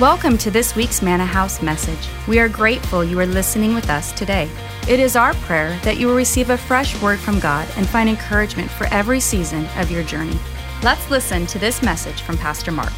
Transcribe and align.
Welcome 0.00 0.38
to 0.38 0.50
this 0.50 0.74
week's 0.74 1.02
Manna 1.02 1.24
House 1.24 1.62
message. 1.62 2.08
We 2.26 2.40
are 2.40 2.48
grateful 2.48 3.04
you 3.04 3.20
are 3.20 3.26
listening 3.26 3.76
with 3.76 3.88
us 3.88 4.10
today. 4.10 4.50
It 4.88 4.98
is 4.98 5.14
our 5.14 5.34
prayer 5.34 5.78
that 5.84 5.98
you 5.98 6.08
will 6.08 6.16
receive 6.16 6.50
a 6.50 6.58
fresh 6.58 7.00
word 7.00 7.20
from 7.20 7.38
God 7.38 7.68
and 7.76 7.88
find 7.88 8.08
encouragement 8.08 8.72
for 8.72 8.88
every 8.88 9.20
season 9.20 9.68
of 9.76 9.92
your 9.92 10.02
journey. 10.02 10.36
Let's 10.82 11.12
listen 11.12 11.46
to 11.46 11.60
this 11.60 11.80
message 11.80 12.22
from 12.22 12.36
Pastor 12.36 12.72
Marc. 12.72 12.92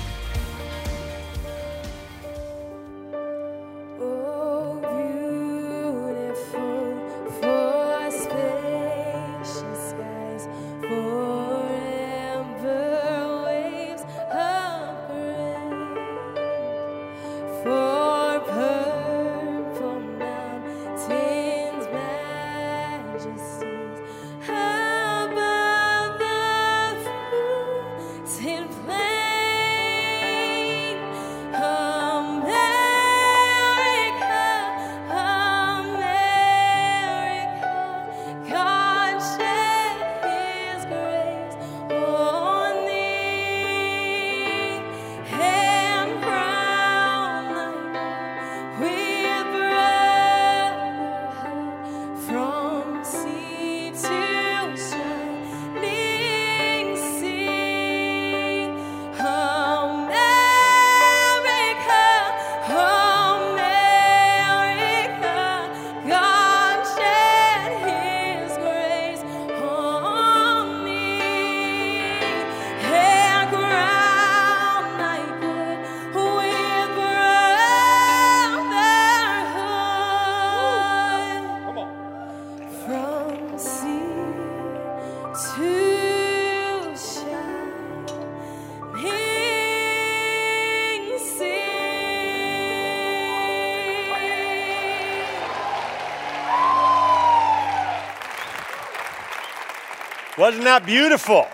Wasn't 100.38 100.64
that 100.64 100.84
beautiful? 100.84 101.46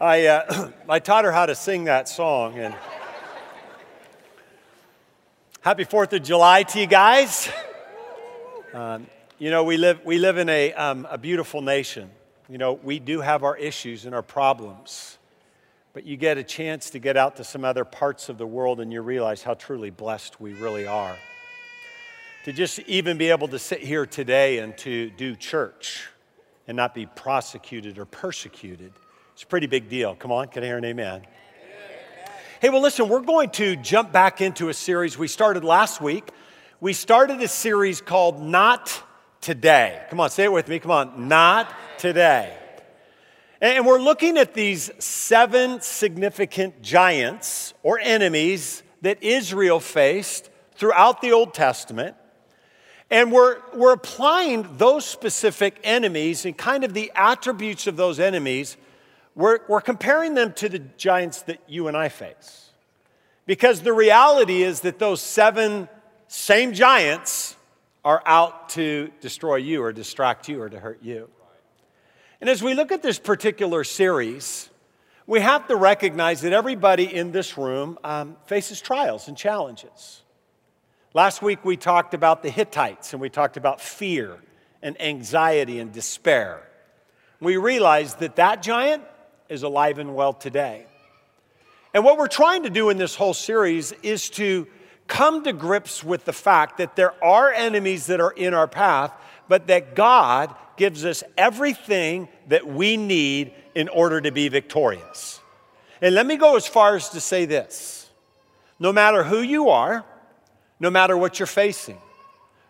I, 0.00 0.26
uh, 0.26 0.70
I 0.88 0.98
taught 0.98 1.24
her 1.24 1.30
how 1.30 1.46
to 1.46 1.54
sing 1.54 1.84
that 1.84 2.08
song. 2.08 2.58
And 2.58 2.74
happy 5.60 5.84
4th 5.84 6.12
of 6.12 6.24
July 6.24 6.64
to 6.64 6.80
you 6.80 6.86
guys. 6.86 7.48
Um, 8.72 9.06
you 9.38 9.52
know, 9.52 9.62
we 9.62 9.76
live, 9.76 10.00
we 10.04 10.18
live 10.18 10.38
in 10.38 10.48
a, 10.48 10.72
um, 10.72 11.06
a 11.08 11.16
beautiful 11.16 11.62
nation. 11.62 12.10
You 12.48 12.58
know, 12.58 12.72
we 12.72 12.98
do 12.98 13.20
have 13.20 13.44
our 13.44 13.56
issues 13.56 14.06
and 14.06 14.14
our 14.14 14.22
problems. 14.22 15.16
But 15.92 16.06
you 16.06 16.16
get 16.16 16.36
a 16.36 16.42
chance 16.42 16.90
to 16.90 16.98
get 16.98 17.16
out 17.16 17.36
to 17.36 17.44
some 17.44 17.64
other 17.64 17.84
parts 17.84 18.28
of 18.28 18.38
the 18.38 18.46
world 18.46 18.80
and 18.80 18.92
you 18.92 19.02
realize 19.02 19.40
how 19.44 19.54
truly 19.54 19.90
blessed 19.90 20.40
we 20.40 20.52
really 20.54 20.88
are. 20.88 21.16
To 22.46 22.52
just 22.52 22.80
even 22.80 23.18
be 23.18 23.30
able 23.30 23.46
to 23.46 23.58
sit 23.60 23.78
here 23.78 24.04
today 24.04 24.58
and 24.58 24.76
to 24.78 25.10
do 25.10 25.36
church 25.36 26.08
and 26.66 26.76
not 26.76 26.94
be 26.94 27.06
prosecuted 27.06 27.98
or 27.98 28.04
persecuted. 28.04 28.92
It's 29.32 29.42
a 29.42 29.46
pretty 29.46 29.66
big 29.66 29.88
deal. 29.88 30.14
Come 30.14 30.32
on, 30.32 30.48
can 30.48 30.62
I 30.62 30.66
hear 30.66 30.78
an 30.78 30.84
amen? 30.84 31.22
Hey, 32.60 32.70
well, 32.70 32.80
listen, 32.80 33.08
we're 33.08 33.20
going 33.20 33.50
to 33.50 33.76
jump 33.76 34.12
back 34.12 34.40
into 34.40 34.68
a 34.68 34.74
series 34.74 35.18
we 35.18 35.28
started 35.28 35.64
last 35.64 36.00
week. 36.00 36.30
We 36.80 36.92
started 36.92 37.40
a 37.42 37.48
series 37.48 38.00
called 38.00 38.40
Not 38.40 39.02
Today. 39.40 40.02
Come 40.08 40.20
on, 40.20 40.30
say 40.30 40.44
it 40.44 40.52
with 40.52 40.68
me. 40.68 40.78
Come 40.78 40.90
on, 40.90 41.28
Not 41.28 41.74
Today. 41.98 42.56
And 43.60 43.84
we're 43.86 44.00
looking 44.00 44.38
at 44.38 44.54
these 44.54 44.90
seven 44.98 45.80
significant 45.80 46.80
giants 46.80 47.74
or 47.82 47.98
enemies 47.98 48.82
that 49.02 49.22
Israel 49.22 49.80
faced 49.80 50.48
throughout 50.74 51.20
the 51.20 51.32
Old 51.32 51.54
Testament. 51.54 52.16
And 53.14 53.30
we're, 53.30 53.58
we're 53.72 53.92
applying 53.92 54.76
those 54.76 55.04
specific 55.04 55.78
enemies 55.84 56.44
and 56.46 56.58
kind 56.58 56.82
of 56.82 56.94
the 56.94 57.12
attributes 57.14 57.86
of 57.86 57.96
those 57.96 58.18
enemies, 58.18 58.76
we're, 59.36 59.60
we're 59.68 59.80
comparing 59.80 60.34
them 60.34 60.52
to 60.54 60.68
the 60.68 60.80
giants 60.80 61.42
that 61.42 61.60
you 61.68 61.86
and 61.86 61.96
I 61.96 62.08
face. 62.08 62.72
Because 63.46 63.82
the 63.82 63.92
reality 63.92 64.64
is 64.64 64.80
that 64.80 64.98
those 64.98 65.20
seven 65.20 65.88
same 66.26 66.72
giants 66.72 67.54
are 68.04 68.20
out 68.26 68.70
to 68.70 69.12
destroy 69.20 69.56
you 69.56 69.84
or 69.84 69.92
distract 69.92 70.48
you 70.48 70.60
or 70.60 70.68
to 70.68 70.80
hurt 70.80 70.98
you. 71.00 71.30
And 72.40 72.50
as 72.50 72.64
we 72.64 72.74
look 72.74 72.90
at 72.90 73.04
this 73.04 73.20
particular 73.20 73.84
series, 73.84 74.70
we 75.28 75.38
have 75.38 75.68
to 75.68 75.76
recognize 75.76 76.40
that 76.40 76.52
everybody 76.52 77.14
in 77.14 77.30
this 77.30 77.56
room 77.56 77.96
um, 78.02 78.36
faces 78.46 78.80
trials 78.80 79.28
and 79.28 79.36
challenges. 79.36 80.23
Last 81.16 81.42
week 81.42 81.64
we 81.64 81.76
talked 81.76 82.12
about 82.12 82.42
the 82.42 82.50
Hittites 82.50 83.12
and 83.12 83.22
we 83.22 83.30
talked 83.30 83.56
about 83.56 83.80
fear 83.80 84.36
and 84.82 85.00
anxiety 85.00 85.78
and 85.78 85.92
despair. 85.92 86.60
We 87.38 87.56
realized 87.56 88.18
that 88.18 88.34
that 88.34 88.62
giant 88.62 89.04
is 89.48 89.62
alive 89.62 90.00
and 90.00 90.16
well 90.16 90.32
today. 90.32 90.86
And 91.94 92.04
what 92.04 92.18
we're 92.18 92.26
trying 92.26 92.64
to 92.64 92.70
do 92.70 92.90
in 92.90 92.98
this 92.98 93.14
whole 93.14 93.32
series 93.32 93.92
is 94.02 94.28
to 94.30 94.66
come 95.06 95.44
to 95.44 95.52
grips 95.52 96.02
with 96.02 96.24
the 96.24 96.32
fact 96.32 96.78
that 96.78 96.96
there 96.96 97.14
are 97.22 97.52
enemies 97.52 98.06
that 98.06 98.20
are 98.20 98.32
in 98.32 98.52
our 98.52 98.66
path, 98.66 99.12
but 99.46 99.68
that 99.68 99.94
God 99.94 100.52
gives 100.76 101.04
us 101.04 101.22
everything 101.38 102.28
that 102.48 102.66
we 102.66 102.96
need 102.96 103.54
in 103.76 103.88
order 103.88 104.20
to 104.20 104.32
be 104.32 104.48
victorious. 104.48 105.40
And 106.02 106.12
let 106.16 106.26
me 106.26 106.36
go 106.36 106.56
as 106.56 106.66
far 106.66 106.96
as 106.96 107.10
to 107.10 107.20
say 107.20 107.44
this 107.44 108.10
no 108.80 108.92
matter 108.92 109.22
who 109.22 109.40
you 109.40 109.68
are, 109.68 110.04
no 110.80 110.90
matter 110.90 111.16
what 111.16 111.38
you're 111.38 111.46
facing, 111.46 111.98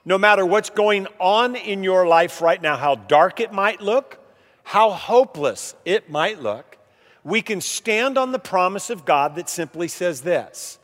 no 0.05 0.19
matter 0.19 0.45
what's 0.45 0.71
going 0.71 1.07
on 1.19 1.57
in 1.57 1.83
your 1.83 2.07
life 2.07 2.43
right 2.43 2.61
now, 2.61 2.77
how 2.77 2.95
dark 2.95 3.41
it 3.41 3.53
might 3.53 3.81
look, 3.81 4.19
how 4.63 4.91
hopeless 4.91 5.75
it 5.85 6.11
might 6.11 6.41
look, 6.41 6.77
we 7.23 7.41
can 7.41 7.61
stand 7.61 8.19
on 8.19 8.33
the 8.33 8.39
promise 8.39 8.91
of 8.91 9.05
God 9.05 9.37
that 9.37 9.49
simply 9.49 9.89
says 9.89 10.21
this 10.21 10.79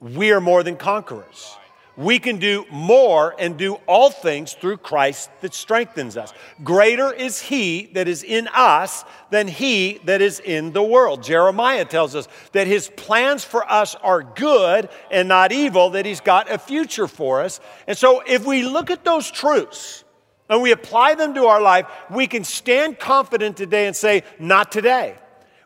we 0.00 0.32
are 0.32 0.40
more 0.40 0.62
than 0.62 0.76
conquerors. 0.76 1.56
We 1.96 2.18
can 2.18 2.38
do 2.38 2.64
more 2.70 3.34
and 3.38 3.56
do 3.56 3.74
all 3.86 4.10
things 4.10 4.54
through 4.54 4.78
Christ 4.78 5.30
that 5.40 5.54
strengthens 5.54 6.16
us. 6.16 6.32
Greater 6.62 7.12
is 7.12 7.40
He 7.40 7.90
that 7.94 8.08
is 8.08 8.22
in 8.22 8.48
us 8.48 9.04
than 9.30 9.48
He 9.48 10.00
that 10.04 10.20
is 10.20 10.40
in 10.40 10.72
the 10.72 10.82
world. 10.82 11.22
Jeremiah 11.22 11.84
tells 11.84 12.14
us 12.14 12.28
that 12.52 12.66
His 12.66 12.88
plans 12.88 13.44
for 13.44 13.70
us 13.70 13.94
are 13.96 14.22
good 14.22 14.88
and 15.10 15.28
not 15.28 15.52
evil, 15.52 15.90
that 15.90 16.06
He's 16.06 16.20
got 16.20 16.50
a 16.50 16.58
future 16.58 17.08
for 17.08 17.42
us. 17.42 17.60
And 17.86 17.98
so, 17.98 18.22
if 18.26 18.46
we 18.46 18.62
look 18.62 18.90
at 18.90 19.04
those 19.04 19.30
truths 19.30 20.04
and 20.48 20.62
we 20.62 20.72
apply 20.72 21.14
them 21.14 21.34
to 21.34 21.46
our 21.46 21.60
life, 21.60 21.86
we 22.10 22.26
can 22.26 22.44
stand 22.44 22.98
confident 22.98 23.56
today 23.56 23.86
and 23.86 23.96
say, 23.96 24.22
Not 24.38 24.72
today. 24.72 25.16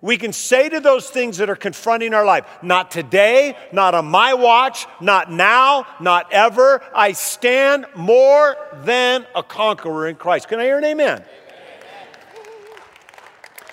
We 0.04 0.18
can 0.18 0.34
say 0.34 0.68
to 0.68 0.80
those 0.80 1.08
things 1.08 1.38
that 1.38 1.48
are 1.48 1.56
confronting 1.56 2.12
our 2.12 2.26
life, 2.26 2.44
not 2.60 2.90
today, 2.90 3.56
not 3.72 3.94
on 3.94 4.04
my 4.04 4.34
watch, 4.34 4.86
not 5.00 5.32
now, 5.32 5.86
not 5.98 6.30
ever. 6.30 6.82
I 6.94 7.12
stand 7.12 7.86
more 7.96 8.54
than 8.82 9.24
a 9.34 9.42
conqueror 9.42 10.06
in 10.06 10.16
Christ. 10.16 10.48
Can 10.48 10.60
I 10.60 10.64
hear 10.64 10.76
an 10.76 10.84
amen? 10.84 11.24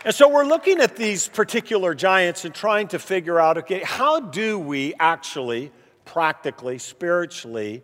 And 0.06 0.16
so 0.16 0.30
we're 0.30 0.46
looking 0.46 0.80
at 0.80 0.96
these 0.96 1.28
particular 1.28 1.94
giants 1.94 2.46
and 2.46 2.56
trying 2.56 2.88
to 2.88 3.00
figure 3.00 3.38
out 3.38 3.58
okay, 3.58 3.84
how 3.84 4.22
do 4.22 4.58
we 4.58 4.94
actually, 5.02 5.70
practically, 6.06 6.78
spiritually, 6.78 7.84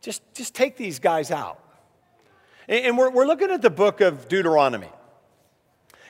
just, 0.00 0.22
just 0.32 0.54
take 0.54 0.76
these 0.76 1.00
guys 1.00 1.32
out? 1.32 1.58
And, 2.68 2.86
and 2.86 2.96
we're, 2.98 3.10
we're 3.10 3.26
looking 3.26 3.50
at 3.50 3.62
the 3.62 3.70
book 3.70 4.00
of 4.00 4.28
Deuteronomy. 4.28 4.90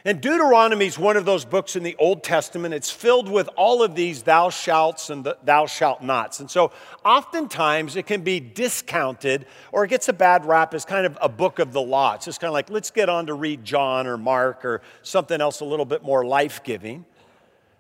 And 0.05 0.21
Deuteronomy 0.21 0.87
is 0.87 0.99
one 0.99 1.17
of 1.17 1.25
those 1.25 1.45
books 1.45 1.77
in 1.77 1.85
the 1.85 1.95
Old 1.97 2.25
Testament. 2.25 2.75
It's 2.75 2.91
filled 2.91 3.29
with 3.29 3.49
all 3.57 3.85
of 3.85 3.95
these 3.95 4.25
thou 4.25 4.51
shalts 4.51 5.11
and 5.11 5.33
thou 5.45 5.67
shalt 5.67 6.03
nots. 6.03 6.41
And 6.41 6.51
so 6.51 6.73
oftentimes 7.05 7.95
it 7.95 8.07
can 8.07 8.23
be 8.23 8.41
discounted 8.41 9.47
or 9.71 9.85
it 9.85 9.89
gets 9.89 10.09
a 10.09 10.13
bad 10.13 10.45
rap 10.45 10.75
as 10.75 10.85
kind 10.85 11.07
of 11.07 11.17
a 11.21 11.29
book 11.29 11.61
of 11.61 11.73
the 11.73 11.81
law. 11.81 12.15
It's 12.15 12.25
just 12.25 12.41
kind 12.41 12.49
of 12.49 12.55
like, 12.55 12.69
let's 12.69 12.91
get 12.91 13.09
on 13.09 13.27
to 13.27 13.35
read 13.35 13.65
John 13.65 14.09
or 14.09 14.17
Mark 14.17 14.65
or 14.65 14.83
something 15.03 15.41
else 15.41 15.61
a 15.61 15.65
little 15.65 15.87
bit 15.87 16.03
more 16.03 16.25
life 16.25 16.65
giving. 16.65 17.05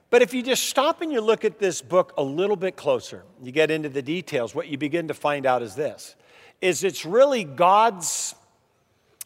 But 0.08 0.22
if 0.22 0.32
you 0.32 0.44
just 0.44 0.66
stop 0.66 1.00
and 1.00 1.10
you 1.10 1.20
look 1.20 1.44
at 1.44 1.58
this 1.58 1.82
book 1.82 2.12
a 2.16 2.22
little 2.22 2.54
bit 2.54 2.76
closer, 2.76 3.24
you 3.42 3.50
get 3.50 3.70
into 3.70 3.88
the 3.88 4.02
details, 4.02 4.54
what 4.54 4.68
you 4.68 4.78
begin 4.78 5.08
to 5.08 5.14
find 5.14 5.44
out 5.44 5.62
is 5.62 5.74
this 5.74 6.14
is 6.60 6.84
it's 6.84 7.04
really 7.04 7.42
God's 7.42 8.36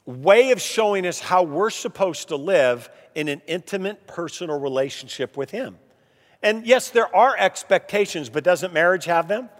way 0.07 0.53
of 0.53 0.61
showing 0.61 1.07
us 1.07 1.19
how 1.19 1.43
we're 1.43 1.71
supposed 1.71 2.29
to 2.29 2.37
live 2.37 2.89
in 3.15 3.29
an 3.29 3.43
intimate 3.47 4.07
personal 4.07 4.59
relationship 4.59 5.37
with 5.37 5.51
Him. 5.51 5.79
And 6.43 6.67
yes, 6.67 6.91
there 6.91 7.15
are 7.15 7.37
expectations, 7.37 8.29
but 8.31 8.45
doesn't 8.45 8.73
marriage 8.73 9.07
have 9.07 9.27
them? 9.27 9.51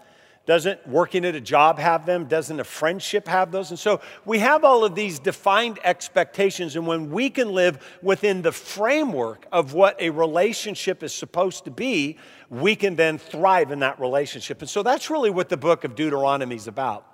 Doesn't 0.45 0.87
working 0.87 1.25
at 1.25 1.35
a 1.35 1.41
job 1.41 1.77
have 1.77 2.05
them? 2.05 2.25
Doesn't 2.25 2.57
a 2.57 2.63
friendship 2.63 3.27
have 3.27 3.51
those? 3.51 3.69
And 3.69 3.77
so 3.77 3.99
we 4.23 4.39
have 4.39 4.63
all 4.63 4.85
of 4.85 4.95
these 4.95 5.19
defined 5.19 5.77
expectations. 5.83 6.77
And 6.77 6.87
when 6.87 7.11
we 7.11 7.29
can 7.29 7.51
live 7.51 7.85
within 8.01 8.41
the 8.41 8.53
framework 8.53 9.45
of 9.51 9.73
what 9.73 10.01
a 10.01 10.09
relationship 10.09 11.03
is 11.03 11.13
supposed 11.13 11.65
to 11.65 11.71
be, 11.71 12.17
we 12.49 12.77
can 12.77 12.95
then 12.95 13.17
thrive 13.17 13.71
in 13.71 13.79
that 13.79 13.99
relationship. 13.99 14.61
And 14.61 14.69
so 14.69 14.83
that's 14.83 15.09
really 15.09 15.29
what 15.29 15.49
the 15.49 15.57
book 15.57 15.83
of 15.83 15.95
Deuteronomy 15.95 16.55
is 16.55 16.67
about. 16.67 17.05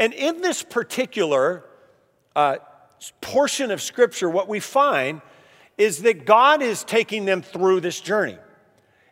And 0.00 0.12
in 0.12 0.40
this 0.40 0.64
particular 0.64 1.64
uh, 2.34 2.56
portion 3.20 3.70
of 3.70 3.82
Scripture, 3.82 4.28
what 4.28 4.48
we 4.48 4.60
find 4.60 5.20
is 5.78 6.02
that 6.02 6.26
God 6.26 6.62
is 6.62 6.84
taking 6.84 7.24
them 7.24 7.42
through 7.42 7.80
this 7.80 8.00
journey. 8.00 8.38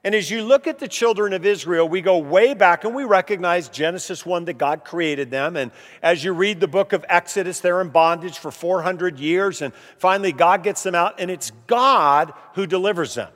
And 0.03 0.15
as 0.15 0.31
you 0.31 0.43
look 0.43 0.67
at 0.67 0.79
the 0.79 0.89
children 0.89 1.35
of 1.35 1.45
Israel, 1.45 1.87
we 1.87 2.01
go 2.01 2.19
way 2.19 2.55
back 2.55 2.85
and 2.85 2.95
we 2.95 3.05
recognize 3.05 3.69
Genesis 3.69 4.25
1 4.25 4.47
that 4.47 4.57
God 4.57 4.83
created 4.83 5.31
them. 5.31 5.57
And 5.57 5.73
as 6.03 6.25
you 6.25 6.33
read 6.33 6.59
the 6.59 6.69
book 6.69 6.95
of 6.95 7.05
Exodus, 7.09 7.61
they're 7.61 7.83
in 7.83 7.91
bondage 7.91 8.39
for 8.39 8.51
400 8.51 9.19
years. 9.19 9.61
And 9.61 9.75
finally, 9.99 10.33
God 10.33 10.63
gets 10.63 10.83
them 10.83 10.95
out, 10.95 11.21
and 11.21 11.31
it's 11.31 11.53
God 11.67 12.33
who 12.55 12.67
delivers 12.67 13.15
them. 13.15 13.31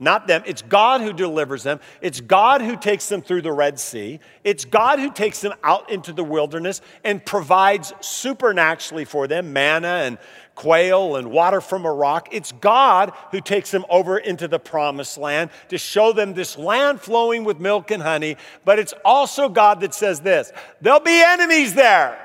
Not 0.00 0.26
them. 0.26 0.42
It's 0.44 0.60
God 0.60 1.00
who 1.00 1.12
delivers 1.12 1.62
them. 1.62 1.78
It's 2.00 2.20
God 2.20 2.60
who 2.60 2.76
takes 2.76 3.08
them 3.08 3.22
through 3.22 3.42
the 3.42 3.52
Red 3.52 3.78
Sea. 3.78 4.18
It's 4.42 4.64
God 4.64 4.98
who 4.98 5.12
takes 5.12 5.40
them 5.40 5.54
out 5.62 5.90
into 5.90 6.12
the 6.12 6.24
wilderness 6.24 6.80
and 7.04 7.24
provides 7.24 7.92
supernaturally 8.00 9.04
for 9.04 9.28
them 9.28 9.52
manna 9.52 9.86
and 9.86 10.18
quail 10.56 11.14
and 11.14 11.30
water 11.30 11.60
from 11.60 11.84
a 11.84 11.92
rock. 11.92 12.28
It's 12.32 12.50
God 12.52 13.12
who 13.30 13.40
takes 13.40 13.70
them 13.70 13.84
over 13.88 14.18
into 14.18 14.48
the 14.48 14.58
promised 14.58 15.16
land 15.16 15.50
to 15.68 15.78
show 15.78 16.12
them 16.12 16.34
this 16.34 16.58
land 16.58 17.00
flowing 17.00 17.44
with 17.44 17.60
milk 17.60 17.92
and 17.92 18.02
honey. 18.02 18.36
But 18.64 18.80
it's 18.80 18.94
also 19.04 19.48
God 19.48 19.80
that 19.80 19.94
says 19.94 20.20
this 20.20 20.52
there'll 20.80 21.00
be 21.00 21.22
enemies 21.22 21.74
there. 21.74 22.20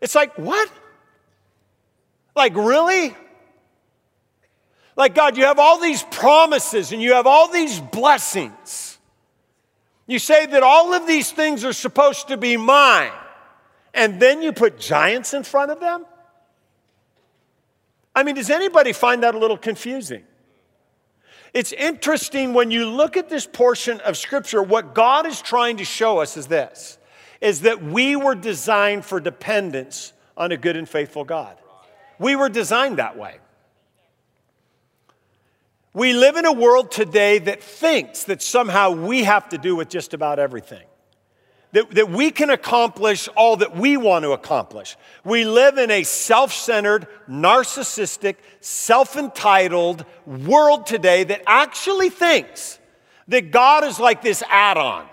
It's 0.00 0.14
like, 0.14 0.36
what? 0.38 0.70
Like, 2.36 2.54
really? 2.54 3.16
Like, 4.98 5.14
God, 5.14 5.36
you 5.36 5.44
have 5.44 5.60
all 5.60 5.78
these 5.78 6.02
promises 6.02 6.90
and 6.90 7.00
you 7.00 7.12
have 7.12 7.26
all 7.26 7.46
these 7.46 7.78
blessings. 7.78 8.98
You 10.08 10.18
say 10.18 10.44
that 10.44 10.64
all 10.64 10.92
of 10.92 11.06
these 11.06 11.30
things 11.30 11.64
are 11.64 11.72
supposed 11.72 12.28
to 12.28 12.36
be 12.36 12.56
mine, 12.56 13.12
and 13.94 14.20
then 14.20 14.42
you 14.42 14.52
put 14.52 14.78
giants 14.78 15.34
in 15.34 15.44
front 15.44 15.70
of 15.70 15.78
them? 15.78 16.04
I 18.12 18.24
mean, 18.24 18.34
does 18.34 18.50
anybody 18.50 18.92
find 18.92 19.22
that 19.22 19.36
a 19.36 19.38
little 19.38 19.56
confusing? 19.56 20.24
It's 21.54 21.72
interesting 21.72 22.52
when 22.52 22.72
you 22.72 22.86
look 22.86 23.16
at 23.16 23.28
this 23.28 23.46
portion 23.46 24.00
of 24.00 24.16
Scripture, 24.16 24.62
what 24.62 24.94
God 24.94 25.26
is 25.26 25.40
trying 25.40 25.76
to 25.76 25.84
show 25.84 26.18
us 26.18 26.36
is 26.36 26.48
this 26.48 26.98
is 27.40 27.60
that 27.60 27.80
we 27.80 28.16
were 28.16 28.34
designed 28.34 29.04
for 29.04 29.20
dependence 29.20 30.12
on 30.36 30.50
a 30.50 30.56
good 30.56 30.76
and 30.76 30.88
faithful 30.88 31.22
God. 31.22 31.56
We 32.18 32.34
were 32.34 32.48
designed 32.48 32.96
that 32.96 33.16
way. 33.16 33.36
We 35.98 36.12
live 36.12 36.36
in 36.36 36.46
a 36.46 36.52
world 36.52 36.92
today 36.92 37.40
that 37.40 37.60
thinks 37.60 38.22
that 38.24 38.40
somehow 38.40 38.92
we 38.92 39.24
have 39.24 39.48
to 39.48 39.58
do 39.58 39.74
with 39.74 39.88
just 39.88 40.14
about 40.14 40.38
everything. 40.38 40.84
That, 41.72 41.90
that 41.90 42.08
we 42.08 42.30
can 42.30 42.50
accomplish 42.50 43.28
all 43.34 43.56
that 43.56 43.76
we 43.76 43.96
want 43.96 44.22
to 44.22 44.30
accomplish. 44.30 44.96
We 45.24 45.44
live 45.44 45.76
in 45.76 45.90
a 45.90 46.04
self 46.04 46.52
centered, 46.52 47.08
narcissistic, 47.28 48.36
self 48.60 49.16
entitled 49.16 50.04
world 50.24 50.86
today 50.86 51.24
that 51.24 51.42
actually 51.48 52.10
thinks 52.10 52.78
that 53.26 53.50
God 53.50 53.82
is 53.82 53.98
like 53.98 54.22
this 54.22 54.44
add 54.48 54.78
on. 54.78 55.04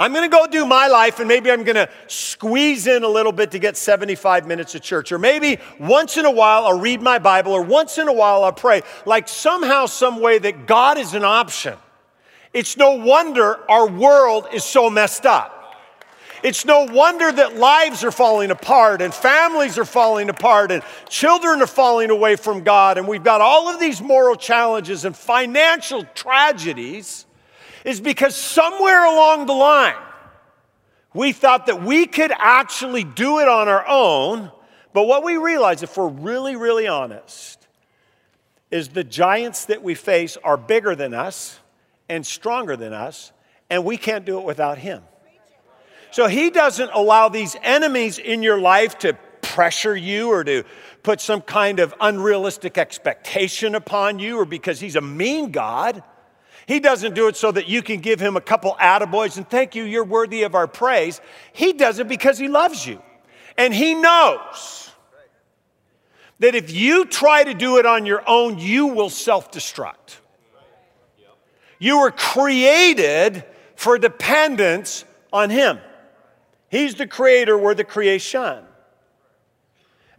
I'm 0.00 0.14
going 0.14 0.24
to 0.24 0.34
go 0.34 0.46
do 0.46 0.64
my 0.64 0.86
life 0.86 1.18
and 1.18 1.28
maybe 1.28 1.50
I'm 1.50 1.62
going 1.62 1.76
to 1.76 1.86
squeeze 2.06 2.86
in 2.86 3.04
a 3.04 3.08
little 3.08 3.32
bit 3.32 3.50
to 3.50 3.58
get 3.58 3.76
75 3.76 4.46
minutes 4.46 4.74
of 4.74 4.80
church. 4.80 5.12
Or 5.12 5.18
maybe 5.18 5.58
once 5.78 6.16
in 6.16 6.24
a 6.24 6.30
while 6.30 6.64
I'll 6.64 6.80
read 6.80 7.02
my 7.02 7.18
Bible 7.18 7.52
or 7.52 7.60
once 7.60 7.98
in 7.98 8.08
a 8.08 8.12
while 8.12 8.42
I'll 8.42 8.50
pray. 8.50 8.80
Like 9.04 9.28
somehow, 9.28 9.84
some 9.84 10.18
way 10.22 10.38
that 10.38 10.66
God 10.66 10.96
is 10.96 11.12
an 11.12 11.22
option. 11.22 11.76
It's 12.54 12.78
no 12.78 12.92
wonder 12.92 13.58
our 13.70 13.86
world 13.86 14.46
is 14.54 14.64
so 14.64 14.88
messed 14.88 15.26
up. 15.26 15.76
It's 16.42 16.64
no 16.64 16.84
wonder 16.84 17.30
that 17.30 17.56
lives 17.56 18.02
are 18.02 18.10
falling 18.10 18.50
apart 18.50 19.02
and 19.02 19.12
families 19.12 19.76
are 19.76 19.84
falling 19.84 20.30
apart 20.30 20.72
and 20.72 20.82
children 21.10 21.60
are 21.60 21.66
falling 21.66 22.08
away 22.08 22.36
from 22.36 22.64
God. 22.64 22.96
And 22.96 23.06
we've 23.06 23.22
got 23.22 23.42
all 23.42 23.68
of 23.68 23.78
these 23.78 24.00
moral 24.00 24.36
challenges 24.36 25.04
and 25.04 25.14
financial 25.14 26.04
tragedies 26.14 27.26
is 27.84 28.00
because 28.00 28.34
somewhere 28.36 29.04
along 29.04 29.46
the 29.46 29.52
line, 29.52 29.94
we 31.14 31.32
thought 31.32 31.66
that 31.66 31.82
we 31.82 32.06
could 32.06 32.32
actually 32.32 33.04
do 33.04 33.40
it 33.40 33.48
on 33.48 33.68
our 33.68 33.86
own. 33.86 34.50
But 34.92 35.04
what 35.04 35.24
we 35.24 35.36
realize, 35.36 35.82
if 35.82 35.96
we're 35.96 36.08
really, 36.08 36.56
really 36.56 36.86
honest, 36.86 37.66
is 38.70 38.88
the 38.88 39.04
giants 39.04 39.66
that 39.66 39.82
we 39.82 39.94
face 39.94 40.36
are 40.42 40.56
bigger 40.56 40.94
than 40.94 41.14
us 41.14 41.58
and 42.08 42.26
stronger 42.26 42.76
than 42.76 42.92
us, 42.92 43.32
and 43.68 43.84
we 43.84 43.96
can't 43.96 44.24
do 44.24 44.38
it 44.38 44.44
without 44.44 44.78
Him. 44.78 45.02
So 46.10 46.26
He 46.26 46.50
doesn't 46.50 46.90
allow 46.92 47.28
these 47.28 47.56
enemies 47.62 48.18
in 48.18 48.42
your 48.42 48.60
life 48.60 48.98
to 49.00 49.14
pressure 49.42 49.96
you 49.96 50.30
or 50.30 50.44
to 50.44 50.64
put 51.02 51.20
some 51.20 51.40
kind 51.40 51.80
of 51.80 51.94
unrealistic 52.00 52.78
expectation 52.78 53.74
upon 53.74 54.18
you 54.18 54.38
or 54.38 54.44
because 54.44 54.80
He's 54.80 54.96
a 54.96 55.00
mean 55.00 55.50
God. 55.50 56.02
He 56.70 56.78
doesn't 56.78 57.16
do 57.16 57.26
it 57.26 57.34
so 57.34 57.50
that 57.50 57.68
you 57.68 57.82
can 57.82 57.98
give 57.98 58.20
him 58.20 58.36
a 58.36 58.40
couple 58.40 58.76
attaboys 58.80 59.36
and 59.36 59.50
thank 59.50 59.74
you, 59.74 59.82
you're 59.82 60.04
worthy 60.04 60.44
of 60.44 60.54
our 60.54 60.68
praise. 60.68 61.20
He 61.52 61.72
does 61.72 61.98
it 61.98 62.06
because 62.06 62.38
he 62.38 62.46
loves 62.46 62.86
you. 62.86 63.02
And 63.58 63.74
he 63.74 63.96
knows 63.96 64.92
that 66.38 66.54
if 66.54 66.70
you 66.70 67.06
try 67.06 67.42
to 67.42 67.54
do 67.54 67.78
it 67.78 67.86
on 67.86 68.06
your 68.06 68.22
own, 68.24 68.60
you 68.60 68.86
will 68.86 69.10
self 69.10 69.50
destruct. 69.50 70.18
You 71.80 71.98
were 71.98 72.12
created 72.12 73.44
for 73.74 73.98
dependence 73.98 75.04
on 75.32 75.50
him. 75.50 75.80
He's 76.68 76.94
the 76.94 77.08
creator, 77.08 77.58
we're 77.58 77.74
the 77.74 77.82
creation. 77.82 78.62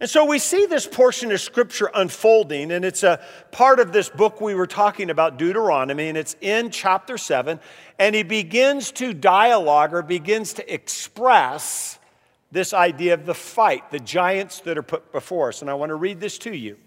And 0.02 0.10
so 0.10 0.24
we 0.24 0.40
see 0.40 0.66
this 0.66 0.84
portion 0.84 1.30
of 1.30 1.40
scripture 1.40 1.88
unfolding, 1.94 2.72
and 2.72 2.84
it's 2.84 3.04
a 3.04 3.20
part 3.52 3.78
of 3.78 3.92
this 3.92 4.08
book 4.08 4.40
we 4.40 4.52
were 4.52 4.66
talking 4.66 5.10
about, 5.10 5.38
Deuteronomy, 5.38 6.08
and 6.08 6.18
it's 6.18 6.34
in 6.40 6.72
chapter 6.72 7.16
7. 7.16 7.60
And 8.00 8.12
he 8.12 8.24
begins 8.24 8.90
to 8.94 9.14
dialogue 9.14 9.94
or 9.94 10.02
begins 10.02 10.54
to 10.54 10.74
express 10.74 12.00
this 12.50 12.74
idea 12.74 13.14
of 13.14 13.26
the 13.26 13.34
fight, 13.34 13.92
the 13.92 14.00
giants 14.00 14.58
that 14.62 14.76
are 14.76 14.82
put 14.82 15.12
before 15.12 15.50
us. 15.50 15.62
And 15.62 15.70
I 15.70 15.74
want 15.74 15.90
to 15.90 15.94
read 15.94 16.18
this 16.18 16.36
to 16.38 16.52
you. 16.52 16.78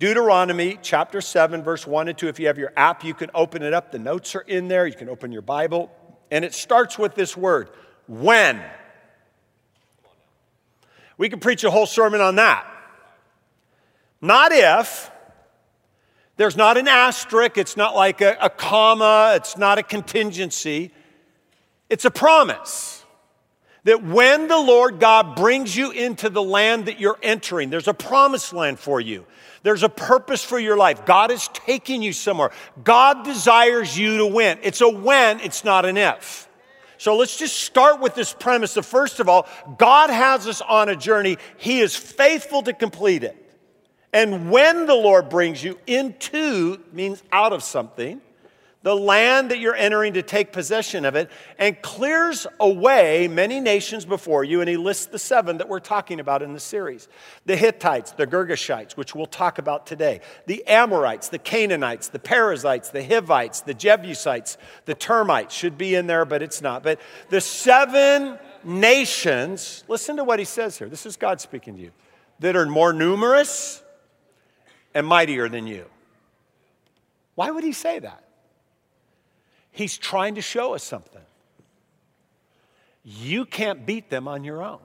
Deuteronomy 0.00 0.76
chapter 0.82 1.20
7, 1.20 1.62
verse 1.62 1.86
1 1.86 2.08
and 2.08 2.18
2. 2.18 2.26
If 2.26 2.40
you 2.40 2.48
have 2.48 2.58
your 2.58 2.72
app, 2.76 3.04
you 3.04 3.14
can 3.14 3.30
open 3.32 3.62
it 3.62 3.72
up. 3.72 3.92
The 3.92 4.00
notes 4.00 4.34
are 4.34 4.40
in 4.40 4.66
there. 4.66 4.88
You 4.88 4.94
can 4.94 5.08
open 5.08 5.30
your 5.30 5.42
Bible. 5.42 5.88
And 6.32 6.44
it 6.44 6.52
starts 6.52 6.98
with 6.98 7.14
this 7.14 7.36
word 7.36 7.70
when. 8.08 8.60
We 11.20 11.28
could 11.28 11.42
preach 11.42 11.64
a 11.64 11.70
whole 11.70 11.84
sermon 11.84 12.22
on 12.22 12.36
that. 12.36 12.66
Not 14.22 14.52
if. 14.52 15.10
There's 16.38 16.56
not 16.56 16.78
an 16.78 16.88
asterisk, 16.88 17.58
it's 17.58 17.76
not 17.76 17.94
like 17.94 18.22
a, 18.22 18.38
a 18.40 18.48
comma, 18.48 19.34
it's 19.36 19.58
not 19.58 19.76
a 19.76 19.82
contingency. 19.82 20.90
It's 21.90 22.06
a 22.06 22.10
promise 22.10 23.04
that 23.84 24.02
when 24.02 24.48
the 24.48 24.56
Lord 24.56 24.98
God 24.98 25.36
brings 25.36 25.76
you 25.76 25.90
into 25.90 26.30
the 26.30 26.42
land 26.42 26.86
that 26.86 26.98
you're 26.98 27.18
entering, 27.22 27.68
there's 27.68 27.88
a 27.88 27.92
promised 27.92 28.54
land 28.54 28.78
for 28.78 28.98
you. 28.98 29.26
There's 29.62 29.82
a 29.82 29.90
purpose 29.90 30.42
for 30.42 30.58
your 30.58 30.78
life. 30.78 31.04
God 31.04 31.30
is 31.30 31.48
taking 31.52 32.02
you 32.02 32.14
somewhere. 32.14 32.50
God 32.82 33.26
desires 33.26 33.98
you 33.98 34.16
to 34.16 34.26
win. 34.26 34.58
It's 34.62 34.80
a 34.80 34.88
when, 34.88 35.40
it's 35.40 35.64
not 35.64 35.84
an 35.84 35.98
if. 35.98 36.48
So 37.00 37.16
let's 37.16 37.38
just 37.38 37.56
start 37.56 38.00
with 38.00 38.14
this 38.14 38.34
premise 38.34 38.76
of 38.76 38.84
first 38.84 39.20
of 39.20 39.28
all, 39.30 39.48
God 39.78 40.10
has 40.10 40.46
us 40.46 40.60
on 40.60 40.90
a 40.90 40.94
journey. 40.94 41.38
He 41.56 41.80
is 41.80 41.96
faithful 41.96 42.60
to 42.64 42.74
complete 42.74 43.24
it. 43.24 43.34
And 44.12 44.50
when 44.50 44.84
the 44.84 44.94
Lord 44.94 45.30
brings 45.30 45.64
you 45.64 45.78
into, 45.86 46.78
means 46.92 47.22
out 47.32 47.54
of 47.54 47.62
something, 47.62 48.20
the 48.82 48.96
land 48.96 49.50
that 49.50 49.58
you're 49.58 49.74
entering 49.74 50.14
to 50.14 50.22
take 50.22 50.52
possession 50.52 51.04
of 51.04 51.14
it, 51.14 51.30
and 51.58 51.80
clears 51.82 52.46
away 52.58 53.28
many 53.28 53.60
nations 53.60 54.06
before 54.06 54.42
you. 54.42 54.60
And 54.60 54.70
he 54.70 54.78
lists 54.78 55.06
the 55.06 55.18
seven 55.18 55.58
that 55.58 55.68
we're 55.68 55.80
talking 55.80 56.18
about 56.18 56.42
in 56.42 56.54
the 56.54 56.60
series 56.60 57.08
the 57.44 57.56
Hittites, 57.56 58.12
the 58.12 58.26
Girgashites, 58.26 58.96
which 58.96 59.14
we'll 59.14 59.26
talk 59.26 59.58
about 59.58 59.86
today, 59.86 60.20
the 60.46 60.66
Amorites, 60.66 61.28
the 61.28 61.38
Canaanites, 61.38 62.08
the 62.08 62.18
Perizzites, 62.18 62.90
the 62.90 63.04
Hivites, 63.04 63.60
the 63.60 63.74
Jebusites, 63.74 64.56
the 64.86 64.94
termites 64.94 65.54
should 65.54 65.76
be 65.76 65.94
in 65.94 66.06
there, 66.06 66.24
but 66.24 66.42
it's 66.42 66.62
not. 66.62 66.82
But 66.82 67.00
the 67.28 67.40
seven 67.40 68.38
nations, 68.64 69.84
listen 69.88 70.16
to 70.16 70.24
what 70.24 70.38
he 70.38 70.44
says 70.44 70.78
here. 70.78 70.88
This 70.88 71.04
is 71.04 71.16
God 71.16 71.40
speaking 71.40 71.76
to 71.76 71.82
you, 71.82 71.90
that 72.38 72.56
are 72.56 72.64
more 72.66 72.94
numerous 72.94 73.82
and 74.94 75.06
mightier 75.06 75.48
than 75.50 75.66
you. 75.66 75.84
Why 77.34 77.50
would 77.50 77.64
he 77.64 77.72
say 77.72 77.98
that? 77.98 78.24
He's 79.80 79.96
trying 79.96 80.34
to 80.34 80.42
show 80.42 80.74
us 80.74 80.84
something. 80.84 81.22
You 83.02 83.46
can't 83.46 83.86
beat 83.86 84.10
them 84.10 84.28
on 84.28 84.44
your 84.44 84.62
own. 84.62 84.80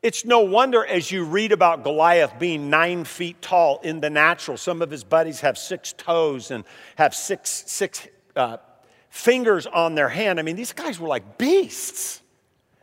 It's 0.00 0.24
no 0.24 0.40
wonder 0.40 0.86
as 0.86 1.12
you 1.12 1.24
read 1.24 1.52
about 1.52 1.84
Goliath 1.84 2.38
being 2.38 2.70
nine 2.70 3.04
feet 3.04 3.42
tall 3.42 3.78
in 3.82 4.00
the 4.00 4.08
natural, 4.08 4.56
some 4.56 4.80
of 4.80 4.90
his 4.90 5.04
buddies 5.04 5.40
have 5.42 5.58
six 5.58 5.92
toes 5.92 6.50
and 6.50 6.64
have 6.96 7.14
six, 7.14 7.64
six 7.66 8.08
uh, 8.36 8.56
fingers 9.10 9.66
on 9.66 9.94
their 9.94 10.08
hand. 10.08 10.40
I 10.40 10.42
mean, 10.42 10.56
these 10.56 10.72
guys 10.72 10.98
were 10.98 11.08
like 11.08 11.36
beasts. 11.36 12.22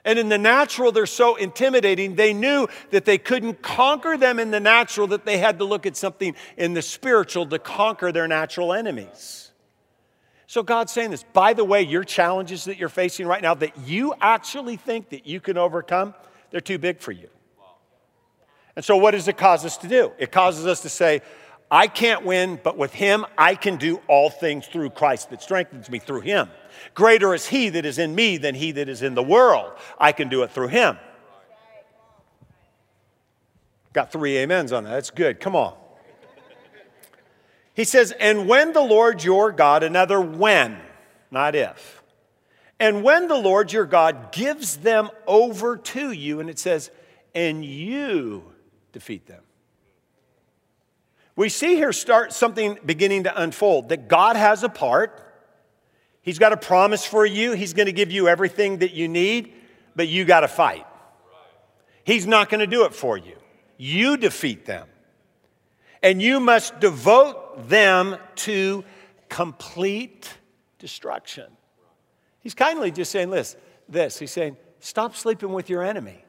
And 0.06 0.20
in 0.20 0.30
the 0.30 0.38
natural, 0.38 0.92
they're 0.92 1.08
so 1.08 1.36
intimidating. 1.36 2.14
They 2.14 2.34
knew 2.34 2.68
that 2.92 3.06
they 3.06 3.18
couldn't 3.18 3.64
conquer 3.64 4.18
them 4.18 4.38
in 4.38 4.52
the 4.52 4.60
natural, 4.60 5.08
that 5.08 5.26
they 5.26 5.40
had 5.40 5.58
to 5.58 5.66
look 5.66 5.88
at 5.88 5.98
something 5.98 6.36
in 6.58 6.76
the 6.76 6.84
spiritual 6.84 7.48
to 7.48 7.58
conquer 7.58 8.12
their 8.12 8.28
natural 8.28 8.72
enemies. 8.72 9.47
So 10.48 10.64
God's 10.64 10.94
saying 10.94 11.12
this. 11.12 11.24
By 11.34 11.54
the 11.54 11.66
way, 11.66 11.82
your 11.82 12.06
challenges 12.06 12.66
that 12.66 12.78
you're 12.78 12.90
facing 12.90 13.28
right 13.28 13.42
now 13.42 13.54
that 13.56 13.78
you 13.86 14.14
actually 14.22 14.78
think 14.78 15.10
that 15.10 15.28
you 15.28 15.42
can 15.42 15.58
overcome, 15.58 16.16
they're 16.52 16.62
too 16.62 16.78
big 16.78 17.02
for 17.02 17.12
you. 17.12 17.28
And 18.78 18.86
so 18.86 18.96
what 18.96 19.12
does 19.12 19.28
it 19.28 19.38
cause 19.38 19.66
us 19.66 19.76
to 19.78 19.88
do? 19.88 20.14
It 20.18 20.32
causes 20.32 20.66
us 20.66 20.82
to 20.82 20.90
say, 20.90 21.22
I 21.70 21.88
can't 21.88 22.24
win, 22.24 22.62
but 22.64 22.78
with 22.78 22.94
him 22.94 23.26
I 23.38 23.56
can 23.56 23.76
do 23.76 24.00
all 24.08 24.30
things 24.30 24.66
through 24.68 24.92
Christ 24.92 25.32
that 25.32 25.42
strengthens 25.42 25.90
me 25.90 26.00
through 26.00 26.22
him. 26.22 26.50
Greater 26.94 27.34
is 27.34 27.46
he 27.46 27.68
that 27.70 27.86
is 27.86 27.98
in 27.98 28.16
me 28.16 28.38
than 28.38 28.56
he 28.56 28.72
that 28.72 28.88
is 28.88 29.02
in 29.02 29.16
the 29.16 29.24
world. 29.24 29.74
I 30.00 30.14
can 30.14 30.30
do 30.30 30.44
it 30.44 30.52
through 30.52 30.70
him. 30.70 30.98
Got 33.92 34.14
three 34.14 34.42
amens 34.42 34.72
on 34.72 34.86
that. 34.86 34.92
That's 34.92 35.10
good. 35.10 35.42
Come 35.42 35.56
on. 35.58 35.76
He 37.78 37.84
says, 37.84 38.12
And 38.12 38.50
when 38.50 38.74
the 38.74 38.82
Lord 38.82 39.24
your 39.24 39.52
God, 39.52 39.84
another 39.84 40.20
when, 40.20 40.80
not 41.30 41.54
if, 41.54 42.02
and 42.80 43.04
when 43.04 43.28
the 43.28 43.38
Lord 43.38 43.72
your 43.72 43.86
God 43.86 44.32
gives 44.32 44.78
them 44.78 45.12
over 45.28 45.78
to 45.78 46.12
you, 46.12 46.40
and 46.40 46.50
it 46.50 46.58
says, 46.58 46.90
and 47.36 47.64
you 47.64 48.52
defeat 48.94 49.28
them. 49.28 49.44
We 51.36 51.50
see 51.50 51.76
here 51.76 51.94
start 51.94 52.34
something 52.34 52.80
beginning 52.84 53.26
to 53.26 53.42
unfold 53.42 53.90
that 53.90 54.08
God 54.08 54.38
has 54.38 54.64
a 54.64 54.70
part. 54.70 55.24
He's 56.24 56.40
got 56.40 56.54
a 56.54 56.58
promise 56.58 57.06
for 57.06 57.28
you. 57.28 57.52
He's 57.52 57.74
going 57.74 57.86
to 57.86 57.92
give 57.92 58.12
you 58.12 58.28
everything 58.28 58.80
that 58.80 58.94
you 58.94 59.08
need, 59.08 59.54
but 59.96 60.08
you 60.08 60.26
got 60.26 60.40
to 60.40 60.48
fight. 60.48 60.88
He's 62.04 62.26
not 62.26 62.50
going 62.50 62.62
to 62.62 62.68
do 62.68 62.86
it 62.86 62.96
for 62.96 63.20
you. 63.20 63.36
You 63.78 64.18
defeat 64.18 64.66
them. 64.66 64.88
And 66.02 66.24
you 66.24 66.40
must 66.40 66.80
devote 66.80 67.47
them 67.58 68.18
to 68.36 68.84
complete 69.30 70.34
destruction. 70.80 71.46
He's 72.40 72.54
kindly 72.54 72.92
just 72.92 73.12
saying 73.12 73.30
this, 73.30 73.56
this. 73.90 74.20
He's 74.20 74.32
saying, 74.32 74.58
stop 74.80 75.16
sleeping 75.16 75.52
with 75.52 75.70
your 75.70 75.84
enemy. 75.84 76.24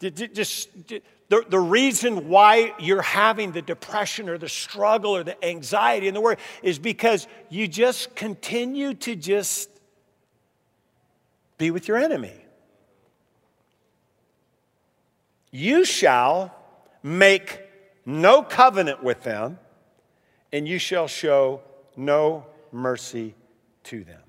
Just, 0.00 0.68
the, 0.88 1.44
the 1.48 1.60
reason 1.60 2.28
why 2.28 2.74
you're 2.78 3.02
having 3.02 3.52
the 3.52 3.62
depression 3.62 4.28
or 4.28 4.36
the 4.36 4.48
struggle 4.48 5.16
or 5.16 5.22
the 5.22 5.42
anxiety 5.44 6.08
and 6.08 6.16
the 6.16 6.20
worry 6.20 6.36
is 6.62 6.78
because 6.78 7.28
you 7.48 7.68
just 7.68 8.14
continue 8.16 8.94
to 8.94 9.14
just 9.14 9.70
be 11.58 11.70
with 11.70 11.86
your 11.86 11.96
enemy. 11.96 12.34
You 15.52 15.84
shall 15.84 16.54
make 17.02 17.61
no 18.04 18.42
covenant 18.42 19.02
with 19.02 19.22
them, 19.22 19.58
and 20.52 20.66
you 20.66 20.78
shall 20.78 21.06
show 21.06 21.60
no 21.96 22.46
mercy 22.70 23.34
to 23.84 24.04
them. 24.04 24.20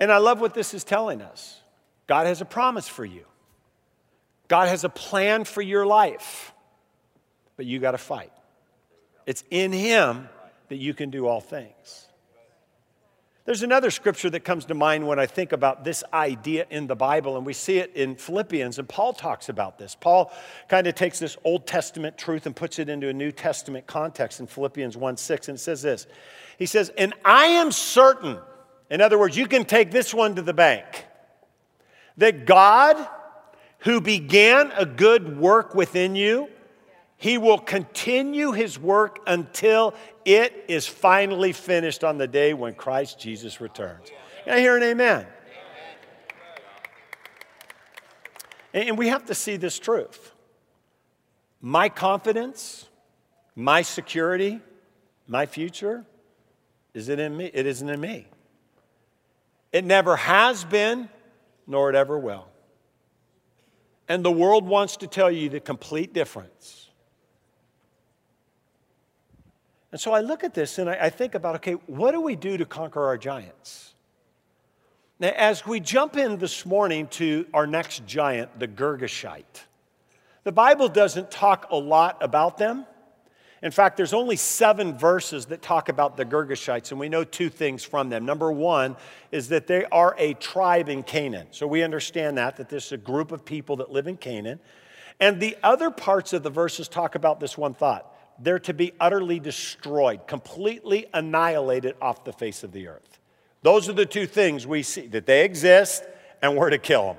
And 0.00 0.12
I 0.12 0.18
love 0.18 0.40
what 0.40 0.54
this 0.54 0.74
is 0.74 0.84
telling 0.84 1.22
us. 1.22 1.60
God 2.06 2.26
has 2.26 2.40
a 2.40 2.44
promise 2.44 2.88
for 2.88 3.04
you. 3.04 3.24
God 4.48 4.68
has 4.68 4.84
a 4.84 4.88
plan 4.88 5.44
for 5.44 5.60
your 5.60 5.84
life, 5.84 6.52
but 7.56 7.66
you 7.66 7.78
got 7.78 7.90
to 7.92 7.98
fight. 7.98 8.32
It's 9.26 9.44
in 9.50 9.72
Him 9.72 10.28
that 10.68 10.76
you 10.76 10.94
can 10.94 11.10
do 11.10 11.26
all 11.26 11.40
things. 11.40 12.07
There's 13.48 13.62
another 13.62 13.90
scripture 13.90 14.28
that 14.28 14.40
comes 14.40 14.66
to 14.66 14.74
mind 14.74 15.08
when 15.08 15.18
I 15.18 15.24
think 15.24 15.52
about 15.52 15.82
this 15.82 16.04
idea 16.12 16.66
in 16.68 16.86
the 16.86 16.94
Bible, 16.94 17.38
and 17.38 17.46
we 17.46 17.54
see 17.54 17.78
it 17.78 17.96
in 17.96 18.14
Philippians, 18.14 18.78
and 18.78 18.86
Paul 18.86 19.14
talks 19.14 19.48
about 19.48 19.78
this. 19.78 19.94
Paul 19.98 20.30
kind 20.68 20.86
of 20.86 20.94
takes 20.94 21.18
this 21.18 21.38
Old 21.44 21.66
Testament 21.66 22.18
truth 22.18 22.44
and 22.44 22.54
puts 22.54 22.78
it 22.78 22.90
into 22.90 23.08
a 23.08 23.12
New 23.14 23.32
Testament 23.32 23.86
context 23.86 24.40
in 24.40 24.46
Philippians 24.46 24.98
1 24.98 25.16
6, 25.16 25.48
and 25.48 25.56
it 25.56 25.60
says 25.62 25.80
this 25.80 26.06
He 26.58 26.66
says, 26.66 26.92
And 26.98 27.14
I 27.24 27.46
am 27.46 27.72
certain, 27.72 28.36
in 28.90 29.00
other 29.00 29.18
words, 29.18 29.34
you 29.34 29.46
can 29.46 29.64
take 29.64 29.92
this 29.92 30.12
one 30.12 30.34
to 30.34 30.42
the 30.42 30.52
bank, 30.52 31.06
that 32.18 32.44
God 32.44 32.98
who 33.78 34.02
began 34.02 34.72
a 34.72 34.84
good 34.84 35.38
work 35.38 35.74
within 35.74 36.16
you, 36.16 36.50
he 37.18 37.36
will 37.36 37.58
continue 37.58 38.52
his 38.52 38.78
work 38.78 39.18
until 39.26 39.94
it 40.24 40.64
is 40.68 40.86
finally 40.86 41.52
finished 41.52 42.04
on 42.04 42.16
the 42.16 42.28
day 42.28 42.54
when 42.54 42.74
Christ 42.74 43.18
Jesus 43.18 43.60
returns. 43.60 44.08
Can 44.44 44.54
I 44.54 44.60
hear 44.60 44.76
an 44.76 44.84
amen? 44.84 45.26
And 48.72 48.96
we 48.96 49.08
have 49.08 49.26
to 49.26 49.34
see 49.34 49.56
this 49.56 49.78
truth. 49.78 50.32
My 51.60 51.88
confidence, 51.88 52.86
my 53.56 53.82
security, 53.82 54.60
my 55.26 55.46
future, 55.46 56.04
is 56.94 57.08
it 57.08 57.18
in 57.18 57.36
me? 57.36 57.50
It 57.52 57.66
isn't 57.66 57.88
in 57.88 58.00
me. 58.00 58.28
It 59.72 59.84
never 59.84 60.14
has 60.14 60.64
been, 60.64 61.08
nor 61.66 61.90
it 61.90 61.96
ever 61.96 62.16
will. 62.16 62.46
And 64.08 64.24
the 64.24 64.30
world 64.30 64.66
wants 64.66 64.98
to 64.98 65.08
tell 65.08 65.30
you 65.30 65.48
the 65.48 65.60
complete 65.60 66.14
difference. 66.14 66.87
And 69.90 70.00
so 70.00 70.12
I 70.12 70.20
look 70.20 70.44
at 70.44 70.54
this 70.54 70.78
and 70.78 70.90
I, 70.90 70.94
I 71.02 71.10
think 71.10 71.34
about 71.34 71.56
okay, 71.56 71.72
what 71.86 72.12
do 72.12 72.20
we 72.20 72.36
do 72.36 72.56
to 72.56 72.66
conquer 72.66 73.04
our 73.06 73.16
giants? 73.16 73.94
Now, 75.20 75.32
as 75.36 75.66
we 75.66 75.80
jump 75.80 76.16
in 76.16 76.38
this 76.38 76.64
morning 76.64 77.08
to 77.08 77.46
our 77.52 77.66
next 77.66 78.06
giant, 78.06 78.58
the 78.58 78.68
Girgashite, 78.68 79.64
the 80.44 80.52
Bible 80.52 80.88
doesn't 80.88 81.30
talk 81.30 81.66
a 81.70 81.76
lot 81.76 82.18
about 82.20 82.56
them. 82.56 82.86
In 83.60 83.72
fact, 83.72 83.96
there's 83.96 84.14
only 84.14 84.36
seven 84.36 84.96
verses 84.96 85.46
that 85.46 85.60
talk 85.60 85.88
about 85.88 86.16
the 86.16 86.24
Girgashites, 86.24 86.92
and 86.92 87.00
we 87.00 87.08
know 87.08 87.24
two 87.24 87.48
things 87.48 87.82
from 87.82 88.08
them. 88.08 88.24
Number 88.24 88.52
one 88.52 88.96
is 89.32 89.48
that 89.48 89.66
they 89.66 89.84
are 89.86 90.14
a 90.16 90.34
tribe 90.34 90.88
in 90.88 91.02
Canaan. 91.02 91.48
So 91.50 91.66
we 91.66 91.82
understand 91.82 92.38
that, 92.38 92.56
that 92.58 92.68
this 92.68 92.86
is 92.86 92.92
a 92.92 92.98
group 92.98 93.32
of 93.32 93.44
people 93.44 93.74
that 93.76 93.90
live 93.90 94.06
in 94.06 94.16
Canaan. 94.16 94.60
And 95.18 95.40
the 95.40 95.56
other 95.64 95.90
parts 95.90 96.32
of 96.32 96.44
the 96.44 96.50
verses 96.50 96.86
talk 96.86 97.16
about 97.16 97.40
this 97.40 97.58
one 97.58 97.74
thought 97.74 98.14
they're 98.38 98.58
to 98.60 98.74
be 98.74 98.92
utterly 99.00 99.40
destroyed, 99.40 100.26
completely 100.26 101.06
annihilated 101.12 101.96
off 102.00 102.24
the 102.24 102.32
face 102.32 102.62
of 102.62 102.72
the 102.72 102.88
earth. 102.88 103.18
Those 103.62 103.88
are 103.88 103.92
the 103.92 104.06
two 104.06 104.26
things 104.26 104.66
we 104.66 104.82
see 104.82 105.06
that 105.08 105.26
they 105.26 105.44
exist 105.44 106.04
and 106.40 106.56
we're 106.56 106.70
to 106.70 106.78
kill 106.78 107.06
them. 107.06 107.16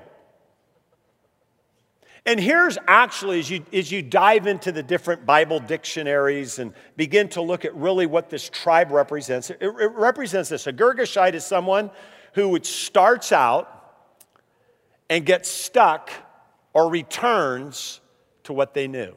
And 2.26 2.38
here's 2.38 2.76
actually, 2.86 3.38
as 3.38 3.50
you, 3.50 3.64
as 3.72 3.90
you 3.90 4.02
dive 4.02 4.46
into 4.46 4.72
the 4.72 4.82
different 4.82 5.24
Bible 5.24 5.58
dictionaries 5.58 6.58
and 6.58 6.74
begin 6.96 7.28
to 7.30 7.40
look 7.40 7.64
at 7.64 7.74
really 7.74 8.06
what 8.06 8.28
this 8.28 8.48
tribe 8.48 8.90
represents, 8.90 9.50
it, 9.50 9.58
it 9.62 9.92
represents 9.92 10.50
this. 10.50 10.66
A 10.66 10.72
Girgashite 10.72 11.34
is 11.34 11.44
someone 11.44 11.90
who 12.34 12.48
would 12.50 12.66
starts 12.66 13.32
out 13.32 13.76
and 15.08 15.24
gets 15.24 15.48
stuck 15.48 16.10
or 16.72 16.90
returns 16.90 18.00
to 18.44 18.52
what 18.52 18.74
they 18.74 18.86
knew. 18.86 19.14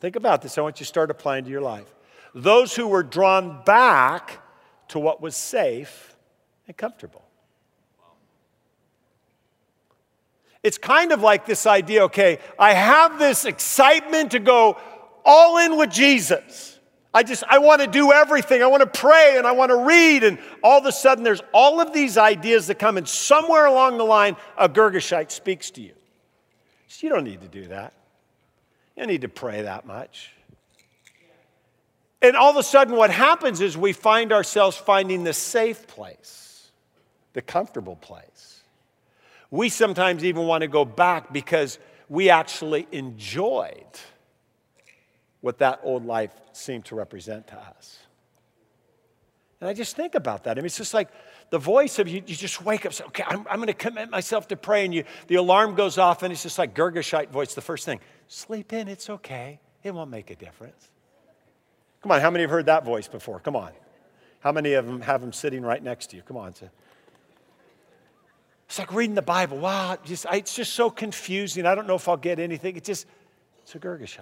Think 0.00 0.16
about 0.16 0.42
this. 0.42 0.56
I 0.56 0.62
want 0.62 0.80
you 0.80 0.84
to 0.84 0.88
start 0.88 1.10
applying 1.10 1.44
to 1.44 1.50
your 1.50 1.60
life. 1.60 1.86
Those 2.34 2.74
who 2.74 2.88
were 2.88 3.02
drawn 3.02 3.62
back 3.64 4.40
to 4.88 4.98
what 4.98 5.20
was 5.20 5.36
safe 5.36 6.16
and 6.66 6.76
comfortable. 6.76 7.22
It's 10.62 10.78
kind 10.78 11.12
of 11.12 11.22
like 11.22 11.46
this 11.46 11.66
idea 11.66 12.04
okay, 12.04 12.38
I 12.58 12.72
have 12.74 13.18
this 13.18 13.44
excitement 13.44 14.32
to 14.32 14.38
go 14.38 14.78
all 15.24 15.58
in 15.58 15.76
with 15.76 15.90
Jesus. 15.90 16.78
I 17.12 17.22
just, 17.24 17.42
I 17.48 17.58
want 17.58 17.80
to 17.80 17.88
do 17.88 18.12
everything. 18.12 18.62
I 18.62 18.66
want 18.68 18.82
to 18.82 19.00
pray 19.00 19.34
and 19.36 19.46
I 19.46 19.52
want 19.52 19.70
to 19.70 19.76
read. 19.76 20.22
And 20.22 20.38
all 20.62 20.78
of 20.78 20.86
a 20.86 20.92
sudden, 20.92 21.24
there's 21.24 21.42
all 21.52 21.80
of 21.80 21.92
these 21.92 22.16
ideas 22.16 22.68
that 22.68 22.78
come, 22.78 22.96
and 22.96 23.08
somewhere 23.08 23.66
along 23.66 23.98
the 23.98 24.04
line, 24.04 24.36
a 24.56 24.68
Girgashite 24.68 25.32
speaks 25.32 25.72
to 25.72 25.82
you. 25.82 25.92
So 26.86 27.06
you 27.06 27.12
don't 27.12 27.24
need 27.24 27.40
to 27.40 27.48
do 27.48 27.66
that. 27.66 27.94
You 28.96 29.06
need 29.06 29.22
to 29.22 29.28
pray 29.28 29.62
that 29.62 29.86
much. 29.86 30.32
And 32.22 32.36
all 32.36 32.50
of 32.50 32.56
a 32.56 32.62
sudden, 32.62 32.96
what 32.96 33.10
happens 33.10 33.60
is 33.60 33.76
we 33.76 33.92
find 33.92 34.32
ourselves 34.32 34.76
finding 34.76 35.24
the 35.24 35.32
safe 35.32 35.86
place, 35.86 36.70
the 37.32 37.40
comfortable 37.40 37.96
place. 37.96 38.60
We 39.50 39.68
sometimes 39.68 40.24
even 40.24 40.46
want 40.46 40.62
to 40.62 40.68
go 40.68 40.84
back 40.84 41.32
because 41.32 41.78
we 42.08 42.28
actually 42.28 42.86
enjoyed 42.92 43.86
what 45.40 45.58
that 45.58 45.80
old 45.82 46.04
life 46.04 46.32
seemed 46.52 46.84
to 46.86 46.94
represent 46.94 47.46
to 47.48 47.56
us. 47.56 47.98
And 49.60 49.68
I 49.68 49.74
just 49.74 49.96
think 49.96 50.14
about 50.14 50.44
that. 50.44 50.52
I 50.52 50.60
mean, 50.60 50.66
it's 50.66 50.76
just 50.76 50.94
like 50.94 51.08
the 51.50 51.58
voice 51.58 51.98
of 51.98 52.08
you, 52.08 52.22
you 52.26 52.34
just 52.34 52.62
wake 52.62 52.86
up, 52.86 52.92
say, 52.92 53.04
okay, 53.04 53.24
I'm, 53.26 53.46
I'm 53.48 53.56
going 53.56 53.66
to 53.66 53.74
commit 53.74 54.10
myself 54.10 54.48
to 54.48 54.56
pray. 54.56 54.84
And 54.84 54.94
you, 54.94 55.04
the 55.26 55.34
alarm 55.36 55.74
goes 55.74 55.98
off, 55.98 56.22
and 56.22 56.32
it's 56.32 56.42
just 56.42 56.58
like 56.58 56.74
Girgashite 56.74 57.28
voice, 57.30 57.54
the 57.54 57.60
first 57.60 57.84
thing 57.86 58.00
sleep 58.30 58.72
in, 58.72 58.86
it's 58.86 59.10
okay. 59.10 59.58
It 59.82 59.92
won't 59.92 60.10
make 60.10 60.30
a 60.30 60.36
difference. 60.36 60.88
Come 62.00 62.12
on, 62.12 62.20
how 62.20 62.30
many 62.30 62.42
have 62.42 62.50
heard 62.50 62.66
that 62.66 62.84
voice 62.84 63.08
before? 63.08 63.40
Come 63.40 63.56
on. 63.56 63.72
How 64.38 64.52
many 64.52 64.74
of 64.74 64.86
them 64.86 65.00
have 65.02 65.20
them 65.20 65.32
sitting 65.32 65.62
right 65.62 65.82
next 65.82 66.10
to 66.10 66.16
you? 66.16 66.22
Come 66.22 66.36
on. 66.36 66.54
It's 68.66 68.78
like 68.78 68.94
reading 68.94 69.16
the 69.16 69.22
Bible. 69.22 69.58
Wow, 69.58 69.98
just, 70.04 70.26
it's 70.32 70.54
just 70.54 70.74
so 70.74 70.90
confusing. 70.90 71.66
I 71.66 71.74
don't 71.74 71.88
know 71.88 71.96
if 71.96 72.08
I'll 72.08 72.16
get 72.16 72.38
anything. 72.38 72.76
It's 72.76 72.86
just, 72.86 73.06
it's 73.62 73.74
a 73.74 73.80
Girgashite. 73.80 74.20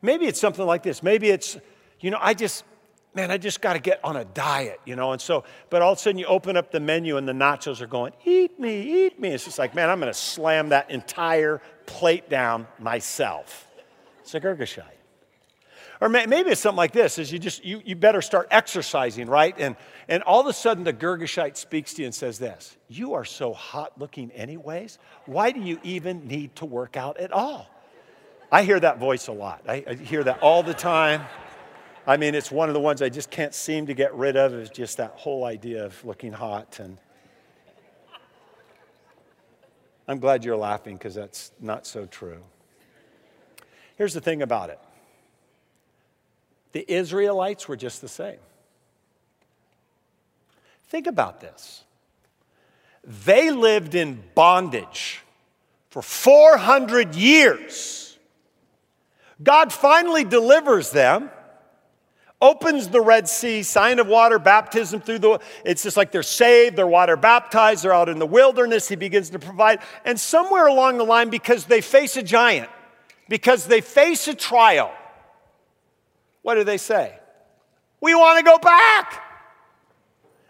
Maybe 0.00 0.26
it's 0.26 0.40
something 0.40 0.64
like 0.64 0.82
this. 0.84 1.02
Maybe 1.02 1.28
it's, 1.28 1.58
you 2.00 2.12
know, 2.12 2.18
I 2.20 2.34
just, 2.34 2.64
man, 3.14 3.32
I 3.32 3.38
just 3.38 3.60
got 3.60 3.72
to 3.72 3.80
get 3.80 3.98
on 4.04 4.16
a 4.16 4.24
diet, 4.24 4.80
you 4.84 4.94
know. 4.94 5.10
And 5.10 5.20
so, 5.20 5.42
but 5.70 5.82
all 5.82 5.92
of 5.92 5.98
a 5.98 6.00
sudden 6.00 6.18
you 6.18 6.26
open 6.26 6.56
up 6.56 6.70
the 6.70 6.80
menu 6.80 7.16
and 7.16 7.26
the 7.26 7.32
nachos 7.32 7.80
are 7.80 7.86
going, 7.88 8.12
eat 8.24 8.60
me, 8.60 9.06
eat 9.06 9.18
me. 9.18 9.30
It's 9.30 9.44
just 9.44 9.58
like, 9.58 9.74
man, 9.74 9.90
I'm 9.90 9.98
going 9.98 10.12
to 10.12 10.18
slam 10.18 10.68
that 10.68 10.90
entire 10.90 11.60
plate 11.86 12.28
down 12.28 12.66
myself. 12.78 13.68
It's 14.20 14.34
a. 14.34 14.84
Or 16.00 16.08
maybe 16.10 16.50
it's 16.50 16.60
something 16.60 16.76
like 16.76 16.92
this, 16.92 17.18
is 17.18 17.32
you 17.32 17.38
just, 17.38 17.64
you, 17.64 17.80
you 17.84 17.96
better 17.96 18.20
start 18.20 18.48
exercising, 18.50 19.28
right? 19.28 19.54
And, 19.58 19.76
and 20.08 20.22
all 20.24 20.40
of 20.40 20.46
a 20.46 20.52
sudden 20.52 20.84
the 20.84 20.92
Girgashite 20.92 21.56
speaks 21.56 21.94
to 21.94 22.02
you 22.02 22.06
and 22.06 22.14
says 22.14 22.38
this, 22.38 22.76
you 22.88 23.14
are 23.14 23.24
so 23.24 23.54
hot 23.54 23.98
looking 23.98 24.30
anyways. 24.32 24.98
Why 25.24 25.52
do 25.52 25.60
you 25.60 25.80
even 25.82 26.28
need 26.28 26.54
to 26.56 26.66
work 26.66 26.98
out 26.98 27.18
at 27.18 27.32
all? 27.32 27.70
I 28.52 28.62
hear 28.62 28.78
that 28.78 28.98
voice 28.98 29.28
a 29.28 29.32
lot. 29.32 29.62
I, 29.66 29.84
I 29.88 29.94
hear 29.94 30.22
that 30.24 30.40
all 30.42 30.62
the 30.62 30.74
time. 30.74 31.22
I 32.06 32.16
mean, 32.18 32.34
it's 32.34 32.50
one 32.50 32.68
of 32.68 32.74
the 32.74 32.80
ones 32.80 33.00
I 33.00 33.08
just 33.08 33.30
can't 33.30 33.54
seem 33.54 33.86
to 33.86 33.94
get 33.94 34.14
rid 34.14 34.36
of 34.36 34.52
is 34.52 34.70
just 34.70 34.98
that 34.98 35.12
whole 35.12 35.44
idea 35.44 35.84
of 35.84 36.04
looking 36.04 36.32
hot. 36.32 36.78
And 36.78 36.98
I'm 40.08 40.18
glad 40.18 40.44
you're 40.44 40.56
laughing 40.56 40.96
because 40.96 41.14
that's 41.14 41.50
not 41.60 41.86
so 41.86 42.06
true. 42.06 42.42
Here's 43.96 44.14
the 44.14 44.20
thing 44.20 44.42
about 44.42 44.70
it 44.70 44.78
the 46.72 46.84
Israelites 46.92 47.66
were 47.68 47.76
just 47.76 48.00
the 48.00 48.08
same. 48.08 48.38
Think 50.88 51.06
about 51.06 51.40
this. 51.40 51.84
They 53.24 53.50
lived 53.50 53.94
in 53.94 54.22
bondage 54.34 55.22
for 55.90 56.02
400 56.02 57.14
years. 57.14 58.18
God 59.42 59.72
finally 59.72 60.24
delivers 60.24 60.90
them, 60.90 61.30
opens 62.40 62.88
the 62.88 63.00
Red 63.00 63.28
Sea, 63.28 63.62
sign 63.62 63.98
of 63.98 64.06
water, 64.06 64.38
baptism 64.38 65.00
through 65.00 65.20
the, 65.20 65.40
it's 65.64 65.82
just 65.82 65.96
like 65.96 66.12
they're 66.12 66.22
saved, 66.22 66.76
they're 66.76 66.86
water 66.86 67.16
baptized, 67.16 67.84
they're 67.84 67.94
out 67.94 68.08
in 68.08 68.18
the 68.18 68.26
wilderness, 68.26 68.88
He 68.88 68.96
begins 68.96 69.30
to 69.30 69.38
provide. 69.38 69.80
And 70.04 70.20
somewhere 70.20 70.66
along 70.66 70.98
the 70.98 71.04
line, 71.04 71.30
because 71.30 71.64
they 71.64 71.80
face 71.80 72.16
a 72.16 72.22
giant, 72.22 72.68
because 73.28 73.66
they 73.66 73.80
face 73.80 74.28
a 74.28 74.34
trial, 74.34 74.92
what 76.42 76.56
do 76.56 76.64
they 76.64 76.78
say? 76.78 77.18
We 78.00 78.14
want 78.14 78.38
to 78.38 78.44
go 78.44 78.58
back. 78.58 79.22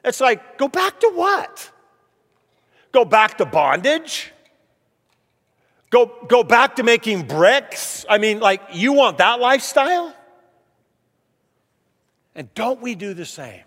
It's 0.05 0.21
like, 0.21 0.59
go 0.59 0.69
back 0.69 1.01
to 1.01 1.11
what? 1.15 1.71
Go 2.91 3.05
back 3.05 3.39
to 3.39 3.47
bondage? 3.47 4.33
Go, 5.91 6.11
go 6.27 6.43
back 6.43 6.77
to 6.77 6.83
making 6.83 7.27
bricks? 7.27 8.05
I 8.09 8.19
mean, 8.19 8.41
like, 8.41 8.61
you 8.73 8.93
want 8.93 9.19
that 9.19 9.39
lifestyle? 9.39 10.16
And 12.37 12.53
don't 12.55 12.83
we 12.83 12.95
do 12.95 13.15
the 13.15 13.25
same? 13.25 13.63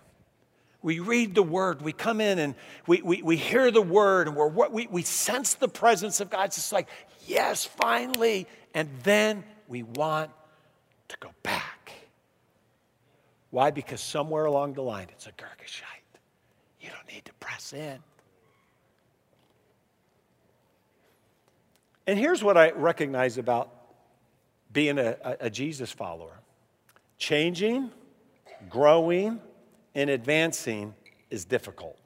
We 0.80 1.00
read 1.00 1.34
the 1.34 1.42
word, 1.42 1.82
we 1.82 1.92
come 1.92 2.22
in 2.22 2.38
and 2.38 2.54
we, 2.86 3.02
we, 3.02 3.20
we 3.20 3.36
hear 3.36 3.70
the 3.70 3.82
word, 3.82 4.28
and 4.28 4.36
we're, 4.36 4.68
we, 4.68 4.86
we 4.86 5.02
sense 5.02 5.54
the 5.54 5.68
presence 5.68 6.20
of 6.20 6.30
God. 6.30 6.46
It's 6.46 6.56
just 6.56 6.72
like, 6.72 6.88
yes, 7.26 7.66
finally. 7.66 8.46
And 8.72 8.88
then 9.02 9.44
we 9.68 9.82
want 9.82 10.30
to 11.08 11.16
go 11.18 11.30
back. 11.42 11.92
Why? 13.50 13.72
Because 13.72 14.00
somewhere 14.00 14.46
along 14.46 14.74
the 14.74 14.82
line, 14.82 15.08
it's 15.10 15.26
a 15.26 15.32
Girgashite. 15.32 15.82
You 16.80 16.88
don't 16.88 17.12
need 17.12 17.24
to 17.26 17.34
press 17.34 17.74
in. 17.74 17.98
And 22.06 22.18
here's 22.18 22.42
what 22.42 22.56
I 22.56 22.70
recognize 22.70 23.36
about 23.36 23.70
being 24.72 24.98
a, 24.98 25.16
a, 25.22 25.36
a 25.40 25.50
Jesus 25.50 25.90
follower 25.90 26.38
changing, 27.18 27.90
growing, 28.68 29.40
and 29.94 30.10
advancing 30.10 30.94
is 31.30 31.44
difficult. 31.44 31.96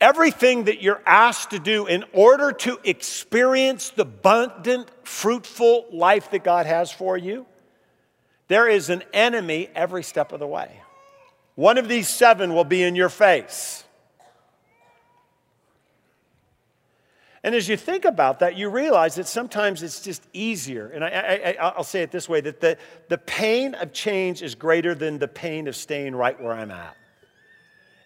Everything 0.00 0.64
that 0.64 0.82
you're 0.82 1.02
asked 1.04 1.50
to 1.50 1.58
do 1.58 1.86
in 1.86 2.04
order 2.12 2.52
to 2.52 2.78
experience 2.84 3.90
the 3.90 4.02
abundant, 4.02 4.90
fruitful 5.06 5.86
life 5.92 6.30
that 6.30 6.42
God 6.42 6.66
has 6.66 6.90
for 6.90 7.18
you, 7.18 7.46
there 8.48 8.66
is 8.66 8.88
an 8.88 9.04
enemy 9.12 9.68
every 9.74 10.02
step 10.02 10.32
of 10.32 10.40
the 10.40 10.46
way. 10.46 10.80
One 11.54 11.76
of 11.76 11.88
these 11.88 12.08
seven 12.08 12.54
will 12.54 12.64
be 12.64 12.82
in 12.82 12.96
your 12.96 13.10
face. 13.10 13.84
And 17.42 17.54
as 17.54 17.68
you 17.68 17.76
think 17.76 18.04
about 18.04 18.40
that, 18.40 18.56
you 18.56 18.68
realize 18.68 19.14
that 19.14 19.26
sometimes 19.26 19.82
it's 19.82 20.02
just 20.02 20.26
easier. 20.34 20.88
And 20.88 21.02
I, 21.02 21.72
will 21.74 21.84
say 21.84 22.02
it 22.02 22.10
this 22.10 22.28
way 22.28 22.42
that 22.42 22.60
the, 22.60 22.76
the 23.08 23.16
pain 23.16 23.74
of 23.74 23.92
change 23.92 24.42
is 24.42 24.54
greater 24.54 24.94
than 24.94 25.18
the 25.18 25.28
pain 25.28 25.66
of 25.66 25.74
staying 25.74 26.14
right 26.14 26.38
where 26.40 26.52
I'm 26.52 26.70
at. 26.70 26.96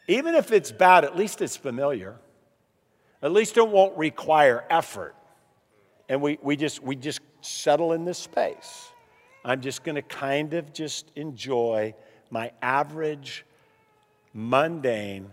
Even 0.06 0.34
if 0.34 0.52
it's 0.52 0.70
bad, 0.70 1.04
at 1.04 1.16
least 1.16 1.42
it's 1.42 1.56
familiar. 1.56 2.16
At 3.22 3.32
least 3.32 3.56
it 3.56 3.66
won't 3.66 3.96
require 3.96 4.64
effort. 4.70 5.16
And 6.08 6.20
we, 6.22 6.38
we, 6.42 6.56
just, 6.56 6.82
we 6.82 6.94
just 6.94 7.20
settle 7.40 7.92
in 7.92 8.04
this 8.04 8.18
space. 8.18 8.88
I'm 9.44 9.60
just 9.60 9.82
going 9.82 9.96
to 9.96 10.02
kind 10.02 10.54
of 10.54 10.72
just 10.72 11.10
enjoy 11.16 11.94
my 12.30 12.52
average, 12.62 13.44
mundane, 14.32 15.30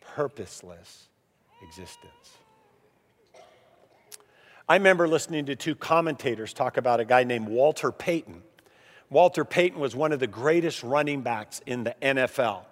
purposeless 0.00 1.08
existence. 1.62 2.37
I 4.70 4.74
remember 4.74 5.08
listening 5.08 5.46
to 5.46 5.56
two 5.56 5.74
commentators 5.74 6.52
talk 6.52 6.76
about 6.76 7.00
a 7.00 7.06
guy 7.06 7.24
named 7.24 7.48
Walter 7.48 7.90
Payton. 7.90 8.42
Walter 9.08 9.42
Payton 9.42 9.80
was 9.80 9.96
one 9.96 10.12
of 10.12 10.20
the 10.20 10.26
greatest 10.26 10.82
running 10.82 11.22
backs 11.22 11.62
in 11.64 11.84
the 11.84 11.94
NFL. 12.02 12.64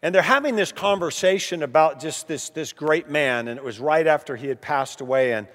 And 0.00 0.14
they're 0.14 0.22
having 0.22 0.54
this 0.54 0.70
conversation 0.70 1.64
about 1.64 1.98
just 1.98 2.28
this, 2.28 2.50
this 2.50 2.72
great 2.72 3.10
man, 3.10 3.48
and 3.48 3.58
it 3.58 3.64
was 3.64 3.80
right 3.80 4.06
after 4.06 4.36
he 4.36 4.46
had 4.46 4.60
passed 4.60 5.00
away. 5.00 5.32
And, 5.32 5.48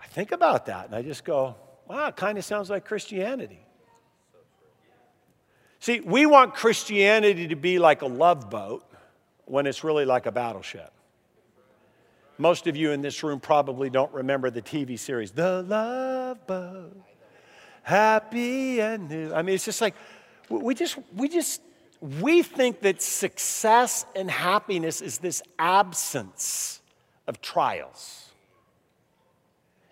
I 0.01 0.07
think 0.07 0.31
about 0.31 0.67
that, 0.67 0.87
and 0.87 0.95
I 0.95 1.01
just 1.01 1.23
go, 1.23 1.55
wow, 1.87 2.07
it 2.07 2.15
kind 2.15 2.37
of 2.37 2.45
sounds 2.45 2.69
like 2.69 2.85
Christianity. 2.85 3.65
See, 5.79 6.01
we 6.01 6.25
want 6.25 6.53
Christianity 6.53 7.47
to 7.47 7.55
be 7.55 7.79
like 7.79 8.01
a 8.01 8.05
love 8.07 8.49
boat 8.49 8.83
when 9.45 9.65
it's 9.65 9.83
really 9.83 10.05
like 10.05 10.25
a 10.25 10.31
battleship. 10.31 10.91
Most 12.37 12.67
of 12.67 12.75
you 12.77 12.91
in 12.91 13.01
this 13.01 13.23
room 13.23 13.39
probably 13.39 13.89
don't 13.89 14.13
remember 14.13 14.49
the 14.49 14.61
TV 14.61 14.97
series, 14.97 15.31
The 15.31 15.61
Love 15.63 16.45
Boat. 16.47 16.95
happy 17.83 18.79
and 18.79 19.09
new. 19.09 19.33
I 19.33 19.41
mean, 19.41 19.55
it's 19.55 19.65
just 19.65 19.81
like, 19.81 19.95
we 20.49 20.73
just, 20.75 20.97
we 21.15 21.27
just, 21.27 21.61
we 22.01 22.43
think 22.43 22.81
that 22.81 23.01
success 23.01 24.05
and 24.15 24.29
happiness 24.29 25.01
is 25.01 25.17
this 25.17 25.41
absence 25.57 26.81
of 27.27 27.41
trials. 27.41 28.28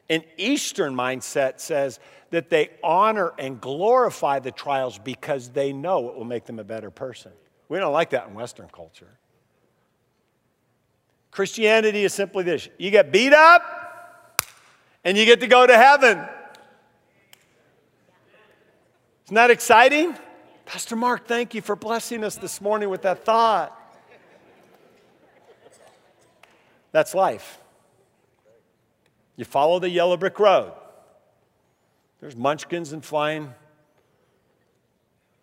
An 0.09 0.23
Eastern 0.37 0.95
mindset 0.95 1.59
says 1.59 1.99
that 2.29 2.49
they 2.49 2.69
honor 2.83 3.33
and 3.37 3.59
glorify 3.59 4.39
the 4.39 4.51
trials 4.51 4.99
because 4.99 5.49
they 5.49 5.73
know 5.73 6.09
it 6.09 6.15
will 6.15 6.25
make 6.25 6.45
them 6.45 6.59
a 6.59 6.63
better 6.63 6.89
person. 6.89 7.31
We 7.69 7.77
don't 7.79 7.93
like 7.93 8.11
that 8.11 8.27
in 8.27 8.33
Western 8.33 8.67
culture. 8.69 9.17
Christianity 11.31 12.03
is 12.03 12.13
simply 12.13 12.43
this 12.43 12.69
you 12.77 12.89
get 12.89 13.11
beat 13.11 13.33
up 13.33 14.41
and 15.03 15.17
you 15.17 15.25
get 15.25 15.41
to 15.41 15.47
go 15.47 15.67
to 15.67 15.77
heaven. 15.77 16.17
Isn't 19.25 19.35
that 19.35 19.51
exciting? 19.51 20.15
Pastor 20.65 20.95
Marc, 20.95 21.27
thank 21.27 21.53
you 21.53 21.61
for 21.61 21.75
blessing 21.75 22.23
us 22.23 22.37
this 22.37 22.61
morning 22.61 22.89
with 22.89 23.01
that 23.01 23.23
thought. 23.23 23.73
That's 26.91 27.13
life. 27.13 27.59
You 29.37 29.45
follow 29.45 29.79
the 29.79 29.89
yellow 29.89 30.17
brick 30.17 30.39
road. 30.39 30.73
There's 32.19 32.35
munchkins 32.35 32.91
and 32.91 33.05
flying 33.05 33.53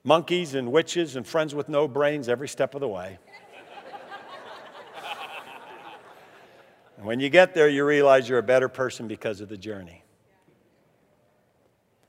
monkeys 0.03 0.55
and 0.55 0.71
witches 0.71 1.17
and 1.17 1.27
friends 1.27 1.55
with 1.55 1.69
no 1.69 1.89
brains 1.89 2.29
every 2.29 2.49
step 2.49 2.75
of 2.75 2.81
the 2.81 2.89
way. 2.89 3.19
and 6.99 7.07
when 7.07 7.21
you 7.21 7.31
get 7.31 7.55
there, 7.55 7.69
you 7.69 7.85
realize 7.85 8.29
you're 8.29 8.39
a 8.39 8.43
better 8.43 8.69
person 8.69 9.09
because 9.09 9.41
of 9.41 9.49
the 9.49 9.57
journey. 9.57 10.03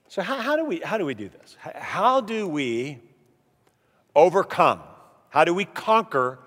So, 0.08 0.22
how, 0.22 0.38
how, 0.38 0.56
do, 0.56 0.66
we, 0.66 0.80
how 0.80 0.98
do 0.98 1.06
we 1.06 1.14
do 1.14 1.30
this? 1.30 1.58
How 1.60 2.22
do 2.22 2.48
we 2.48 3.00
overcome? 4.16 4.82
How 5.30 5.44
do 5.44 5.54
we 5.54 5.66
conquer 5.66 6.40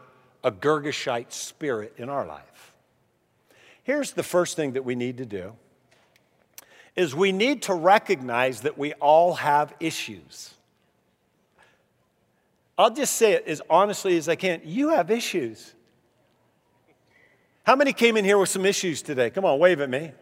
a 0.43 0.51
Girgashite 0.51 1.33
spirit 1.33 1.95
in 1.99 2.09
our 2.09 2.27
life? 2.27 2.68
Here's 3.89 4.13
the 4.13 4.23
first 4.23 4.55
thing 4.55 4.73
that 4.73 4.85
we 4.85 4.95
need 4.95 5.17
to 5.17 5.25
do 5.25 5.55
is 6.95 7.15
we 7.15 7.33
need 7.33 7.63
to 7.63 7.73
recognize 7.73 8.61
that 8.61 8.77
we 8.77 8.93
all 8.93 9.33
have 9.33 9.73
issues. 9.81 10.53
I'll 12.77 12.93
just 12.93 13.17
say 13.17 13.33
it 13.33 13.47
as 13.47 13.63
honestly 13.71 14.19
as 14.19 14.29
I 14.29 14.37
can. 14.37 14.61
You 14.63 14.91
have 14.91 15.11
issues. 15.11 15.73
How 17.63 17.77
many 17.77 17.95
came 17.95 18.19
in 18.19 18.27
here 18.27 18.37
with 18.37 18.51
some 18.51 18.67
issues 18.67 19.01
today? 19.01 19.31
Come 19.31 19.47
on, 19.47 19.59
wave 19.59 19.81
at 19.81 19.89
me. 19.89 20.13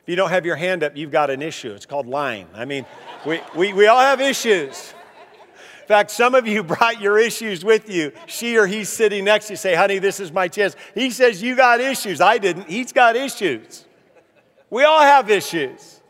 If 0.00 0.08
you 0.08 0.16
don't 0.16 0.30
have 0.30 0.44
your 0.44 0.56
hand 0.56 0.82
up, 0.82 0.96
you've 0.96 1.12
got 1.12 1.30
an 1.30 1.40
issue. 1.40 1.70
It's 1.72 1.86
called 1.86 2.08
lying. 2.08 2.48
I 2.52 2.64
mean, 2.64 2.84
we, 3.24 3.40
we, 3.54 3.72
we 3.72 3.86
all 3.86 4.00
have 4.00 4.20
issues. 4.20 4.92
In 5.84 5.88
fact, 5.88 6.10
some 6.10 6.34
of 6.34 6.46
you 6.46 6.64
brought 6.64 7.00
your 7.00 7.18
issues 7.18 7.62
with 7.62 7.90
you. 7.90 8.12
She 8.26 8.56
or 8.56 8.66
he's 8.66 8.88
sitting 8.88 9.24
next 9.24 9.48
to 9.48 9.52
you, 9.52 9.56
say, 9.58 9.74
honey, 9.74 9.98
this 9.98 10.18
is 10.18 10.32
my 10.32 10.48
chance. 10.48 10.76
He 10.94 11.10
says, 11.10 11.42
You 11.42 11.54
got 11.56 11.80
issues. 11.80 12.22
I 12.22 12.38
didn't. 12.38 12.68
He's 12.68 12.92
got 12.92 13.16
issues. 13.16 13.84
We 14.70 14.84
all 14.84 15.02
have 15.02 15.30
issues. 15.30 16.00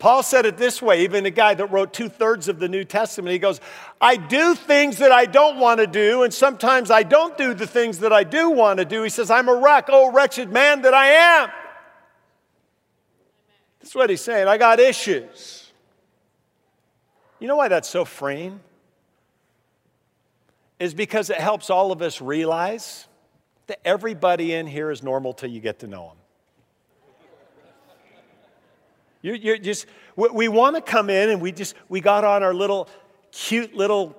Paul 0.00 0.22
said 0.22 0.46
it 0.46 0.56
this 0.56 0.82
way, 0.82 1.04
even 1.04 1.24
the 1.24 1.30
guy 1.30 1.54
that 1.54 1.66
wrote 1.66 1.92
two 1.92 2.08
thirds 2.08 2.48
of 2.48 2.58
the 2.58 2.68
New 2.68 2.84
Testament. 2.84 3.32
He 3.32 3.38
goes, 3.38 3.60
I 4.00 4.16
do 4.16 4.54
things 4.54 4.96
that 4.96 5.12
I 5.12 5.26
don't 5.26 5.58
want 5.58 5.78
to 5.78 5.86
do, 5.86 6.22
and 6.22 6.32
sometimes 6.32 6.90
I 6.90 7.02
don't 7.02 7.36
do 7.36 7.52
the 7.52 7.66
things 7.66 7.98
that 7.98 8.12
I 8.12 8.24
do 8.24 8.50
want 8.50 8.78
to 8.78 8.86
do. 8.86 9.02
He 9.02 9.10
says, 9.10 9.30
I'm 9.30 9.48
a 9.48 9.54
wreck, 9.54 9.86
oh, 9.90 10.10
wretched 10.10 10.50
man 10.50 10.82
that 10.82 10.94
I 10.94 11.06
am. 11.06 11.50
That's 13.78 13.94
what 13.94 14.08
he's 14.08 14.22
saying. 14.22 14.48
I 14.48 14.56
got 14.56 14.80
issues. 14.80 15.59
You 17.40 17.48
know 17.48 17.56
why 17.56 17.68
that's 17.68 17.88
so 17.88 18.04
freeing? 18.04 18.60
Is 20.78 20.94
because 20.94 21.30
it 21.30 21.38
helps 21.38 21.70
all 21.70 21.90
of 21.90 22.02
us 22.02 22.20
realize 22.20 23.06
that 23.66 23.80
everybody 23.84 24.52
in 24.52 24.66
here 24.66 24.90
is 24.90 25.02
normal 25.02 25.32
till 25.32 25.50
you 25.50 25.60
get 25.60 25.80
to 25.80 25.86
know 25.86 26.08
them. 26.08 26.16
You're, 29.22 29.36
you're 29.36 29.58
just, 29.58 29.86
we, 30.16 30.28
we 30.28 30.48
want 30.48 30.76
to 30.76 30.82
come 30.82 31.10
in 31.10 31.30
and 31.30 31.42
we 31.42 31.52
just, 31.52 31.74
we 31.88 32.00
got 32.00 32.24
on 32.24 32.42
our 32.42 32.54
little 32.54 32.88
cute 33.32 33.74
little 33.74 34.16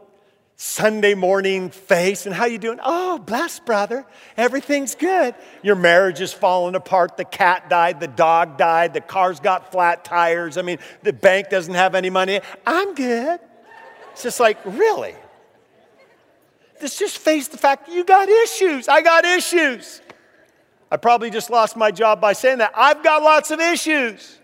Sunday 0.64 1.16
morning 1.16 1.72
face 1.72 2.28
and 2.28 2.36
how 2.36 2.46
you 2.46 2.60
doing? 2.60 2.78
Oh, 2.84 3.18
blessed 3.18 3.66
brother. 3.66 4.06
Everything's 4.38 4.94
good. 4.94 5.34
Your 5.64 5.74
marriage 5.74 6.22
is 6.22 6.34
falling 6.34 6.76
apart. 6.76 7.18
The 7.18 7.26
cat 7.26 7.68
died, 7.68 8.00
the 8.00 8.08
dog 8.08 8.60
died, 8.60 8.94
the 8.94 9.02
car's 9.02 9.40
got 9.40 9.72
flat 9.72 10.06
tires. 10.06 10.58
I 10.58 10.62
mean, 10.62 10.78
the 11.02 11.14
bank 11.14 11.50
doesn't 11.50 11.74
have 11.74 11.96
any 11.96 12.12
money. 12.12 12.42
I'm 12.64 12.94
good. 12.94 13.40
It's 14.12 14.22
just 14.22 14.40
like, 14.40 14.60
really? 14.64 15.16
Let's 16.80 17.00
just 17.00 17.18
face 17.18 17.48
the 17.48 17.58
fact 17.58 17.90
you 17.90 18.04
got 18.04 18.30
issues. 18.30 18.88
I 18.88 19.02
got 19.02 19.26
issues. 19.26 20.00
I 20.92 20.98
probably 20.98 21.32
just 21.32 21.50
lost 21.50 21.76
my 21.76 21.90
job 21.90 22.22
by 22.22 22.34
saying 22.34 22.60
that. 22.60 22.74
I've 22.76 23.02
got 23.02 23.24
lots 23.24 23.50
of 23.50 23.60
issues. 23.60 24.38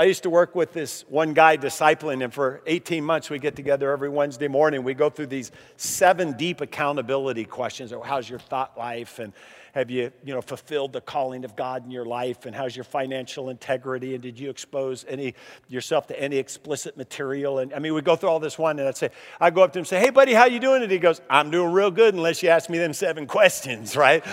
I 0.00 0.04
used 0.04 0.22
to 0.22 0.30
work 0.30 0.54
with 0.54 0.72
this 0.72 1.04
one 1.10 1.34
guy 1.34 1.58
discipling 1.58 2.22
him 2.22 2.30
for 2.30 2.62
18 2.64 3.04
months. 3.04 3.28
We 3.28 3.38
get 3.38 3.54
together 3.54 3.92
every 3.92 4.08
Wednesday 4.08 4.48
morning. 4.48 4.82
We 4.82 4.94
go 4.94 5.10
through 5.10 5.26
these 5.26 5.52
seven 5.76 6.38
deep 6.38 6.62
accountability 6.62 7.44
questions. 7.44 7.92
Oh, 7.92 8.00
how's 8.00 8.26
your 8.26 8.38
thought 8.38 8.78
life? 8.78 9.18
And 9.18 9.34
have 9.74 9.90
you, 9.90 10.10
you 10.24 10.32
know, 10.32 10.40
fulfilled 10.40 10.94
the 10.94 11.02
calling 11.02 11.44
of 11.44 11.54
God 11.54 11.84
in 11.84 11.90
your 11.90 12.06
life? 12.06 12.46
And 12.46 12.56
how's 12.56 12.74
your 12.74 12.84
financial 12.84 13.50
integrity? 13.50 14.14
And 14.14 14.22
did 14.22 14.40
you 14.40 14.48
expose 14.48 15.04
any 15.06 15.34
yourself 15.68 16.06
to 16.06 16.18
any 16.18 16.38
explicit 16.38 16.96
material? 16.96 17.58
And 17.58 17.74
I 17.74 17.78
mean, 17.78 17.92
we 17.92 18.00
go 18.00 18.16
through 18.16 18.30
all 18.30 18.40
this 18.40 18.58
one, 18.58 18.78
and 18.78 18.88
I'd 18.88 18.96
say, 18.96 19.10
I 19.38 19.50
go 19.50 19.62
up 19.62 19.74
to 19.74 19.80
him 19.80 19.82
and 19.82 19.86
say, 19.86 20.00
Hey, 20.00 20.08
buddy, 20.08 20.32
how 20.32 20.46
you 20.46 20.60
doing? 20.60 20.82
And 20.82 20.90
he 20.90 20.98
goes, 20.98 21.20
I'm 21.28 21.50
doing 21.50 21.72
real 21.72 21.90
good 21.90 22.14
unless 22.14 22.42
you 22.42 22.48
ask 22.48 22.70
me 22.70 22.78
them 22.78 22.94
seven 22.94 23.26
questions, 23.36 23.98
right? 23.98 24.24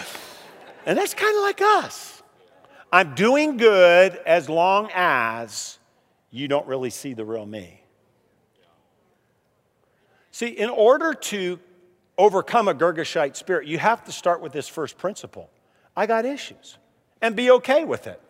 And 0.86 0.97
that's 0.97 1.13
kind 1.13 1.36
of 1.36 1.43
like 1.43 1.60
us. 1.62 2.16
I'm 2.91 3.15
doing 3.15 3.58
good 3.58 4.19
as 4.26 4.50
long 4.50 4.89
as 4.93 5.78
you 6.32 6.47
don't 6.47 6.67
really 6.67 6.89
see 6.89 7.13
the 7.13 7.26
real 7.26 7.45
me. 7.45 7.82
See, 10.32 10.47
in 10.47 10.69
order 10.69 11.13
to 11.13 11.60
overcome 12.17 12.67
a 12.67 12.73
Girgashite 12.73 13.36
spirit, 13.36 13.67
you 13.67 13.80
have 13.80 14.04
to 14.06 14.12
start 14.12 14.41
with 14.41 14.54
this 14.54 14.67
first 14.67 14.97
principle 14.97 15.50
I 15.95 16.06
got 16.06 16.26
issues, 16.26 16.78
and 17.23 17.36
be 17.36 17.50
okay 17.50 17.84
with 17.84 18.06
it. 18.06 18.21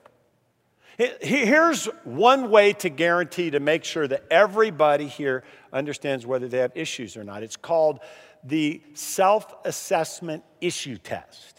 Here's 1.22 1.86
one 2.06 2.50
way 2.50 2.74
to 2.74 2.90
guarantee 2.90 3.52
to 3.52 3.60
make 3.60 3.84
sure 3.84 4.08
that 4.08 4.24
everybody 4.32 5.08
here 5.08 5.44
understands 5.72 6.26
whether 6.26 6.48
they 6.48 6.58
have 6.60 6.72
issues 6.74 7.18
or 7.18 7.24
not. 7.24 7.44
It's 7.44 7.58
called 7.58 8.00
the 8.44 8.82
self 8.94 9.54
assessment 9.66 10.44
issue 10.62 10.98
test. 10.98 11.57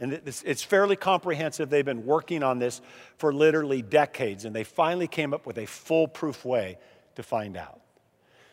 And 0.00 0.14
it's 0.24 0.62
fairly 0.62 0.96
comprehensive. 0.96 1.68
They've 1.68 1.84
been 1.84 2.06
working 2.06 2.42
on 2.42 2.58
this 2.58 2.80
for 3.18 3.34
literally 3.34 3.82
decades, 3.82 4.46
and 4.46 4.56
they 4.56 4.64
finally 4.64 5.06
came 5.06 5.34
up 5.34 5.44
with 5.44 5.58
a 5.58 5.66
foolproof 5.66 6.42
way 6.44 6.78
to 7.16 7.22
find 7.22 7.56
out. 7.56 7.80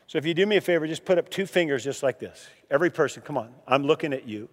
So 0.07 0.17
if 0.17 0.25
you 0.25 0.33
do 0.33 0.45
me 0.45 0.57
a 0.57 0.61
favor, 0.61 0.85
just 0.87 1.05
put 1.05 1.17
up 1.17 1.29
two 1.29 1.45
fingers 1.45 1.83
just 1.83 2.03
like 2.03 2.19
this. 2.19 2.47
Every 2.69 2.89
person, 2.89 3.21
come 3.21 3.37
on. 3.37 3.53
I'm 3.65 3.83
looking 3.83 4.13
at 4.13 4.27
you. 4.27 4.49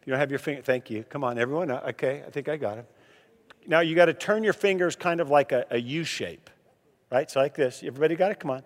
If 0.00 0.06
you 0.06 0.12
don't 0.12 0.20
have 0.20 0.30
your 0.30 0.38
finger, 0.40 0.62
thank 0.62 0.90
you. 0.90 1.04
Come 1.04 1.22
on, 1.22 1.38
everyone. 1.38 1.70
Uh, 1.70 1.82
okay, 1.90 2.24
I 2.26 2.30
think 2.30 2.48
I 2.48 2.56
got 2.56 2.78
it. 2.78 2.86
Now 3.66 3.80
you 3.80 3.94
got 3.94 4.06
to 4.06 4.14
turn 4.14 4.42
your 4.42 4.52
fingers 4.52 4.96
kind 4.96 5.20
of 5.20 5.30
like 5.30 5.52
a, 5.52 5.66
a 5.70 5.78
U 5.78 6.02
shape, 6.02 6.50
right? 7.10 7.30
So 7.30 7.40
like 7.40 7.54
this. 7.54 7.82
Everybody 7.84 8.16
got 8.16 8.32
it? 8.32 8.40
Come 8.40 8.50
on. 8.50 8.62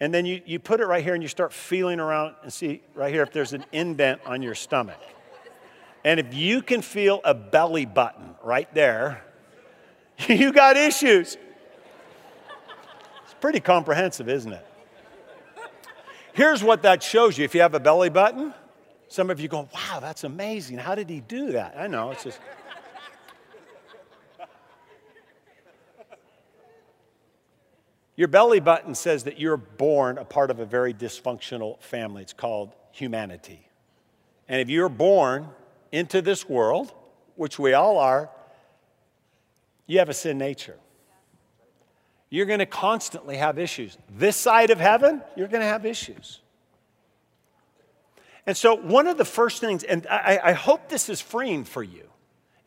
And 0.00 0.12
then 0.12 0.26
you, 0.26 0.42
you 0.44 0.58
put 0.58 0.80
it 0.80 0.86
right 0.86 1.04
here 1.04 1.14
and 1.14 1.22
you 1.22 1.28
start 1.28 1.52
feeling 1.52 2.00
around 2.00 2.34
and 2.42 2.52
see 2.52 2.82
right 2.94 3.12
here 3.12 3.22
if 3.22 3.32
there's 3.32 3.52
an 3.52 3.64
indent 3.72 4.20
on 4.26 4.42
your 4.42 4.54
stomach. 4.54 4.98
And 6.04 6.20
if 6.20 6.34
you 6.34 6.60
can 6.60 6.82
feel 6.82 7.20
a 7.24 7.34
belly 7.34 7.86
button 7.86 8.34
right 8.42 8.72
there, 8.74 9.24
you 10.28 10.52
got 10.52 10.76
issues. 10.76 11.38
It's 13.24 13.34
pretty 13.40 13.60
comprehensive, 13.60 14.28
isn't 14.28 14.52
it? 14.52 14.66
Here's 16.34 16.62
what 16.62 16.82
that 16.82 17.02
shows 17.02 17.38
you 17.38 17.44
if 17.44 17.54
you 17.54 17.62
have 17.62 17.74
a 17.74 17.80
belly 17.80 18.10
button. 18.10 18.52
Some 19.08 19.30
of 19.30 19.38
you 19.40 19.48
go, 19.48 19.68
wow, 19.72 20.00
that's 20.00 20.24
amazing. 20.24 20.78
How 20.78 20.94
did 20.94 21.08
he 21.08 21.20
do 21.20 21.52
that? 21.52 21.76
I 21.78 21.86
know, 21.86 22.10
it's 22.10 22.24
just. 22.24 22.40
Your 28.16 28.28
belly 28.28 28.60
button 28.60 28.94
says 28.94 29.24
that 29.24 29.40
you're 29.40 29.56
born 29.56 30.18
a 30.18 30.24
part 30.24 30.50
of 30.50 30.60
a 30.60 30.64
very 30.64 30.94
dysfunctional 30.94 31.80
family. 31.80 32.22
It's 32.22 32.32
called 32.32 32.72
humanity. 32.92 33.68
And 34.48 34.60
if 34.60 34.68
you're 34.68 34.88
born 34.88 35.48
into 35.94 36.20
this 36.20 36.48
world, 36.48 36.92
which 37.36 37.56
we 37.56 37.72
all 37.72 37.98
are, 37.98 38.28
you 39.86 40.00
have 40.00 40.08
a 40.08 40.14
sin 40.14 40.38
nature. 40.38 40.76
You're 42.30 42.46
going 42.46 42.58
to 42.58 42.66
constantly 42.66 43.36
have 43.36 43.60
issues. 43.60 43.96
This 44.10 44.36
side 44.36 44.70
of 44.70 44.80
heaven, 44.80 45.22
you're 45.36 45.46
going 45.46 45.60
to 45.60 45.68
have 45.68 45.86
issues. 45.86 46.40
And 48.44 48.56
so, 48.56 48.74
one 48.74 49.06
of 49.06 49.18
the 49.18 49.24
first 49.24 49.60
things, 49.60 49.84
and 49.84 50.04
I, 50.08 50.40
I, 50.42 50.52
hope 50.52 50.88
this 50.88 51.08
is 51.08 51.20
freeing 51.20 51.64
for 51.64 51.82
you, 51.82 52.08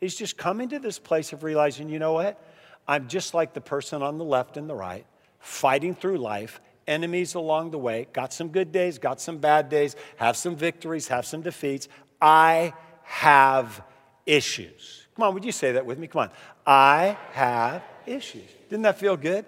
is 0.00 0.16
just 0.16 0.38
coming 0.38 0.70
to 0.70 0.78
this 0.78 0.98
place 0.98 1.32
of 1.34 1.44
realizing, 1.44 1.90
you 1.90 1.98
know 1.98 2.14
what? 2.14 2.42
I'm 2.88 3.08
just 3.08 3.34
like 3.34 3.52
the 3.52 3.60
person 3.60 4.02
on 4.02 4.16
the 4.16 4.24
left 4.24 4.56
and 4.56 4.70
the 4.70 4.74
right, 4.74 5.04
fighting 5.38 5.94
through 5.94 6.16
life, 6.16 6.60
enemies 6.86 7.34
along 7.34 7.72
the 7.72 7.78
way, 7.78 8.08
got 8.14 8.32
some 8.32 8.48
good 8.48 8.72
days, 8.72 8.98
got 8.98 9.20
some 9.20 9.36
bad 9.36 9.68
days, 9.68 9.94
have 10.16 10.36
some 10.36 10.56
victories, 10.56 11.08
have 11.08 11.26
some 11.26 11.42
defeats. 11.42 11.88
I 12.20 12.72
have 13.08 13.82
issues. 14.26 15.06
Come 15.16 15.24
on, 15.24 15.34
would 15.34 15.44
you 15.44 15.52
say 15.52 15.72
that 15.72 15.86
with 15.86 15.98
me? 15.98 16.06
Come 16.06 16.20
on. 16.20 16.30
I 16.66 17.16
have 17.32 17.82
issues. 18.06 18.48
Didn't 18.68 18.82
that 18.82 18.98
feel 18.98 19.16
good? 19.16 19.46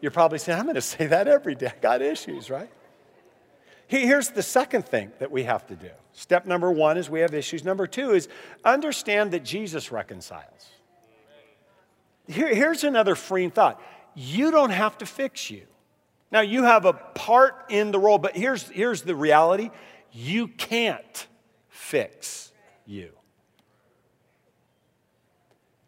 You're 0.00 0.12
probably 0.12 0.38
saying, 0.38 0.58
I'm 0.58 0.64
going 0.64 0.74
to 0.76 0.80
say 0.80 1.08
that 1.08 1.26
every 1.26 1.56
day. 1.56 1.66
I 1.66 1.80
got 1.80 2.02
issues, 2.02 2.50
right? 2.50 2.70
Here's 3.88 4.30
the 4.30 4.42
second 4.42 4.86
thing 4.86 5.12
that 5.18 5.30
we 5.30 5.42
have 5.42 5.66
to 5.66 5.76
do. 5.76 5.90
Step 6.12 6.46
number 6.46 6.70
one 6.70 6.96
is 6.96 7.10
we 7.10 7.20
have 7.20 7.34
issues. 7.34 7.64
Number 7.64 7.86
two 7.86 8.12
is 8.12 8.28
understand 8.64 9.32
that 9.32 9.44
Jesus 9.44 9.92
reconciles. 9.92 10.70
Here, 12.26 12.54
here's 12.54 12.84
another 12.84 13.14
freeing 13.14 13.50
thought 13.50 13.80
you 14.14 14.52
don't 14.52 14.70
have 14.70 14.96
to 14.98 15.06
fix 15.06 15.50
you. 15.50 15.66
Now, 16.30 16.40
you 16.40 16.62
have 16.62 16.84
a 16.84 16.92
part 16.92 17.66
in 17.68 17.90
the 17.90 17.98
role, 17.98 18.18
but 18.18 18.36
here's, 18.36 18.68
here's 18.68 19.02
the 19.02 19.14
reality 19.14 19.70
you 20.12 20.46
can't 20.46 21.26
fix 21.74 22.52
you. 22.86 23.10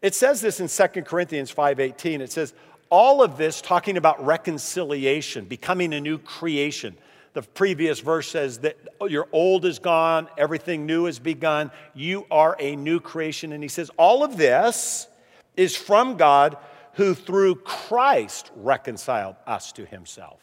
It 0.01 0.13
says 0.13 0.41
this 0.41 0.59
in 0.59 0.67
2 0.67 1.05
Corinthians 1.05 1.53
5:18. 1.53 2.19
It 2.19 2.31
says, 2.31 2.53
all 2.89 3.23
of 3.23 3.37
this 3.37 3.61
talking 3.61 3.97
about 3.97 4.23
reconciliation, 4.23 5.45
becoming 5.45 5.93
a 5.93 5.99
new 5.99 6.17
creation. 6.17 6.97
The 7.33 7.41
previous 7.41 7.99
verse 7.99 8.29
says 8.29 8.59
that 8.59 8.77
oh, 8.99 9.07
your 9.07 9.27
old 9.31 9.65
is 9.65 9.79
gone, 9.79 10.27
everything 10.37 10.85
new 10.85 11.05
has 11.05 11.19
begun. 11.19 11.71
You 11.93 12.25
are 12.31 12.55
a 12.59 12.75
new 12.75 12.99
creation. 12.99 13.51
And 13.51 13.63
he 13.63 13.69
says, 13.69 13.89
all 13.97 14.23
of 14.23 14.37
this 14.37 15.07
is 15.55 15.75
from 15.75 16.17
God 16.17 16.57
who 16.93 17.13
through 17.13 17.55
Christ 17.55 18.51
reconciled 18.55 19.35
us 19.45 19.71
to 19.73 19.85
himself. 19.85 20.41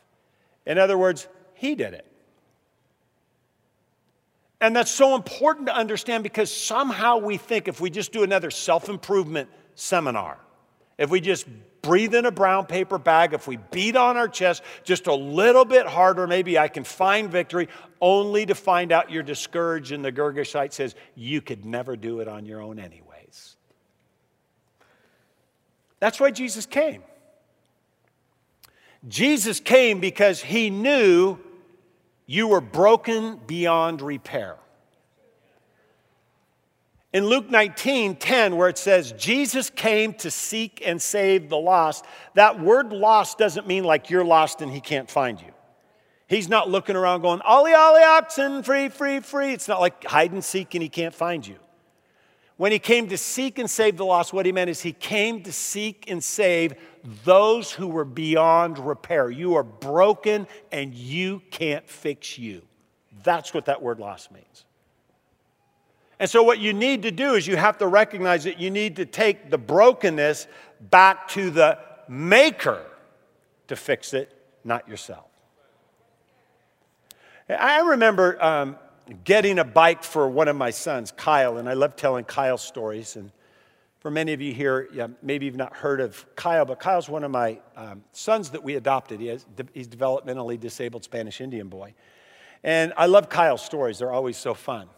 In 0.66 0.78
other 0.78 0.96
words, 0.96 1.26
he 1.54 1.74
did 1.74 1.94
it. 1.94 2.06
And 4.60 4.74
that's 4.74 4.90
so 4.90 5.14
important 5.14 5.66
to 5.66 5.76
understand 5.76 6.22
because 6.22 6.54
somehow 6.54 7.18
we 7.18 7.36
think 7.36 7.68
if 7.68 7.80
we 7.80 7.90
just 7.90 8.12
do 8.12 8.22
another 8.22 8.50
self 8.50 8.88
improvement 8.88 9.48
seminar, 9.74 10.38
if 10.96 11.10
we 11.10 11.20
just 11.20 11.46
breathe 11.82 12.14
in 12.14 12.24
a 12.24 12.30
brown 12.30 12.66
paper 12.66 12.98
bag, 12.98 13.34
if 13.34 13.46
we 13.46 13.58
beat 13.70 13.96
on 13.96 14.16
our 14.16 14.28
chest 14.28 14.62
just 14.84 15.06
a 15.06 15.14
little 15.14 15.64
bit 15.64 15.86
harder, 15.86 16.26
maybe 16.26 16.58
I 16.58 16.68
can 16.68 16.82
find 16.82 17.30
victory, 17.30 17.68
only 18.00 18.46
to 18.46 18.54
find 18.54 18.90
out 18.90 19.10
you're 19.10 19.22
discouraged. 19.22 19.92
And 19.92 20.04
the 20.04 20.12
Girgashite 20.12 20.72
says, 20.72 20.94
You 21.14 21.40
could 21.40 21.64
never 21.64 21.96
do 21.96 22.20
it 22.20 22.28
on 22.28 22.46
your 22.46 22.60
own, 22.60 22.78
anyways. 22.78 23.56
That's 26.00 26.18
why 26.18 26.30
Jesus 26.30 26.66
came. 26.66 27.02
Jesus 29.06 29.60
came 29.60 30.00
because 30.00 30.42
he 30.42 30.70
knew 30.70 31.38
you 32.26 32.48
were 32.48 32.60
broken 32.60 33.38
beyond 33.46 34.00
repair. 34.00 34.56
In 37.12 37.26
Luke 37.26 37.48
19, 37.48 38.16
10, 38.16 38.56
where 38.56 38.68
it 38.68 38.76
says, 38.76 39.12
Jesus 39.12 39.70
came 39.70 40.14
to 40.14 40.32
seek 40.32 40.82
and 40.84 41.00
save 41.00 41.48
the 41.48 41.56
lost, 41.56 42.04
that 42.34 42.60
word 42.60 42.92
lost 42.92 43.38
doesn't 43.38 43.68
mean 43.68 43.84
like 43.84 44.10
you're 44.10 44.24
lost 44.24 44.62
and 44.62 44.72
he 44.72 44.80
can't 44.80 45.08
find 45.08 45.40
you. 45.40 45.52
He's 46.26 46.48
not 46.48 46.68
looking 46.68 46.96
around 46.96 47.20
going, 47.22 47.40
Ollie, 47.42 47.74
Ollie, 47.74 48.02
oxen, 48.02 48.64
free, 48.64 48.88
free, 48.88 49.20
free. 49.20 49.52
It's 49.52 49.68
not 49.68 49.80
like 49.80 50.02
hide 50.04 50.32
and 50.32 50.42
seek 50.42 50.74
and 50.74 50.82
he 50.82 50.88
can't 50.88 51.14
find 51.14 51.46
you. 51.46 51.56
When 52.56 52.72
he 52.72 52.80
came 52.80 53.08
to 53.08 53.18
seek 53.18 53.58
and 53.60 53.70
save 53.70 53.96
the 53.96 54.04
lost, 54.04 54.32
what 54.32 54.46
he 54.46 54.50
meant 54.50 54.70
is 54.70 54.80
he 54.80 54.92
came 54.92 55.42
to 55.42 55.52
seek 55.52 56.10
and 56.10 56.22
save 56.22 56.74
those 57.24 57.70
who 57.70 57.86
were 57.86 58.04
beyond 58.04 58.78
repair. 58.78 59.30
You 59.30 59.56
are 59.56 59.62
broken 59.62 60.46
and 60.72 60.94
you 60.94 61.42
can't 61.50 61.88
fix 61.88 62.38
you. 62.38 62.62
That's 63.22 63.52
what 63.52 63.66
that 63.66 63.82
word 63.82 63.98
loss 63.98 64.30
means. 64.30 64.64
And 66.18 66.30
so, 66.30 66.42
what 66.42 66.58
you 66.58 66.72
need 66.72 67.02
to 67.02 67.10
do 67.10 67.34
is 67.34 67.46
you 67.46 67.56
have 67.56 67.78
to 67.78 67.86
recognize 67.86 68.44
that 68.44 68.60
you 68.60 68.70
need 68.70 68.96
to 68.96 69.04
take 69.04 69.50
the 69.50 69.58
brokenness 69.58 70.46
back 70.80 71.28
to 71.28 71.50
the 71.50 71.78
maker 72.08 72.82
to 73.68 73.76
fix 73.76 74.14
it, 74.14 74.30
not 74.64 74.88
yourself. 74.88 75.26
I 77.48 77.80
remember 77.80 78.42
um, 78.42 78.76
getting 79.24 79.58
a 79.58 79.64
bike 79.64 80.02
for 80.02 80.28
one 80.28 80.48
of 80.48 80.56
my 80.56 80.70
sons, 80.70 81.12
Kyle, 81.12 81.58
and 81.58 81.68
I 81.68 81.74
love 81.74 81.96
telling 81.96 82.24
Kyle 82.24 82.58
stories. 82.58 83.16
And 83.16 83.32
for 84.04 84.10
many 84.10 84.34
of 84.34 84.42
you 84.42 84.52
here, 84.52 84.86
yeah, 84.92 85.06
maybe 85.22 85.46
you've 85.46 85.56
not 85.56 85.74
heard 85.74 85.98
of 85.98 86.26
Kyle, 86.36 86.66
but 86.66 86.78
Kyle's 86.78 87.08
one 87.08 87.24
of 87.24 87.30
my 87.30 87.58
um, 87.74 88.04
sons 88.12 88.50
that 88.50 88.62
we 88.62 88.74
adopted. 88.76 89.18
He 89.18 89.28
has, 89.28 89.46
he's 89.72 89.88
developmentally 89.88 90.60
disabled 90.60 91.04
Spanish 91.04 91.40
Indian 91.40 91.70
boy. 91.70 91.94
And 92.62 92.92
I 92.98 93.06
love 93.06 93.30
Kyle's 93.30 93.64
stories, 93.64 94.00
they're 94.00 94.12
always 94.12 94.36
so 94.36 94.52
fun. 94.52 94.90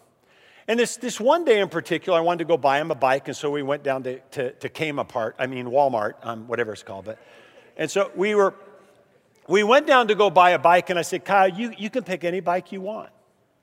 And 0.67 0.77
this, 0.77 0.97
this 0.97 1.21
one 1.21 1.45
day 1.45 1.61
in 1.61 1.69
particular, 1.69 2.19
I 2.19 2.21
wanted 2.21 2.39
to 2.39 2.45
go 2.47 2.57
buy 2.57 2.81
him 2.81 2.91
a 2.91 2.97
bike, 2.97 3.29
and 3.29 3.37
so 3.37 3.49
we 3.49 3.63
went 3.63 3.85
down 3.85 4.03
to, 4.03 4.19
to, 4.19 4.51
to 4.55 4.69
Kmart, 4.69 5.35
I 5.39 5.47
mean 5.47 5.67
Walmart, 5.67 6.15
um, 6.25 6.49
whatever 6.49 6.73
it's 6.73 6.83
called. 6.83 7.05
But, 7.05 7.21
and 7.77 7.89
so 7.89 8.11
we 8.17 8.35
were, 8.35 8.55
we 9.47 9.63
went 9.63 9.87
down 9.87 10.09
to 10.09 10.17
go 10.17 10.31
buy 10.31 10.51
a 10.51 10.59
bike, 10.59 10.91
and 10.91 10.99
I 10.99 11.03
said, 11.03 11.25
Kyle, 11.25 11.49
you, 11.49 11.73
you 11.79 11.91
can 11.91 12.03
pick 12.03 12.25
any 12.25 12.41
bike 12.41 12.73
you 12.73 12.81
want. 12.81 13.11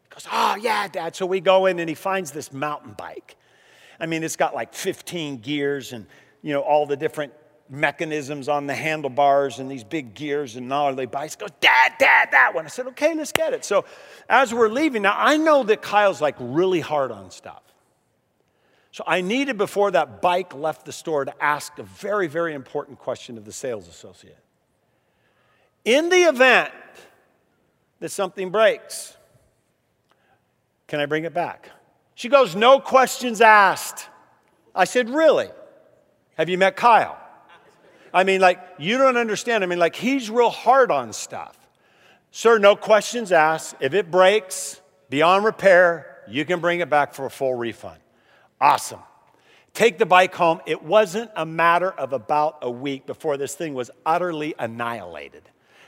He 0.04 0.10
goes, 0.10 0.26
oh, 0.32 0.56
yeah, 0.56 0.88
Dad. 0.88 1.18
So 1.18 1.26
we 1.26 1.42
go 1.42 1.66
in, 1.66 1.80
and 1.80 1.90
he 1.90 1.96
finds 1.96 2.32
this 2.32 2.54
mountain 2.54 2.94
bike. 2.94 3.36
I 4.00 4.06
mean, 4.06 4.24
it's 4.24 4.36
got 4.36 4.54
like 4.54 4.74
15 4.74 5.38
gears 5.38 5.94
and, 5.94 6.06
you 6.42 6.54
know, 6.54 6.62
all 6.62 6.86
the 6.86 6.98
different 6.98 7.34
mechanisms 7.70 8.50
on 8.50 8.68
the 8.68 8.76
handlebars 8.76 9.60
and 9.60 9.70
these 9.70 9.84
big 9.84 10.14
gears 10.14 10.56
and 10.56 10.68
gnarly 10.68 11.06
bikes. 11.06 11.36
He 11.36 11.40
goes, 11.40 11.50
Dad, 11.60 11.94
Dad, 11.98 12.30
that 12.32 12.54
one. 12.54 12.66
I 12.66 12.70
said, 12.70 12.88
okay, 12.88 13.14
let's 13.14 13.32
get 13.32 13.54
it. 13.54 13.66
So 13.66 13.86
as 14.30 14.54
we're 14.54 14.70
leaving, 14.70 15.02
now 15.04 15.16
I 15.18 15.38
know 15.38 15.64
that 15.64 15.82
Kyle's 15.82 16.22
like 16.22 16.36
really 16.40 16.82
hard 16.82 17.12
on 17.12 17.32
stuff. 17.32 17.62
So 18.92 19.04
I 19.08 19.22
needed 19.22 19.58
before 19.58 19.90
that 19.92 20.22
bike 20.22 20.54
left 20.54 20.86
the 20.86 20.92
store 20.92 21.26
to 21.26 21.44
ask 21.44 21.80
a 21.80 21.84
very, 21.84 22.28
very 22.28 22.54
important 22.54 23.00
question 23.00 23.40
of 23.40 23.46
the 23.46 23.52
sales 23.52 23.88
associate. 23.88 24.38
In 25.84 26.10
the 26.10 26.24
event 26.24 26.72
that 28.00 28.10
something 28.10 28.52
breaks, 28.52 29.18
can 30.88 31.00
I 31.00 31.08
bring 31.08 31.24
it 31.24 31.34
back? 31.34 31.72
She 32.16 32.30
goes, 32.30 32.56
no 32.56 32.80
questions 32.80 33.42
asked. 33.42 34.08
I 34.76 34.86
said, 34.86 35.10
really? 35.10 35.50
Have 36.38 36.50
you 36.50 36.58
met 36.58 36.76
Kyle? 36.76 37.18
I 38.14 38.24
mean, 38.24 38.42
like, 38.42 38.60
you 38.78 38.98
don't 38.98 39.18
understand. 39.18 39.64
I 39.64 39.68
mean, 39.68 39.80
like, 39.80 39.96
he's 39.96 40.30
real 40.30 40.50
hard 40.50 40.92
on 40.92 41.14
stuff. 41.14 41.58
Sir, 42.32 42.58
no 42.58 42.76
questions 42.76 43.32
asked. 43.32 43.76
If 43.80 43.94
it 43.94 44.12
breaks 44.12 44.82
beyond 45.10 45.46
repair, 45.46 46.22
you 46.28 46.46
can 46.46 46.60
bring 46.60 46.80
it 46.80 46.90
back 46.90 47.14
for 47.14 47.26
a 47.26 47.30
full 47.30 47.54
refund. 47.56 48.00
Awesome. 48.62 49.00
Take 49.74 49.98
the 49.98 50.06
bike 50.06 50.36
home. 50.36 50.62
It 50.68 50.84
wasn't 50.84 51.32
a 51.36 51.46
matter 51.46 51.92
of 51.92 52.14
about 52.14 52.60
a 52.62 52.70
week 52.70 53.08
before 53.08 53.38
this 53.38 53.56
thing 53.56 53.74
was 53.74 53.90
utterly 54.06 54.54
annihilated. 54.58 55.44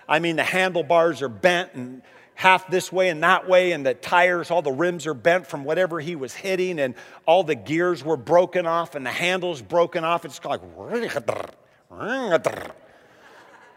I 0.08 0.20
mean, 0.20 0.36
the 0.36 0.44
handlebars 0.44 1.22
are 1.22 1.30
bent 1.30 1.74
and 1.74 2.02
half 2.36 2.70
this 2.70 2.92
way 2.92 3.10
and 3.10 3.24
that 3.24 3.50
way, 3.50 3.72
and 3.72 3.86
the 3.86 3.94
tires, 3.94 4.52
all 4.52 4.62
the 4.62 4.72
rims 4.72 5.08
are 5.08 5.14
bent 5.14 5.48
from 5.48 5.64
whatever 5.64 6.00
he 6.00 6.16
was 6.16 6.34
hitting, 6.34 6.80
and 6.80 6.94
all 7.26 7.44
the 7.44 7.56
gears 7.56 8.04
were 8.04 8.18
broken 8.18 8.66
off, 8.66 8.94
and 8.96 9.06
the 9.06 9.12
handles 9.12 9.62
broken 9.62 10.04
off. 10.04 10.26
It's 10.26 10.44
like, 10.46 10.62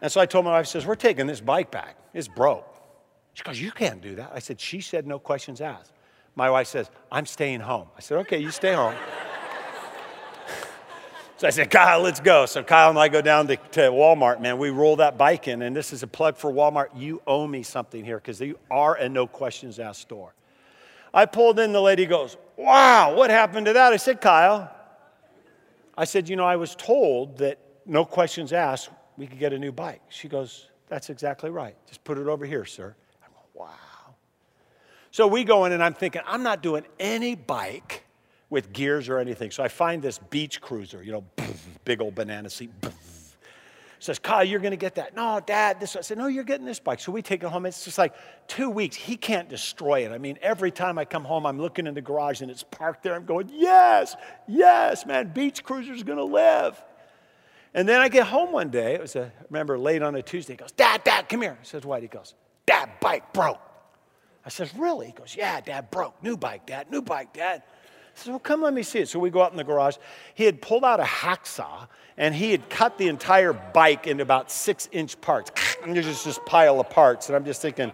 and 0.01 0.13
so 0.13 0.21
I 0.21 0.27
told 0.27 0.45
my 0.45 0.53
wife, 0.53 0.67
says, 0.67 0.85
we're 0.87 0.95
taking 0.95 1.27
this 1.27 1.41
bike 1.41 1.71
back. 1.71 1.97
It's 2.13 2.29
broke. 2.29 2.67
She 3.35 3.43
goes, 3.45 3.61
you 3.61 3.71
can't 3.71 4.01
do 4.01 4.17
that. 4.17 4.33
I 4.35 4.41
said, 4.41 4.61
she 4.61 4.81
said 4.81 5.07
no 5.07 5.19
questions 5.19 5.61
asked. 5.61 5.93
My 6.35 6.51
wife 6.51 6.67
says, 6.67 6.91
I'm 7.11 7.27
staying 7.27 7.61
home. 7.61 7.89
I 7.97 8.01
said, 8.01 8.19
okay, 8.19 8.39
you 8.39 8.51
stay 8.51 8.75
home. 8.75 8.95
So 11.39 11.47
I 11.47 11.51
said, 11.51 11.71
Kyle, 11.71 12.01
let's 12.01 12.19
go. 12.19 12.47
So 12.47 12.65
Kyle 12.65 12.91
and 12.91 12.99
I 12.99 13.07
go 13.07 13.23
down 13.23 13.47
to, 13.47 13.57
to 13.57 13.81
Walmart, 13.93 14.41
man. 14.41 14.59
We 14.59 14.71
roll 14.71 14.97
that 14.97 15.17
bike 15.17 15.47
in, 15.47 15.63
and 15.63 15.75
this 15.75 15.93
is 15.93 16.03
a 16.03 16.09
plug 16.09 16.37
for 16.37 16.53
Walmart. 16.53 16.89
You 16.97 17.23
owe 17.29 17.47
me 17.47 17.63
something 17.63 18.05
here 18.05 18.17
because 18.17 18.41
you 18.41 18.59
are 18.73 18.97
a 18.97 19.09
no 19.09 19.29
questions 19.29 19.79
asked 19.79 20.01
store. 20.01 20.35
I 21.15 21.27
pulled 21.27 21.61
in, 21.61 21.73
the 21.73 21.81
lady 21.81 22.07
goes, 22.07 22.37
Wow, 22.57 23.15
what 23.15 23.31
happened 23.31 23.67
to 23.67 23.73
that? 23.75 23.93
I 23.93 23.99
said, 23.99 24.21
Kyle. 24.21 24.69
I 25.97 26.07
said, 26.07 26.29
You 26.29 26.35
know, 26.35 26.45
I 26.45 26.57
was 26.57 26.75
told 26.75 27.39
that 27.39 27.61
no 27.87 28.05
questions 28.05 28.53
asked, 28.53 28.91
we 29.17 29.29
could 29.29 29.39
get 29.39 29.53
a 29.53 29.59
new 29.61 29.71
bike. 29.71 30.03
She 30.09 30.27
goes, 30.27 30.67
That's 30.89 31.09
exactly 31.09 31.51
right. 31.51 31.77
Just 31.87 32.03
put 32.03 32.19
it 32.19 32.27
over 32.27 32.47
here, 32.47 32.65
sir. 32.65 32.97
I 33.23 33.29
go, 33.29 33.39
Wow. 33.55 33.75
So 35.13 35.29
we 35.29 35.45
go 35.45 35.67
in, 35.67 35.73
and 35.73 35.85
I'm 35.85 35.95
thinking, 35.95 36.23
I'm 36.27 36.43
not 36.43 36.65
doing 36.65 36.85
any 36.99 37.37
bike 37.37 38.05
with 38.51 38.73
gears 38.73 39.09
or 39.09 39.19
anything. 39.19 39.51
So 39.51 39.63
I 39.63 39.69
find 39.69 40.03
this 40.03 40.19
beach 40.19 40.61
cruiser, 40.61 41.03
you 41.03 41.13
know, 41.13 41.25
big 41.85 42.01
old 42.01 42.15
banana 42.15 42.51
seat. 42.51 42.71
Says, 44.01 44.21
Kyle, 44.21 44.45
you're 44.45 44.61
going 44.61 44.71
to 44.71 44.77
get 44.77 44.95
that. 44.95 45.17
No, 45.17 45.41
Dad, 45.45 45.81
this. 45.81 45.97
I 45.97 46.03
said, 46.03 46.19
No, 46.19 46.29
you're 46.29 46.45
getting 46.45 46.65
this 46.65 46.79
bike. 46.79 47.01
So 47.01 47.11
we 47.11 47.21
take 47.21 47.43
it 47.43 47.49
home. 47.49 47.67
It's 47.67 47.85
just 47.85 47.99
like 47.99 48.15
two 48.47 48.71
weeks. 48.71 48.95
He 48.95 49.17
can't 49.17 49.49
destroy 49.49 50.07
it. 50.07 50.13
I 50.13 50.19
mean, 50.19 50.39
every 50.41 50.71
time 50.71 50.99
I 50.99 51.05
come 51.05 51.25
home, 51.25 51.45
I'm 51.45 51.61
looking 51.61 51.85
in 51.89 51.95
the 51.95 52.01
garage 52.01 52.41
and 52.41 52.49
it's 52.49 52.63
parked 52.63 53.03
there. 53.03 53.15
I'm 53.15 53.25
going, 53.25 53.51
Yes, 53.53 54.15
yes, 54.47 55.05
man, 55.05 55.33
Beach 55.33 55.65
Cruiser's 55.65 56.05
going 56.05 56.19
to 56.19 56.25
live. 56.25 56.81
And 57.75 57.89
then 57.89 58.01
I 58.01 58.09
get 58.09 58.27
home 58.27 58.53
one 58.53 58.71
day, 58.71 58.95
it 58.95 59.01
was 59.01 59.17
a, 59.17 59.33
remember 59.51 59.79
late 59.79 60.03
on 60.03 60.15
a 60.15 60.23
Tuesday, 60.23 60.55
he 60.55 60.57
goes, 60.57 60.73
Dad, 60.73 61.03
Dad, 61.05 61.29
come 61.29 61.43
here. 61.43 61.59
I 61.61 61.65
says, 61.65 61.85
what? 61.85 62.01
He 62.01 62.09
goes, 62.09 62.35
Dad, 62.67 62.91
bike 63.01 63.33
broke. 63.33 63.61
I 64.45 64.49
says, 64.49 64.73
really? 64.75 65.07
He 65.07 65.13
goes, 65.13 65.37
yeah, 65.37 65.61
Dad, 65.61 65.91
broke. 65.91 66.23
New 66.23 66.37
bike, 66.37 66.67
Dad, 66.67 66.91
new 66.91 67.03
bike, 67.03 67.33
Dad. 67.33 67.63
Said, 68.19 68.31
well, 68.31 68.41
come 68.41 68.63
let 68.63 68.75
me 68.75 68.83
see 68.83 68.99
it. 69.01 69.09
So 69.09 69.19
we 69.19 69.31
go 69.31 69.43
out 69.43 69.53
in 69.53 69.57
the 69.57 69.65
garage. 69.65 69.97
He 70.35 70.45
had 70.45 70.61
pulled 70.61 70.85
out 70.85 70.99
a 70.99 71.05
hacksaw 71.05 71.87
and 72.17 72.35
he 72.35 72.51
had 72.51 72.69
cut 72.69 72.99
the 72.99 73.07
entire 73.07 73.53
bike 73.53 74.09
into 74.09 74.23
about 74.23 74.51
six 74.51 74.89
inch 74.93 75.21
parts. 75.21 75.51
And 75.81 75.95
there's 75.95 76.07
just 76.07 76.25
this 76.25 76.41
pile 76.45 76.81
of 76.81 76.91
parts. 76.91 77.29
And 77.29 77.37
I'm 77.37 77.45
just 77.45 77.63
thinking, 77.63 77.93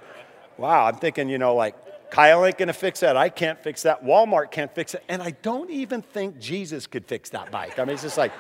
wow, 0.57 0.87
I'm 0.87 0.97
thinking, 0.97 1.29
you 1.29 1.37
know, 1.37 1.55
like, 1.55 1.77
Kyle 2.11 2.47
ain't 2.47 2.57
gonna 2.57 2.73
fix 2.73 3.01
that. 3.01 3.15
I 3.15 3.29
can't 3.29 3.63
fix 3.63 3.83
that. 3.83 4.03
Walmart 4.03 4.51
can't 4.51 4.75
fix 4.75 4.95
it. 4.95 5.05
And 5.07 5.23
I 5.23 5.33
don't 5.33 5.71
even 5.71 6.01
think 6.01 6.39
Jesus 6.39 6.87
could 6.87 7.05
fix 7.05 7.29
that 7.31 7.51
bike. 7.51 7.79
I 7.79 7.85
mean, 7.85 7.93
it's 7.93 8.03
just 8.03 8.17
like, 8.17 8.33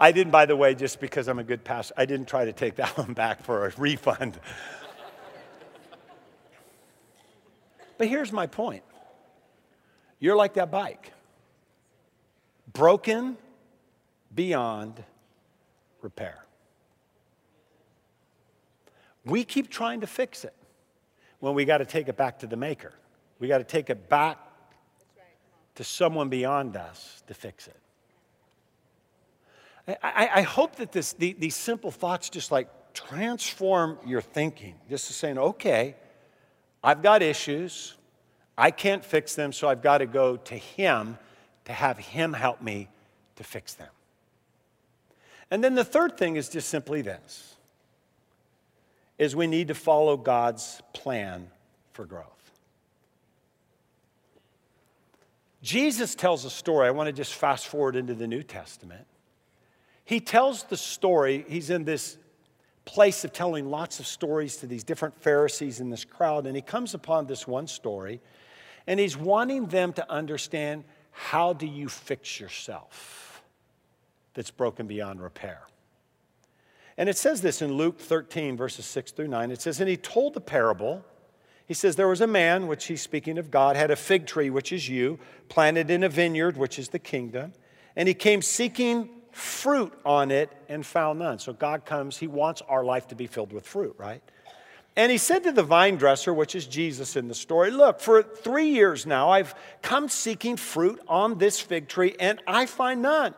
I 0.00 0.12
didn't, 0.12 0.30
by 0.30 0.46
the 0.46 0.56
way, 0.56 0.74
just 0.74 0.98
because 0.98 1.28
I'm 1.28 1.38
a 1.38 1.44
good 1.44 1.62
pastor, 1.62 1.92
I 1.96 2.06
didn't 2.06 2.26
try 2.26 2.46
to 2.46 2.54
take 2.54 2.76
that 2.76 2.88
one 2.98 3.12
back 3.12 3.42
for 3.42 3.66
a 3.66 3.72
refund. 3.76 4.40
But 7.98 8.06
here's 8.06 8.32
my 8.32 8.46
point 8.46 8.84
you're 10.20 10.36
like 10.36 10.54
that 10.54 10.70
bike, 10.70 11.12
broken 12.72 13.36
beyond 14.34 15.02
repair. 16.02 16.44
We 19.24 19.44
keep 19.44 19.68
trying 19.68 20.00
to 20.00 20.06
fix 20.06 20.44
it 20.44 20.54
when 21.40 21.54
we 21.54 21.64
got 21.64 21.78
to 21.78 21.84
take 21.84 22.08
it 22.08 22.16
back 22.16 22.38
to 22.40 22.46
the 22.46 22.56
maker. 22.56 22.92
We 23.38 23.48
got 23.48 23.58
to 23.58 23.64
take 23.64 23.90
it 23.90 24.08
back 24.08 24.38
to 25.76 25.84
someone 25.84 26.28
beyond 26.28 26.76
us 26.76 27.22
to 27.26 27.34
fix 27.34 27.68
it. 27.68 27.76
I, 30.02 30.30
I 30.34 30.42
hope 30.42 30.76
that 30.76 30.92
this, 30.92 31.12
the, 31.14 31.34
these 31.38 31.54
simple 31.54 31.90
thoughts 31.90 32.28
just 32.28 32.50
like 32.50 32.68
transform 32.92 33.98
your 34.04 34.20
thinking. 34.20 34.74
Just 34.90 35.06
saying, 35.06 35.38
okay, 35.38 35.94
I've 36.82 37.02
got 37.02 37.22
issues. 37.22 37.94
I 38.58 38.72
can't 38.72 39.04
fix 39.04 39.36
them, 39.36 39.52
so 39.52 39.68
I've 39.68 39.82
got 39.82 39.98
to 39.98 40.06
go 40.06 40.36
to 40.36 40.54
Him 40.56 41.16
to 41.66 41.72
have 41.72 41.96
Him 41.96 42.32
help 42.32 42.60
me 42.60 42.88
to 43.36 43.44
fix 43.44 43.74
them. 43.74 43.88
And 45.48 45.62
then 45.62 45.76
the 45.76 45.84
third 45.84 46.18
thing 46.18 46.34
is 46.34 46.48
just 46.48 46.68
simply 46.68 47.00
this 47.00 47.54
is 49.16 49.34
we 49.34 49.46
need 49.46 49.68
to 49.68 49.74
follow 49.74 50.16
God's 50.16 50.80
plan 50.92 51.48
for 51.92 52.04
growth. 52.04 52.26
Jesus 55.60 56.14
tells 56.14 56.44
a 56.44 56.50
story. 56.50 56.86
I 56.86 56.92
want 56.92 57.08
to 57.08 57.12
just 57.12 57.34
fast 57.34 57.66
forward 57.66 57.96
into 57.96 58.14
the 58.14 58.28
New 58.28 58.44
Testament. 58.44 59.06
He 60.04 60.20
tells 60.20 60.62
the 60.64 60.76
story, 60.76 61.44
he's 61.48 61.70
in 61.70 61.84
this 61.84 62.16
place 62.84 63.24
of 63.24 63.32
telling 63.32 63.68
lots 63.68 64.00
of 64.00 64.06
stories 64.06 64.56
to 64.58 64.66
these 64.66 64.84
different 64.84 65.20
Pharisees 65.20 65.80
in 65.80 65.90
this 65.90 66.04
crowd, 66.04 66.46
and 66.46 66.54
he 66.56 66.62
comes 66.62 66.94
upon 66.94 67.26
this 67.26 67.46
one 67.46 67.66
story, 67.66 68.20
and 68.88 68.98
he's 68.98 69.16
wanting 69.16 69.66
them 69.66 69.92
to 69.92 70.10
understand 70.10 70.82
how 71.12 71.52
do 71.52 71.66
you 71.66 71.90
fix 71.90 72.40
yourself 72.40 73.42
that's 74.32 74.50
broken 74.50 74.86
beyond 74.86 75.20
repair. 75.20 75.60
And 76.96 77.08
it 77.08 77.18
says 77.18 77.42
this 77.42 77.60
in 77.60 77.74
Luke 77.74 78.00
13, 78.00 78.56
verses 78.56 78.86
6 78.86 79.12
through 79.12 79.28
9. 79.28 79.50
It 79.50 79.60
says, 79.60 79.78
And 79.78 79.90
he 79.90 79.98
told 79.98 80.32
the 80.32 80.40
parable. 80.40 81.04
He 81.66 81.74
says, 81.74 81.96
There 81.96 82.08
was 82.08 82.22
a 82.22 82.26
man, 82.26 82.66
which 82.66 82.86
he's 82.86 83.02
speaking 83.02 83.36
of 83.36 83.50
God, 83.50 83.76
had 83.76 83.90
a 83.90 83.96
fig 83.96 84.26
tree, 84.26 84.48
which 84.48 84.72
is 84.72 84.88
you, 84.88 85.18
planted 85.50 85.90
in 85.90 86.02
a 86.02 86.08
vineyard, 86.08 86.56
which 86.56 86.78
is 86.78 86.88
the 86.88 86.98
kingdom. 86.98 87.52
And 87.94 88.08
he 88.08 88.14
came 88.14 88.40
seeking 88.40 89.10
fruit 89.32 89.92
on 90.04 90.30
it 90.30 90.50
and 90.68 90.84
found 90.84 91.18
none. 91.18 91.38
So 91.38 91.52
God 91.52 91.84
comes, 91.84 92.16
he 92.16 92.26
wants 92.26 92.62
our 92.68 92.84
life 92.84 93.06
to 93.08 93.14
be 93.14 93.26
filled 93.26 93.52
with 93.52 93.66
fruit, 93.66 93.94
right? 93.98 94.22
And 94.96 95.12
he 95.12 95.18
said 95.18 95.44
to 95.44 95.52
the 95.52 95.62
vine 95.62 95.96
dresser, 95.96 96.34
which 96.34 96.54
is 96.54 96.66
Jesus 96.66 97.14
in 97.14 97.28
the 97.28 97.34
story, 97.34 97.70
Look, 97.70 98.00
for 98.00 98.22
three 98.22 98.70
years 98.70 99.06
now, 99.06 99.30
I've 99.30 99.54
come 99.80 100.08
seeking 100.08 100.56
fruit 100.56 101.00
on 101.06 101.38
this 101.38 101.60
fig 101.60 101.88
tree, 101.88 102.16
and 102.18 102.40
I 102.46 102.66
find 102.66 103.02
none. 103.02 103.34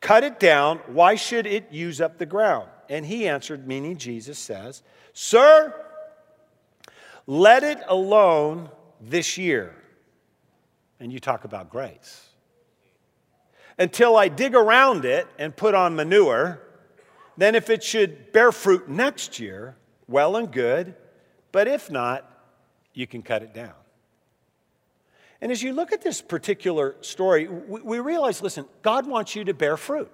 Cut 0.00 0.22
it 0.22 0.38
down. 0.38 0.78
Why 0.86 1.14
should 1.14 1.46
it 1.46 1.72
use 1.72 2.00
up 2.00 2.18
the 2.18 2.26
ground? 2.26 2.68
And 2.88 3.06
he 3.06 3.26
answered, 3.26 3.66
meaning 3.66 3.96
Jesus 3.96 4.38
says, 4.38 4.82
Sir, 5.12 5.74
let 7.26 7.64
it 7.64 7.78
alone 7.88 8.68
this 9.00 9.38
year. 9.38 9.74
And 11.00 11.12
you 11.12 11.20
talk 11.20 11.44
about 11.44 11.70
grace. 11.70 12.28
Until 13.78 14.16
I 14.16 14.28
dig 14.28 14.54
around 14.54 15.04
it 15.04 15.26
and 15.38 15.56
put 15.56 15.74
on 15.74 15.96
manure, 15.96 16.60
then 17.36 17.54
if 17.54 17.70
it 17.70 17.82
should 17.82 18.32
bear 18.32 18.52
fruit 18.52 18.88
next 18.88 19.40
year, 19.40 19.76
well 20.14 20.36
and 20.36 20.52
good. 20.52 20.94
But 21.50 21.66
if 21.66 21.90
not, 21.90 22.30
you 22.94 23.04
can 23.04 23.20
cut 23.20 23.42
it 23.42 23.52
down. 23.52 23.74
And 25.40 25.50
as 25.50 25.60
you 25.60 25.72
look 25.72 25.92
at 25.92 26.02
this 26.02 26.22
particular 26.22 26.94
story, 27.00 27.48
we, 27.48 27.98
realize 27.98 28.40
listen, 28.40 28.66
God 28.80 29.08
wants 29.08 29.34
you 29.34 29.44
to 29.44 29.54
bear 29.54 29.76
fruit. 29.76 30.10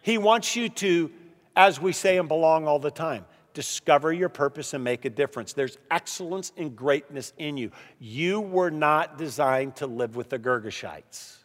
He 0.00 0.16
wants 0.16 0.56
you 0.56 0.70
to, 0.70 1.12
as 1.54 1.78
we 1.78 1.92
say 1.92 2.16
and 2.16 2.28
belong 2.28 2.66
all 2.66 2.78
the 2.78 2.90
time, 2.90 3.26
discover 3.52 4.10
your 4.10 4.30
purpose 4.30 4.72
and 4.72 4.82
make 4.82 5.04
a 5.04 5.10
difference. 5.10 5.52
There's 5.52 5.76
excellence 5.90 6.50
and 6.56 6.74
greatness 6.74 7.34
in 7.36 7.58
you. 7.58 7.72
You 7.98 8.40
were 8.40 8.70
not 8.70 9.18
designed 9.18 9.76
to 9.76 9.86
live 9.86 10.16
with 10.16 10.30
the 10.30 10.38
Girgashites. 10.38 11.36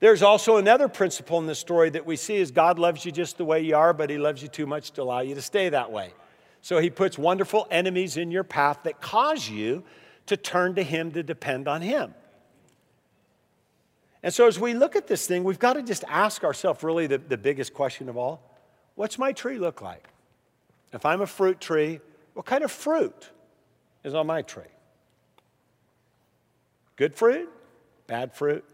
There's 0.00 0.22
also 0.22 0.58
another 0.58 0.88
principle 0.88 1.38
in 1.38 1.46
this 1.46 1.58
story 1.58 1.88
that 1.90 2.04
we 2.04 2.16
see 2.16 2.36
is 2.36 2.50
God 2.50 2.78
loves 2.78 3.06
you 3.06 3.12
just 3.12 3.38
the 3.38 3.46
way 3.46 3.62
you 3.62 3.74
are, 3.74 3.94
but 3.94 4.10
He 4.10 4.18
loves 4.18 4.42
you 4.42 4.48
too 4.48 4.66
much 4.66 4.90
to 4.92 5.02
allow 5.02 5.20
you 5.20 5.34
to 5.34 5.42
stay 5.42 5.70
that 5.70 5.90
way. 5.90 6.12
So 6.66 6.80
He 6.80 6.90
puts 6.90 7.16
wonderful 7.16 7.68
enemies 7.70 8.16
in 8.16 8.32
your 8.32 8.42
path 8.42 8.80
that 8.82 9.00
cause 9.00 9.48
you 9.48 9.84
to 10.26 10.36
turn 10.36 10.74
to 10.74 10.82
Him 10.82 11.12
to 11.12 11.22
depend 11.22 11.68
on 11.68 11.80
Him. 11.80 12.12
And 14.20 14.34
so, 14.34 14.48
as 14.48 14.58
we 14.58 14.74
look 14.74 14.96
at 14.96 15.06
this 15.06 15.28
thing, 15.28 15.44
we've 15.44 15.60
got 15.60 15.74
to 15.74 15.82
just 15.82 16.02
ask 16.08 16.42
ourselves 16.42 16.82
really 16.82 17.06
the, 17.06 17.18
the 17.18 17.36
biggest 17.36 17.72
question 17.72 18.08
of 18.08 18.16
all 18.16 18.42
what's 18.96 19.16
my 19.16 19.30
tree 19.30 19.58
look 19.58 19.80
like? 19.80 20.08
If 20.92 21.06
I'm 21.06 21.20
a 21.20 21.26
fruit 21.28 21.60
tree, 21.60 22.00
what 22.34 22.46
kind 22.46 22.64
of 22.64 22.72
fruit 22.72 23.30
is 24.02 24.12
on 24.12 24.26
my 24.26 24.42
tree? 24.42 24.64
Good 26.96 27.14
fruit? 27.14 27.48
Bad 28.08 28.34
fruit? 28.34 28.64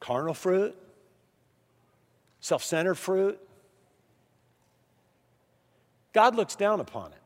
Carnal 0.00 0.32
fruit? 0.32 0.74
Self 2.40 2.64
centered 2.64 2.94
fruit? 2.94 3.38
God 6.14 6.36
looks 6.36 6.56
down 6.56 6.80
upon 6.80 7.12
it. 7.12 7.18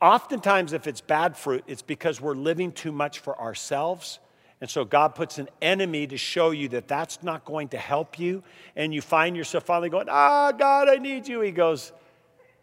Oftentimes, 0.00 0.72
if 0.72 0.86
it's 0.86 1.02
bad 1.02 1.36
fruit, 1.36 1.62
it's 1.66 1.82
because 1.82 2.20
we're 2.20 2.34
living 2.34 2.72
too 2.72 2.90
much 2.90 3.18
for 3.18 3.38
ourselves. 3.38 4.18
And 4.62 4.68
so 4.68 4.84
God 4.84 5.14
puts 5.14 5.38
an 5.38 5.48
enemy 5.60 6.06
to 6.06 6.16
show 6.16 6.50
you 6.50 6.68
that 6.68 6.88
that's 6.88 7.22
not 7.22 7.44
going 7.44 7.68
to 7.68 7.78
help 7.78 8.18
you. 8.18 8.42
And 8.74 8.92
you 8.94 9.02
find 9.02 9.36
yourself 9.36 9.64
finally 9.64 9.90
going, 9.90 10.08
Ah, 10.10 10.52
God, 10.52 10.88
I 10.88 10.96
need 10.96 11.28
you. 11.28 11.42
He 11.42 11.50
goes, 11.50 11.92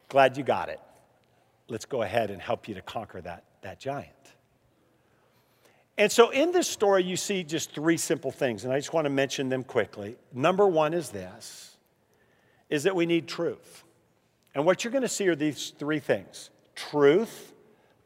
Glad 0.10 0.36
you 0.36 0.44
got 0.44 0.70
it. 0.70 0.80
Let's 1.70 1.86
go 1.86 2.02
ahead 2.02 2.32
and 2.32 2.42
help 2.42 2.68
you 2.68 2.76
to 2.76 2.82
conquer 2.82 3.22
that, 3.22 3.44
that 3.62 3.80
giant. 3.80 4.12
And 5.98 6.12
so 6.12 6.30
in 6.30 6.52
this 6.52 6.68
story, 6.68 7.04
you 7.04 7.18
see 7.18 7.44
just 7.44 7.74
three 7.74 7.98
simple 7.98 8.32
things, 8.32 8.64
and 8.64 8.72
I 8.72 8.78
just 8.78 8.94
want 8.94 9.06
to 9.06 9.10
mention 9.10 9.50
them 9.50 9.64
quickly. 9.64 10.16
Number 10.34 10.68
one 10.68 10.94
is 10.94 11.10
this 11.10 11.76
is 12.70 12.84
that 12.84 12.96
we 12.96 13.06
need 13.06 13.28
truth. 13.28 13.86
And 14.58 14.66
what 14.66 14.84
you're 14.84 14.92
going 14.92 15.04
to 15.04 15.08
see 15.08 15.28
are 15.28 15.36
these 15.36 15.72
three 15.78 16.00
things 16.00 16.50
truth 16.76 17.54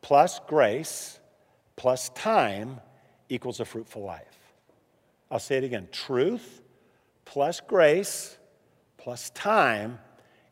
plus 0.01 0.41
grace 0.47 1.17
plus 1.77 2.09
time 2.09 2.81
equals 3.29 3.61
a 3.61 3.65
fruitful 3.65 4.03
life. 4.03 4.37
I'll 5.31 5.39
say 5.39 5.55
it 5.55 5.63
again 5.63 5.87
truth 5.93 6.61
plus 7.23 7.61
grace 7.61 8.37
plus 8.97 9.29
time 9.29 9.97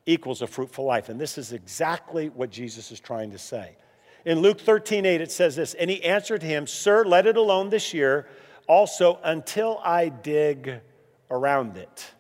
equals 0.06 0.42
a 0.42 0.48
fruitful 0.48 0.86
life. 0.86 1.10
And 1.10 1.20
this 1.20 1.38
is 1.38 1.52
exactly 1.52 2.30
what 2.30 2.50
Jesus 2.50 2.94
is 2.94 3.02
trying 3.02 3.32
to 3.32 3.38
say. 3.38 3.76
In 4.24 4.40
Luke 4.40 4.62
13, 4.62 5.06
8, 5.06 5.20
it 5.20 5.34
says 5.34 5.58
this, 5.58 5.74
and 5.74 5.90
he 5.90 6.02
answered 6.06 6.42
him, 6.42 6.66
Sir, 6.66 7.04
let 7.04 7.28
it 7.28 7.36
alone 7.36 7.72
this 7.72 7.94
year, 7.94 8.26
also 8.68 9.20
until 9.22 9.82
I 9.84 10.08
dig 10.08 10.80
around 11.30 11.76
it. 11.76 12.14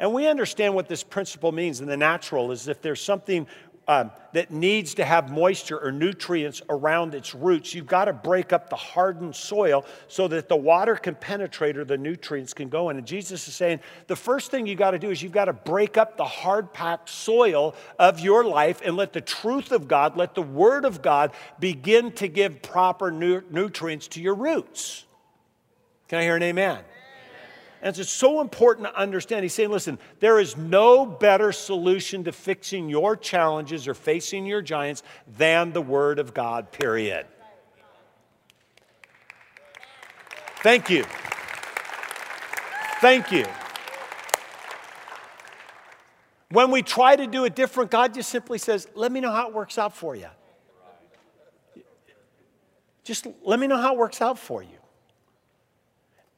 And 0.00 0.12
we 0.12 0.28
understand 0.28 0.74
what 0.74 0.88
this 0.88 1.02
principle 1.02 1.52
means 1.52 1.80
in 1.80 1.86
the 1.86 1.96
natural 1.96 2.52
is 2.52 2.68
if 2.68 2.80
there's 2.80 3.02
something 3.02 3.46
um, 3.88 4.10
that 4.34 4.50
needs 4.50 4.94
to 4.94 5.04
have 5.04 5.30
moisture 5.30 5.78
or 5.78 5.90
nutrients 5.90 6.60
around 6.68 7.14
its 7.14 7.34
roots, 7.34 7.74
you've 7.74 7.86
got 7.86 8.04
to 8.04 8.12
break 8.12 8.52
up 8.52 8.68
the 8.68 8.76
hardened 8.76 9.34
soil 9.34 9.84
so 10.08 10.28
that 10.28 10.46
the 10.46 10.56
water 10.56 10.94
can 10.94 11.14
penetrate 11.14 11.78
or 11.78 11.86
the 11.86 11.96
nutrients 11.96 12.52
can 12.52 12.68
go 12.68 12.90
in. 12.90 12.98
And 12.98 13.06
Jesus 13.06 13.48
is 13.48 13.54
saying 13.54 13.80
the 14.06 14.14
first 14.14 14.50
thing 14.50 14.66
you 14.66 14.76
got 14.76 14.90
to 14.90 14.98
do 14.98 15.10
is 15.10 15.22
you've 15.22 15.32
got 15.32 15.46
to 15.46 15.54
break 15.54 15.96
up 15.96 16.18
the 16.18 16.24
hard 16.24 16.70
packed 16.74 17.08
soil 17.08 17.74
of 17.98 18.20
your 18.20 18.44
life 18.44 18.82
and 18.84 18.94
let 18.94 19.14
the 19.14 19.22
truth 19.22 19.72
of 19.72 19.88
God, 19.88 20.18
let 20.18 20.34
the 20.34 20.42
Word 20.42 20.84
of 20.84 21.00
God 21.00 21.32
begin 21.58 22.12
to 22.12 22.28
give 22.28 22.60
proper 22.60 23.10
nu- 23.10 23.42
nutrients 23.50 24.06
to 24.08 24.20
your 24.20 24.34
roots. 24.34 25.06
Can 26.08 26.18
I 26.18 26.22
hear 26.24 26.36
an 26.36 26.42
amen? 26.42 26.80
And 27.80 27.96
it's 27.96 28.10
so 28.10 28.40
important 28.40 28.88
to 28.88 28.96
understand. 28.98 29.44
He's 29.44 29.54
saying, 29.54 29.70
listen, 29.70 29.98
there 30.20 30.38
is 30.40 30.56
no 30.56 31.06
better 31.06 31.52
solution 31.52 32.24
to 32.24 32.32
fixing 32.32 32.88
your 32.88 33.16
challenges 33.16 33.86
or 33.86 33.94
facing 33.94 34.46
your 34.46 34.62
giants 34.62 35.02
than 35.36 35.72
the 35.72 35.82
Word 35.82 36.18
of 36.18 36.34
God, 36.34 36.72
period. 36.72 37.26
Thank 40.62 40.90
you. 40.90 41.04
Thank 43.00 43.30
you. 43.30 43.46
When 46.50 46.70
we 46.70 46.82
try 46.82 47.14
to 47.14 47.26
do 47.26 47.44
it 47.44 47.54
different, 47.54 47.90
God 47.90 48.14
just 48.14 48.30
simply 48.30 48.58
says, 48.58 48.88
let 48.94 49.12
me 49.12 49.20
know 49.20 49.30
how 49.30 49.48
it 49.48 49.54
works 49.54 49.78
out 49.78 49.94
for 49.94 50.16
you. 50.16 50.28
Just 53.04 53.26
let 53.44 53.60
me 53.60 53.66
know 53.66 53.76
how 53.76 53.94
it 53.94 53.98
works 53.98 54.20
out 54.20 54.38
for 54.38 54.62
you. 54.62 54.77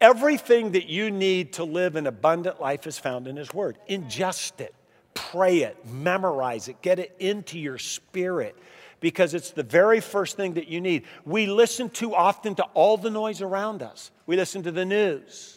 Everything 0.01 0.73
that 0.73 0.87
you 0.87 1.11
need 1.11 1.55
to 1.55 1.65
live 1.65 1.97
an 1.97 2.07
abundant 2.07 2.61
life 2.61 2.87
is 2.87 2.99
found 2.99 3.27
in 3.27 3.37
His 3.37 3.53
Word. 3.53 3.77
Ingest 3.89 4.61
it, 4.61 4.75
pray 5.13 5.59
it, 5.59 5.77
memorize 5.87 6.69
it, 6.69 6.81
get 6.81 6.99
it 6.99 7.15
into 7.19 7.59
your 7.59 7.79
spirit 7.79 8.57
because 9.01 9.35
it's 9.35 9.51
the 9.51 9.63
very 9.63 10.01
first 10.01 10.37
thing 10.37 10.55
that 10.55 10.69
you 10.69 10.81
need. 10.81 11.05
We 11.25 11.47
listen 11.47 11.91
too 11.91 12.15
often 12.15 12.55
to 12.57 12.63
all 12.75 12.97
the 12.97 13.11
noise 13.11 13.43
around 13.43 13.83
us, 13.83 14.11
we 14.27 14.37
listen 14.37 14.63
to 14.63 14.71
the 14.71 14.85
news. 14.85 15.57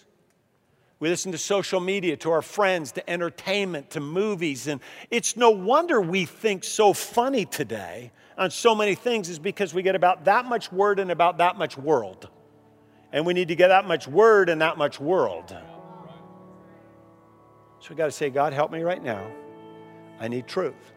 We 0.99 1.09
listen 1.09 1.33
to 1.33 1.37
social 1.37 1.81
media, 1.81 2.15
to 2.17 2.31
our 2.31 2.41
friends, 2.41 2.93
to 2.93 3.09
entertainment, 3.09 3.89
to 3.89 3.99
movies. 3.99 4.67
And 4.67 4.79
it's 5.11 5.35
no 5.35 5.49
wonder 5.49 5.99
we 5.99 6.23
think 6.23 6.63
so 6.63 6.93
funny 6.93 7.43
today 7.43 8.13
on 8.37 8.51
so 8.51 8.73
many 8.73 8.95
things, 8.95 9.27
is 9.27 9.37
because 9.37 9.73
we 9.73 9.83
get 9.83 9.95
about 9.95 10.23
that 10.25 10.45
much 10.45 10.71
word 10.71 10.99
and 10.99 11.11
about 11.11 11.39
that 11.39 11.57
much 11.57 11.77
world. 11.77 12.29
And 13.13 13.25
we 13.27 13.33
need 13.33 13.49
to 13.49 13.55
get 13.55 13.69
that 13.69 13.85
much 13.85 14.07
word 14.07 14.49
and 14.49 14.61
that 14.61 14.77
much 14.77 14.99
world. 14.99 15.55
So 17.79 17.89
we 17.89 17.95
got 17.95 18.05
to 18.05 18.11
say, 18.11 18.29
God, 18.29 18.53
help 18.53 18.71
me 18.71 18.81
right 18.81 19.01
now. 19.01 19.31
I 20.19 20.27
need 20.27 20.47
truth. 20.47 20.93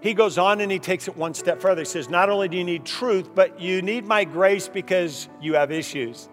He 0.00 0.14
goes 0.14 0.36
on 0.36 0.60
and 0.60 0.72
he 0.72 0.80
takes 0.80 1.06
it 1.06 1.16
one 1.16 1.32
step 1.32 1.60
further. 1.60 1.82
He 1.82 1.86
says, 1.86 2.10
Not 2.10 2.28
only 2.28 2.48
do 2.48 2.56
you 2.56 2.64
need 2.64 2.84
truth, 2.84 3.30
but 3.34 3.60
you 3.60 3.82
need 3.82 4.04
my 4.04 4.24
grace 4.24 4.66
because 4.66 5.28
you 5.40 5.54
have 5.54 5.70
issues. 5.70 6.28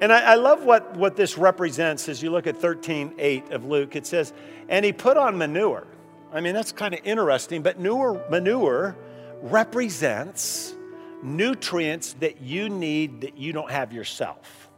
And 0.00 0.12
I, 0.12 0.20
I, 0.20 0.34
love 0.36 0.64
what, 0.64 0.96
what 0.96 1.16
this 1.16 1.36
represents 1.36 2.08
as 2.08 2.22
you 2.22 2.30
look 2.30 2.46
at 2.46 2.56
13 2.56 3.14
8 3.18 3.50
of 3.50 3.64
Luke. 3.64 3.96
It 3.96 4.06
says, 4.06 4.32
And 4.68 4.84
he 4.84 4.92
put 4.92 5.16
on 5.16 5.36
manure. 5.36 5.88
I 6.32 6.40
mean, 6.40 6.54
that's 6.54 6.70
kind 6.70 6.94
of 6.94 7.00
interesting, 7.02 7.62
but 7.62 7.78
manure, 7.78 8.24
manure 8.30 8.96
represents 9.42 10.76
nutrients 11.22 12.14
that 12.20 12.40
you 12.40 12.68
need 12.68 13.22
that 13.22 13.36
you 13.36 13.52
don't 13.52 13.70
have 13.70 13.92
yourself. 13.92 14.70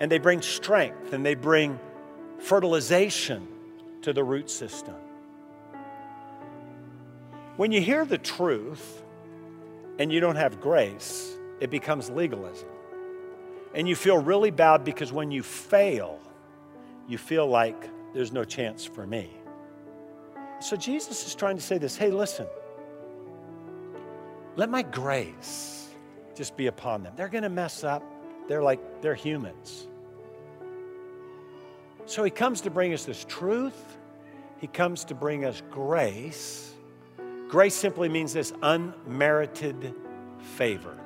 And 0.00 0.10
they 0.10 0.18
bring 0.18 0.42
strength 0.42 1.12
and 1.12 1.24
they 1.24 1.34
bring 1.34 1.78
fertilization 2.38 3.46
to 4.02 4.12
the 4.12 4.24
root 4.24 4.50
system. 4.50 4.96
When 7.56 7.70
you 7.70 7.80
hear 7.80 8.04
the 8.04 8.18
truth 8.18 9.02
and 9.98 10.12
you 10.12 10.20
don't 10.20 10.36
have 10.36 10.60
grace, 10.60 11.36
it 11.60 11.70
becomes 11.70 12.10
legalism. 12.10 12.68
And 13.74 13.88
you 13.88 13.94
feel 13.94 14.18
really 14.18 14.50
bad 14.50 14.84
because 14.84 15.12
when 15.12 15.30
you 15.30 15.42
fail, 15.42 16.18
you 17.08 17.18
feel 17.18 17.46
like 17.46 17.88
there's 18.12 18.32
no 18.32 18.44
chance 18.44 18.84
for 18.84 19.06
me. 19.06 19.30
So 20.60 20.76
Jesus 20.76 21.26
is 21.26 21.34
trying 21.34 21.56
to 21.56 21.62
say 21.62 21.78
this 21.78 21.96
hey, 21.96 22.10
listen, 22.10 22.46
let 24.56 24.70
my 24.70 24.82
grace 24.82 25.88
just 26.34 26.56
be 26.56 26.66
upon 26.66 27.02
them. 27.02 27.12
They're 27.16 27.28
going 27.28 27.42
to 27.42 27.48
mess 27.48 27.84
up, 27.84 28.02
they're 28.48 28.62
like, 28.62 29.02
they're 29.02 29.14
humans. 29.14 29.86
So 32.06 32.24
he 32.24 32.30
comes 32.30 32.60
to 32.62 32.70
bring 32.70 32.92
us 32.92 33.04
this 33.04 33.24
truth, 33.28 33.98
he 34.58 34.66
comes 34.66 35.04
to 35.06 35.14
bring 35.14 35.44
us 35.44 35.62
grace. 35.70 36.74
Grace 37.48 37.74
simply 37.74 38.08
means 38.08 38.32
this 38.32 38.52
unmerited 38.62 39.94
favor 40.56 40.96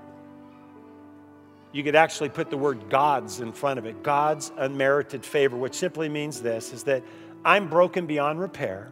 you 1.76 1.84
could 1.84 1.94
actually 1.94 2.30
put 2.30 2.48
the 2.48 2.56
word 2.56 2.88
God's 2.88 3.40
in 3.40 3.52
front 3.52 3.78
of 3.78 3.84
it. 3.84 4.02
God's 4.02 4.50
unmerited 4.56 5.26
favor, 5.26 5.58
which 5.58 5.74
simply 5.74 6.08
means 6.08 6.40
this 6.40 6.72
is 6.72 6.84
that 6.84 7.02
I'm 7.44 7.68
broken 7.68 8.06
beyond 8.06 8.40
repair. 8.40 8.90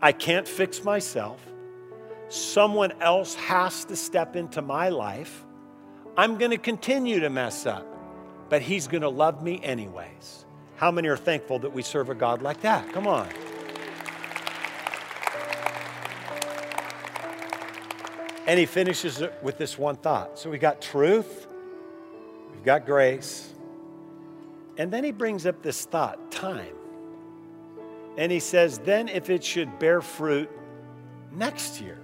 I 0.00 0.10
can't 0.10 0.48
fix 0.48 0.82
myself. 0.82 1.40
Someone 2.32 2.92
else 3.02 3.34
has 3.34 3.84
to 3.84 3.94
step 3.94 4.36
into 4.36 4.62
my 4.62 4.88
life. 4.88 5.44
I'm 6.16 6.38
going 6.38 6.50
to 6.50 6.56
continue 6.56 7.20
to 7.20 7.28
mess 7.28 7.66
up, 7.66 7.86
but 8.48 8.62
He's 8.62 8.88
going 8.88 9.02
to 9.02 9.10
love 9.10 9.42
me 9.42 9.60
anyways. 9.62 10.46
How 10.76 10.90
many 10.90 11.08
are 11.08 11.16
thankful 11.16 11.58
that 11.58 11.74
we 11.74 11.82
serve 11.82 12.08
a 12.08 12.14
God 12.14 12.40
like 12.40 12.62
that? 12.62 12.90
Come 12.94 13.06
on. 13.06 13.28
And 18.46 18.58
he 18.58 18.64
finishes 18.64 19.20
it 19.20 19.34
with 19.42 19.58
this 19.58 19.76
one 19.76 19.96
thought. 19.96 20.38
So 20.38 20.48
we 20.48 20.56
got 20.56 20.80
truth, 20.80 21.46
We've 22.50 22.64
got 22.64 22.86
grace. 22.86 23.52
And 24.78 24.90
then 24.90 25.04
he 25.04 25.12
brings 25.12 25.44
up 25.44 25.62
this 25.62 25.84
thought 25.84 26.32
time. 26.32 26.76
And 28.16 28.32
he 28.32 28.40
says, 28.40 28.78
then 28.78 29.08
if 29.08 29.28
it 29.28 29.44
should 29.44 29.78
bear 29.78 30.00
fruit 30.00 30.50
next 31.30 31.80
year. 31.80 32.01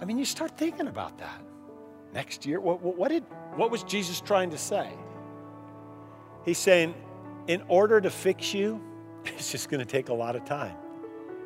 I 0.00 0.04
mean, 0.04 0.18
you 0.18 0.24
start 0.24 0.56
thinking 0.56 0.88
about 0.88 1.18
that. 1.18 1.42
Next 2.12 2.46
year, 2.46 2.60
what, 2.60 2.80
what, 2.82 3.10
did, 3.10 3.24
what 3.56 3.70
was 3.70 3.82
Jesus 3.82 4.20
trying 4.20 4.50
to 4.50 4.58
say? 4.58 4.90
He's 6.44 6.58
saying, 6.58 6.94
in 7.46 7.62
order 7.68 8.00
to 8.00 8.10
fix 8.10 8.54
you, 8.54 8.80
it's 9.24 9.50
just 9.50 9.68
going 9.68 9.80
to 9.80 9.86
take 9.86 10.08
a 10.08 10.14
lot 10.14 10.36
of 10.36 10.44
time 10.44 10.76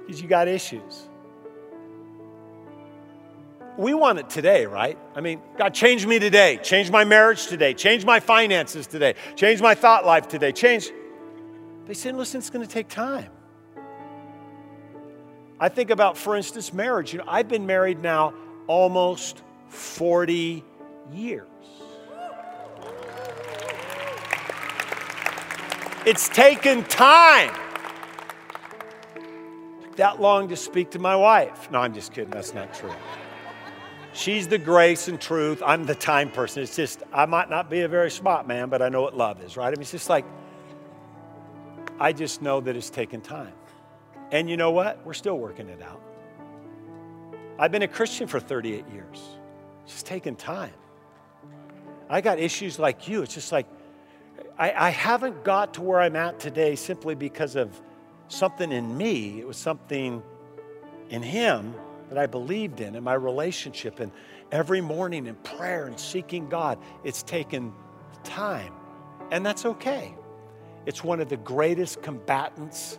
because 0.06 0.20
you 0.20 0.28
got 0.28 0.48
issues 0.48 1.08
we 3.80 3.94
want 3.94 4.18
it 4.18 4.28
today, 4.28 4.66
right? 4.66 4.98
I 5.14 5.22
mean, 5.22 5.40
God, 5.56 5.72
change 5.72 6.06
me 6.06 6.18
today, 6.18 6.58
change 6.62 6.90
my 6.90 7.04
marriage 7.04 7.46
today, 7.46 7.72
change 7.72 8.04
my 8.04 8.20
finances 8.20 8.86
today, 8.86 9.14
change 9.36 9.62
my 9.62 9.74
thought 9.74 10.04
life 10.04 10.28
today, 10.28 10.52
change. 10.52 10.90
They 11.86 11.94
said, 11.94 12.14
listen, 12.14 12.38
it's 12.38 12.50
going 12.50 12.66
to 12.66 12.72
take 12.72 12.88
time. 12.88 13.30
I 15.60 15.68
think 15.68 15.90
about, 15.90 16.16
for 16.16 16.34
instance, 16.34 16.72
marriage. 16.72 17.12
You 17.12 17.18
know, 17.18 17.26
I've 17.28 17.48
been 17.48 17.66
married 17.66 18.00
now 18.02 18.32
almost 18.66 19.42
40 19.68 20.64
years. 21.12 21.46
It's 26.06 26.30
taken 26.30 26.82
time. 26.84 27.54
that 29.96 30.18
long 30.18 30.48
to 30.48 30.56
speak 30.56 30.92
to 30.92 30.98
my 30.98 31.14
wife. 31.14 31.70
No, 31.70 31.80
I'm 31.80 31.92
just 31.92 32.14
kidding. 32.14 32.30
That's 32.30 32.54
not 32.54 32.72
true. 32.72 32.90
She's 34.14 34.48
the 34.48 34.56
grace 34.56 35.08
and 35.08 35.20
truth. 35.20 35.62
I'm 35.64 35.84
the 35.84 35.94
time 35.94 36.30
person. 36.30 36.62
It's 36.62 36.74
just, 36.74 37.02
I 37.12 37.26
might 37.26 37.50
not 37.50 37.68
be 37.68 37.82
a 37.82 37.88
very 37.88 38.10
smart 38.10 38.48
man, 38.48 38.70
but 38.70 38.80
I 38.80 38.88
know 38.88 39.02
what 39.02 39.14
love 39.14 39.42
is, 39.44 39.58
right? 39.58 39.66
I 39.66 39.70
mean, 39.72 39.82
it's 39.82 39.90
just 39.90 40.08
like, 40.08 40.24
I 41.98 42.14
just 42.14 42.40
know 42.40 42.60
that 42.62 42.76
it's 42.76 42.88
taken 42.88 43.20
time. 43.20 43.52
And 44.32 44.48
you 44.48 44.56
know 44.56 44.70
what? 44.70 45.04
We're 45.04 45.14
still 45.14 45.38
working 45.38 45.68
it 45.68 45.82
out. 45.82 46.00
I've 47.58 47.72
been 47.72 47.82
a 47.82 47.88
Christian 47.88 48.26
for 48.26 48.40
38 48.40 48.84
years. 48.92 49.20
It's 49.84 49.92
just 49.92 50.06
taken 50.06 50.36
time. 50.36 50.72
I 52.08 52.20
got 52.20 52.38
issues 52.38 52.78
like 52.78 53.06
you. 53.08 53.22
It's 53.22 53.34
just 53.34 53.52
like, 53.52 53.66
I, 54.58 54.72
I 54.72 54.90
haven't 54.90 55.44
got 55.44 55.74
to 55.74 55.82
where 55.82 56.00
I'm 56.00 56.16
at 56.16 56.40
today 56.40 56.74
simply 56.74 57.14
because 57.14 57.56
of 57.56 57.80
something 58.28 58.72
in 58.72 58.96
me. 58.96 59.40
It 59.40 59.46
was 59.46 59.56
something 59.56 60.22
in 61.10 61.22
Him 61.22 61.74
that 62.08 62.18
I 62.18 62.26
believed 62.26 62.80
in, 62.80 62.96
in 62.96 63.04
my 63.04 63.14
relationship, 63.14 64.00
and 64.00 64.10
every 64.50 64.80
morning 64.80 65.26
in 65.26 65.34
prayer 65.36 65.86
and 65.86 65.98
seeking 65.98 66.48
God. 66.48 66.78
It's 67.04 67.22
taken 67.22 67.72
time, 68.24 68.72
and 69.30 69.44
that's 69.44 69.64
okay. 69.64 70.14
It's 70.86 71.04
one 71.04 71.20
of 71.20 71.28
the 71.28 71.36
greatest 71.36 72.02
combatants 72.02 72.98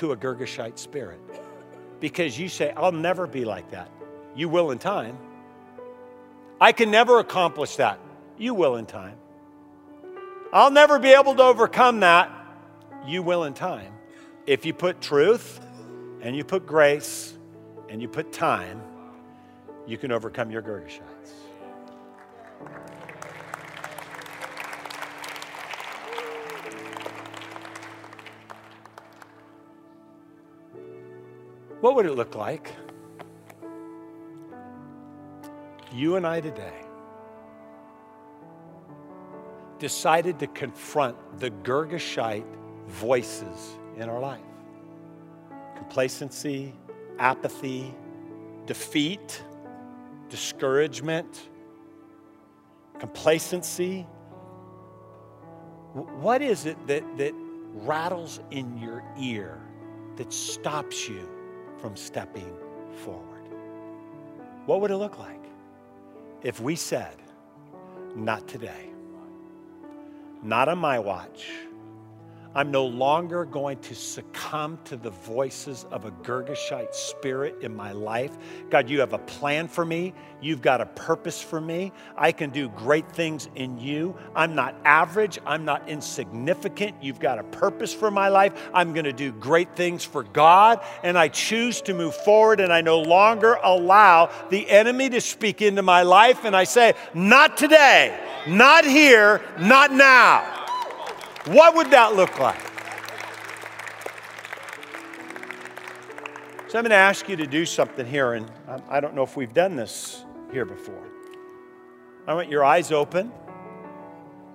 to 0.00 0.12
a 0.12 0.16
Girgashite 0.16 0.78
spirit 0.78 1.20
because 2.00 2.38
you 2.38 2.48
say, 2.48 2.72
I'll 2.74 2.90
never 2.90 3.26
be 3.26 3.44
like 3.44 3.70
that. 3.72 3.90
You 4.34 4.48
will 4.48 4.70
in 4.70 4.78
time. 4.78 5.18
I 6.58 6.72
can 6.72 6.90
never 6.90 7.18
accomplish 7.18 7.76
that. 7.76 7.98
You 8.38 8.54
will 8.54 8.76
in 8.76 8.86
time. 8.86 9.16
I'll 10.54 10.70
never 10.70 10.98
be 10.98 11.10
able 11.10 11.34
to 11.34 11.42
overcome 11.42 12.00
that. 12.00 12.30
You 13.06 13.22
will 13.22 13.44
in 13.44 13.52
time. 13.52 13.92
If 14.46 14.64
you 14.64 14.72
put 14.72 15.02
truth 15.02 15.60
and 16.22 16.34
you 16.34 16.44
put 16.44 16.66
grace 16.66 17.36
and 17.90 18.00
you 18.00 18.08
put 18.08 18.32
time, 18.32 18.80
you 19.86 19.98
can 19.98 20.12
overcome 20.12 20.50
your 20.50 20.62
Girgashites. 20.62 21.09
What 31.80 31.94
would 31.94 32.04
it 32.04 32.12
look 32.12 32.34
like? 32.34 32.74
You 35.92 36.16
and 36.16 36.26
I 36.26 36.40
today 36.40 36.84
decided 39.78 40.38
to 40.40 40.46
confront 40.48 41.16
the 41.40 41.50
Girgashite 41.50 42.44
voices 42.86 43.78
in 43.96 44.10
our 44.10 44.20
life 44.20 44.40
complacency, 45.74 46.74
apathy, 47.18 47.94
defeat, 48.66 49.42
discouragement, 50.28 51.48
complacency. 52.98 54.06
What 55.94 56.42
is 56.42 56.66
it 56.66 56.76
that, 56.86 57.02
that 57.16 57.32
rattles 57.72 58.38
in 58.50 58.76
your 58.76 59.02
ear 59.18 59.58
that 60.16 60.30
stops 60.30 61.08
you 61.08 61.39
from 61.80 61.96
stepping 61.96 62.52
forward? 63.04 63.44
What 64.66 64.80
would 64.80 64.90
it 64.90 64.96
look 64.96 65.18
like 65.18 65.42
if 66.42 66.60
we 66.60 66.76
said, 66.76 67.16
not 68.14 68.46
today, 68.46 68.90
not 70.42 70.68
on 70.68 70.78
my 70.78 70.98
watch? 70.98 71.50
I'm 72.52 72.72
no 72.72 72.84
longer 72.84 73.44
going 73.44 73.78
to 73.78 73.94
succumb 73.94 74.78
to 74.86 74.96
the 74.96 75.10
voices 75.10 75.86
of 75.92 76.04
a 76.04 76.10
Girgashite 76.10 76.94
spirit 76.94 77.56
in 77.60 77.74
my 77.74 77.92
life. 77.92 78.36
God, 78.70 78.90
you 78.90 78.98
have 78.98 79.12
a 79.12 79.18
plan 79.18 79.68
for 79.68 79.84
me. 79.84 80.14
You've 80.40 80.60
got 80.60 80.80
a 80.80 80.86
purpose 80.86 81.40
for 81.40 81.60
me. 81.60 81.92
I 82.16 82.32
can 82.32 82.50
do 82.50 82.68
great 82.70 83.12
things 83.12 83.48
in 83.54 83.78
you. 83.78 84.16
I'm 84.34 84.56
not 84.56 84.74
average. 84.84 85.38
I'm 85.46 85.64
not 85.64 85.88
insignificant. 85.88 86.96
You've 87.00 87.20
got 87.20 87.38
a 87.38 87.44
purpose 87.44 87.94
for 87.94 88.10
my 88.10 88.28
life. 88.28 88.70
I'm 88.74 88.94
going 88.94 89.04
to 89.04 89.12
do 89.12 89.30
great 89.30 89.76
things 89.76 90.04
for 90.04 90.24
God. 90.24 90.82
And 91.04 91.16
I 91.16 91.28
choose 91.28 91.80
to 91.82 91.94
move 91.94 92.16
forward 92.16 92.58
and 92.58 92.72
I 92.72 92.80
no 92.80 93.00
longer 93.00 93.58
allow 93.62 94.30
the 94.48 94.68
enemy 94.68 95.08
to 95.10 95.20
speak 95.20 95.62
into 95.62 95.82
my 95.82 96.02
life. 96.02 96.44
And 96.44 96.56
I 96.56 96.64
say, 96.64 96.94
not 97.14 97.56
today, 97.56 98.18
not 98.48 98.84
here, 98.84 99.40
not 99.60 99.92
now. 99.92 100.59
What 101.46 101.74
would 101.74 101.90
that 101.90 102.14
look 102.14 102.38
like? 102.38 102.60
So 106.68 106.78
I'm 106.78 106.84
going 106.84 106.90
to 106.90 106.96
ask 106.96 107.28
you 107.28 107.36
to 107.36 107.46
do 107.46 107.64
something 107.66 108.06
here, 108.06 108.34
and 108.34 108.48
I- 108.88 109.00
don't 109.00 109.14
know 109.14 109.22
if 109.22 109.36
we've 109.36 109.52
done 109.52 109.74
this 109.74 110.24
here 110.52 110.64
before. 110.64 111.02
I 112.28 112.34
want 112.34 112.48
your 112.48 112.62
eyes 112.62 112.92
open, 112.92 113.32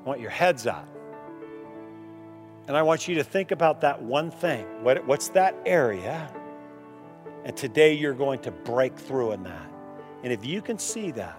I 0.03 0.07
want 0.07 0.21
your 0.21 0.29
heads 0.29 0.67
up, 0.67 0.87
and 2.67 2.77
I 2.77 2.83
want 2.83 3.07
you 3.07 3.15
to 3.15 3.23
think 3.23 3.51
about 3.51 3.81
that 3.81 4.01
one 4.01 4.31
thing. 4.31 4.65
What, 4.81 5.05
what's 5.05 5.29
that 5.29 5.55
area? 5.65 6.31
And 7.43 7.57
today 7.57 7.93
you're 7.93 8.13
going 8.13 8.39
to 8.39 8.51
break 8.51 8.97
through 8.97 9.33
in 9.33 9.43
that. 9.43 9.71
And 10.23 10.31
if 10.31 10.45
you 10.45 10.61
can 10.61 10.79
see 10.79 11.11
that, 11.11 11.37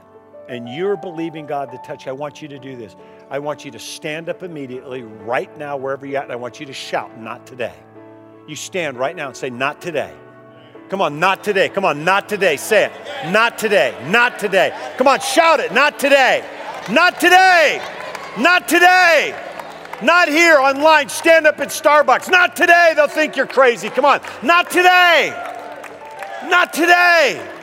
and 0.49 0.69
you're 0.69 0.97
believing 0.97 1.47
God 1.47 1.73
to 1.73 1.79
touch, 1.79 2.07
I 2.07 2.13
want 2.13 2.43
you 2.43 2.49
to 2.49 2.59
do 2.59 2.77
this. 2.77 2.97
I 3.31 3.39
want 3.41 3.65
you 3.65 3.71
to 3.73 3.79
stand 3.79 4.29
up 4.29 4.43
immediately, 4.43 5.03
right 5.03 5.57
now, 5.59 5.77
wherever 5.77 6.07
you're 6.07 6.19
at, 6.19 6.25
and 6.25 6.33
I 6.33 6.37
want 6.37 6.61
you 6.61 6.67
to 6.67 6.73
shout, 6.73 7.19
Not 7.21 7.47
today. 7.47 7.75
You 8.47 8.55
stand 8.55 8.97
right 8.97 9.17
now 9.17 9.29
and 9.29 9.37
say, 9.37 9.51
Not 9.51 9.81
today. 9.83 10.15
Come 10.89 11.01
on, 11.01 11.19
not 11.19 11.43
today. 11.43 11.69
Come 11.69 11.85
on, 11.85 12.05
not 12.05 12.29
today. 12.29 12.57
Say 12.57 12.85
it. 12.85 13.33
Not 13.33 13.59
today. 13.59 13.93
Not 14.09 14.39
today. 14.39 14.73
Come 14.97 15.09
on, 15.09 15.19
shout 15.19 15.59
it. 15.59 15.73
Not 15.73 15.99
today. 15.99 16.45
Not 16.89 17.19
today. 17.19 17.83
Not 18.39 18.69
today. 18.69 19.35
Not 20.03 20.29
here 20.29 20.59
online. 20.59 21.09
Stand 21.09 21.47
up 21.47 21.59
at 21.59 21.69
Starbucks. 21.69 22.31
Not 22.31 22.55
today. 22.55 22.93
They'll 22.95 23.09
think 23.09 23.37
you're 23.37 23.47
crazy. 23.47 23.89
Come 23.89 24.05
on. 24.05 24.21
Not 24.43 24.71
today. 24.71 25.31
Not 26.45 26.73
today. 26.73 27.56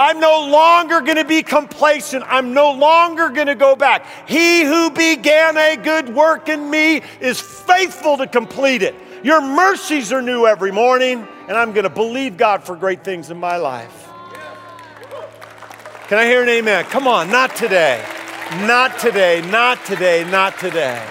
I'm 0.00 0.18
no 0.18 0.46
longer 0.46 1.02
going 1.02 1.18
to 1.18 1.26
be 1.26 1.42
complacent. 1.42 2.24
I'm 2.26 2.54
no 2.54 2.72
longer 2.72 3.28
going 3.28 3.48
to 3.48 3.54
go 3.54 3.76
back. 3.76 4.06
He 4.26 4.64
who 4.64 4.90
began 4.90 5.58
a 5.58 5.76
good 5.76 6.14
work 6.14 6.48
in 6.48 6.70
me 6.70 7.02
is 7.20 7.38
faithful 7.38 8.16
to 8.16 8.26
complete 8.26 8.82
it. 8.82 8.94
Your 9.22 9.42
mercies 9.42 10.10
are 10.10 10.22
new 10.22 10.46
every 10.46 10.72
morning, 10.72 11.28
and 11.48 11.52
I'm 11.54 11.72
going 11.72 11.84
to 11.84 11.90
believe 11.90 12.38
God 12.38 12.64
for 12.64 12.76
great 12.76 13.04
things 13.04 13.30
in 13.30 13.36
my 13.36 13.58
life. 13.58 14.08
Can 16.08 16.16
I 16.16 16.24
hear 16.24 16.42
an 16.42 16.48
amen? 16.48 16.86
Come 16.86 17.06
on, 17.06 17.30
not 17.30 17.54
today. 17.54 18.02
Not 18.62 18.98
today, 18.98 19.42
not 19.50 19.84
today, 19.84 20.24
not 20.30 20.58
today. 20.58 21.06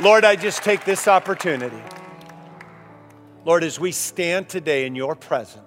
Lord, 0.00 0.24
I 0.24 0.36
just 0.36 0.62
take 0.62 0.86
this 0.86 1.06
opportunity. 1.06 1.82
Lord, 3.44 3.62
as 3.62 3.78
we 3.78 3.92
stand 3.92 4.48
today 4.48 4.86
in 4.86 4.96
your 4.96 5.14
presence, 5.14 5.63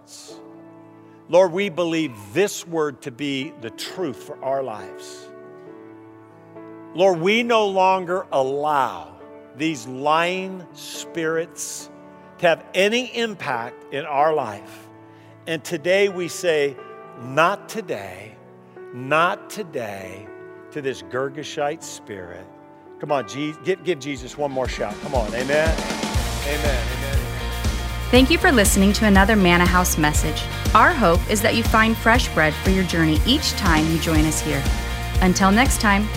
Lord, 1.29 1.51
we 1.51 1.69
believe 1.69 2.15
this 2.33 2.65
word 2.65 3.01
to 3.01 3.11
be 3.11 3.51
the 3.61 3.69
truth 3.69 4.23
for 4.23 4.41
our 4.43 4.63
lives. 4.63 5.27
Lord, 6.93 7.19
we 7.19 7.43
no 7.43 7.67
longer 7.67 8.25
allow 8.31 9.15
these 9.57 9.85
lying 9.87 10.65
spirits 10.73 11.89
to 12.39 12.47
have 12.47 12.65
any 12.73 13.15
impact 13.15 13.93
in 13.93 14.05
our 14.05 14.33
life. 14.33 14.87
And 15.47 15.63
today 15.63 16.09
we 16.09 16.27
say, 16.27 16.75
not 17.21 17.67
today, 17.67 18.35
not 18.93 19.49
today, 19.49 20.27
to 20.71 20.81
this 20.81 21.01
Girgashite 21.03 21.83
spirit. 21.83 22.45
Come 22.99 23.11
on, 23.11 23.25
give, 23.63 23.83
give 23.83 23.99
Jesus 23.99 24.37
one 24.37 24.51
more 24.51 24.67
shout. 24.67 24.95
Come 25.01 25.15
on, 25.15 25.27
amen. 25.33 25.75
Amen. 26.47 26.87
Amen. 26.97 27.26
Thank 28.09 28.31
you 28.31 28.37
for 28.37 28.53
listening 28.53 28.93
to 28.93 29.05
another 29.05 29.35
Manna 29.35 29.65
House 29.65 29.97
message. 29.97 30.41
Our 30.73 30.93
hope 30.93 31.19
is 31.29 31.41
that 31.41 31.55
you 31.55 31.63
find 31.63 31.95
fresh 31.95 32.33
bread 32.33 32.53
for 32.53 32.69
your 32.69 32.85
journey 32.85 33.19
each 33.25 33.51
time 33.57 33.85
you 33.91 33.99
join 33.99 34.23
us 34.23 34.39
here. 34.39 34.63
Until 35.21 35.51
next 35.51 35.81
time, 35.81 36.07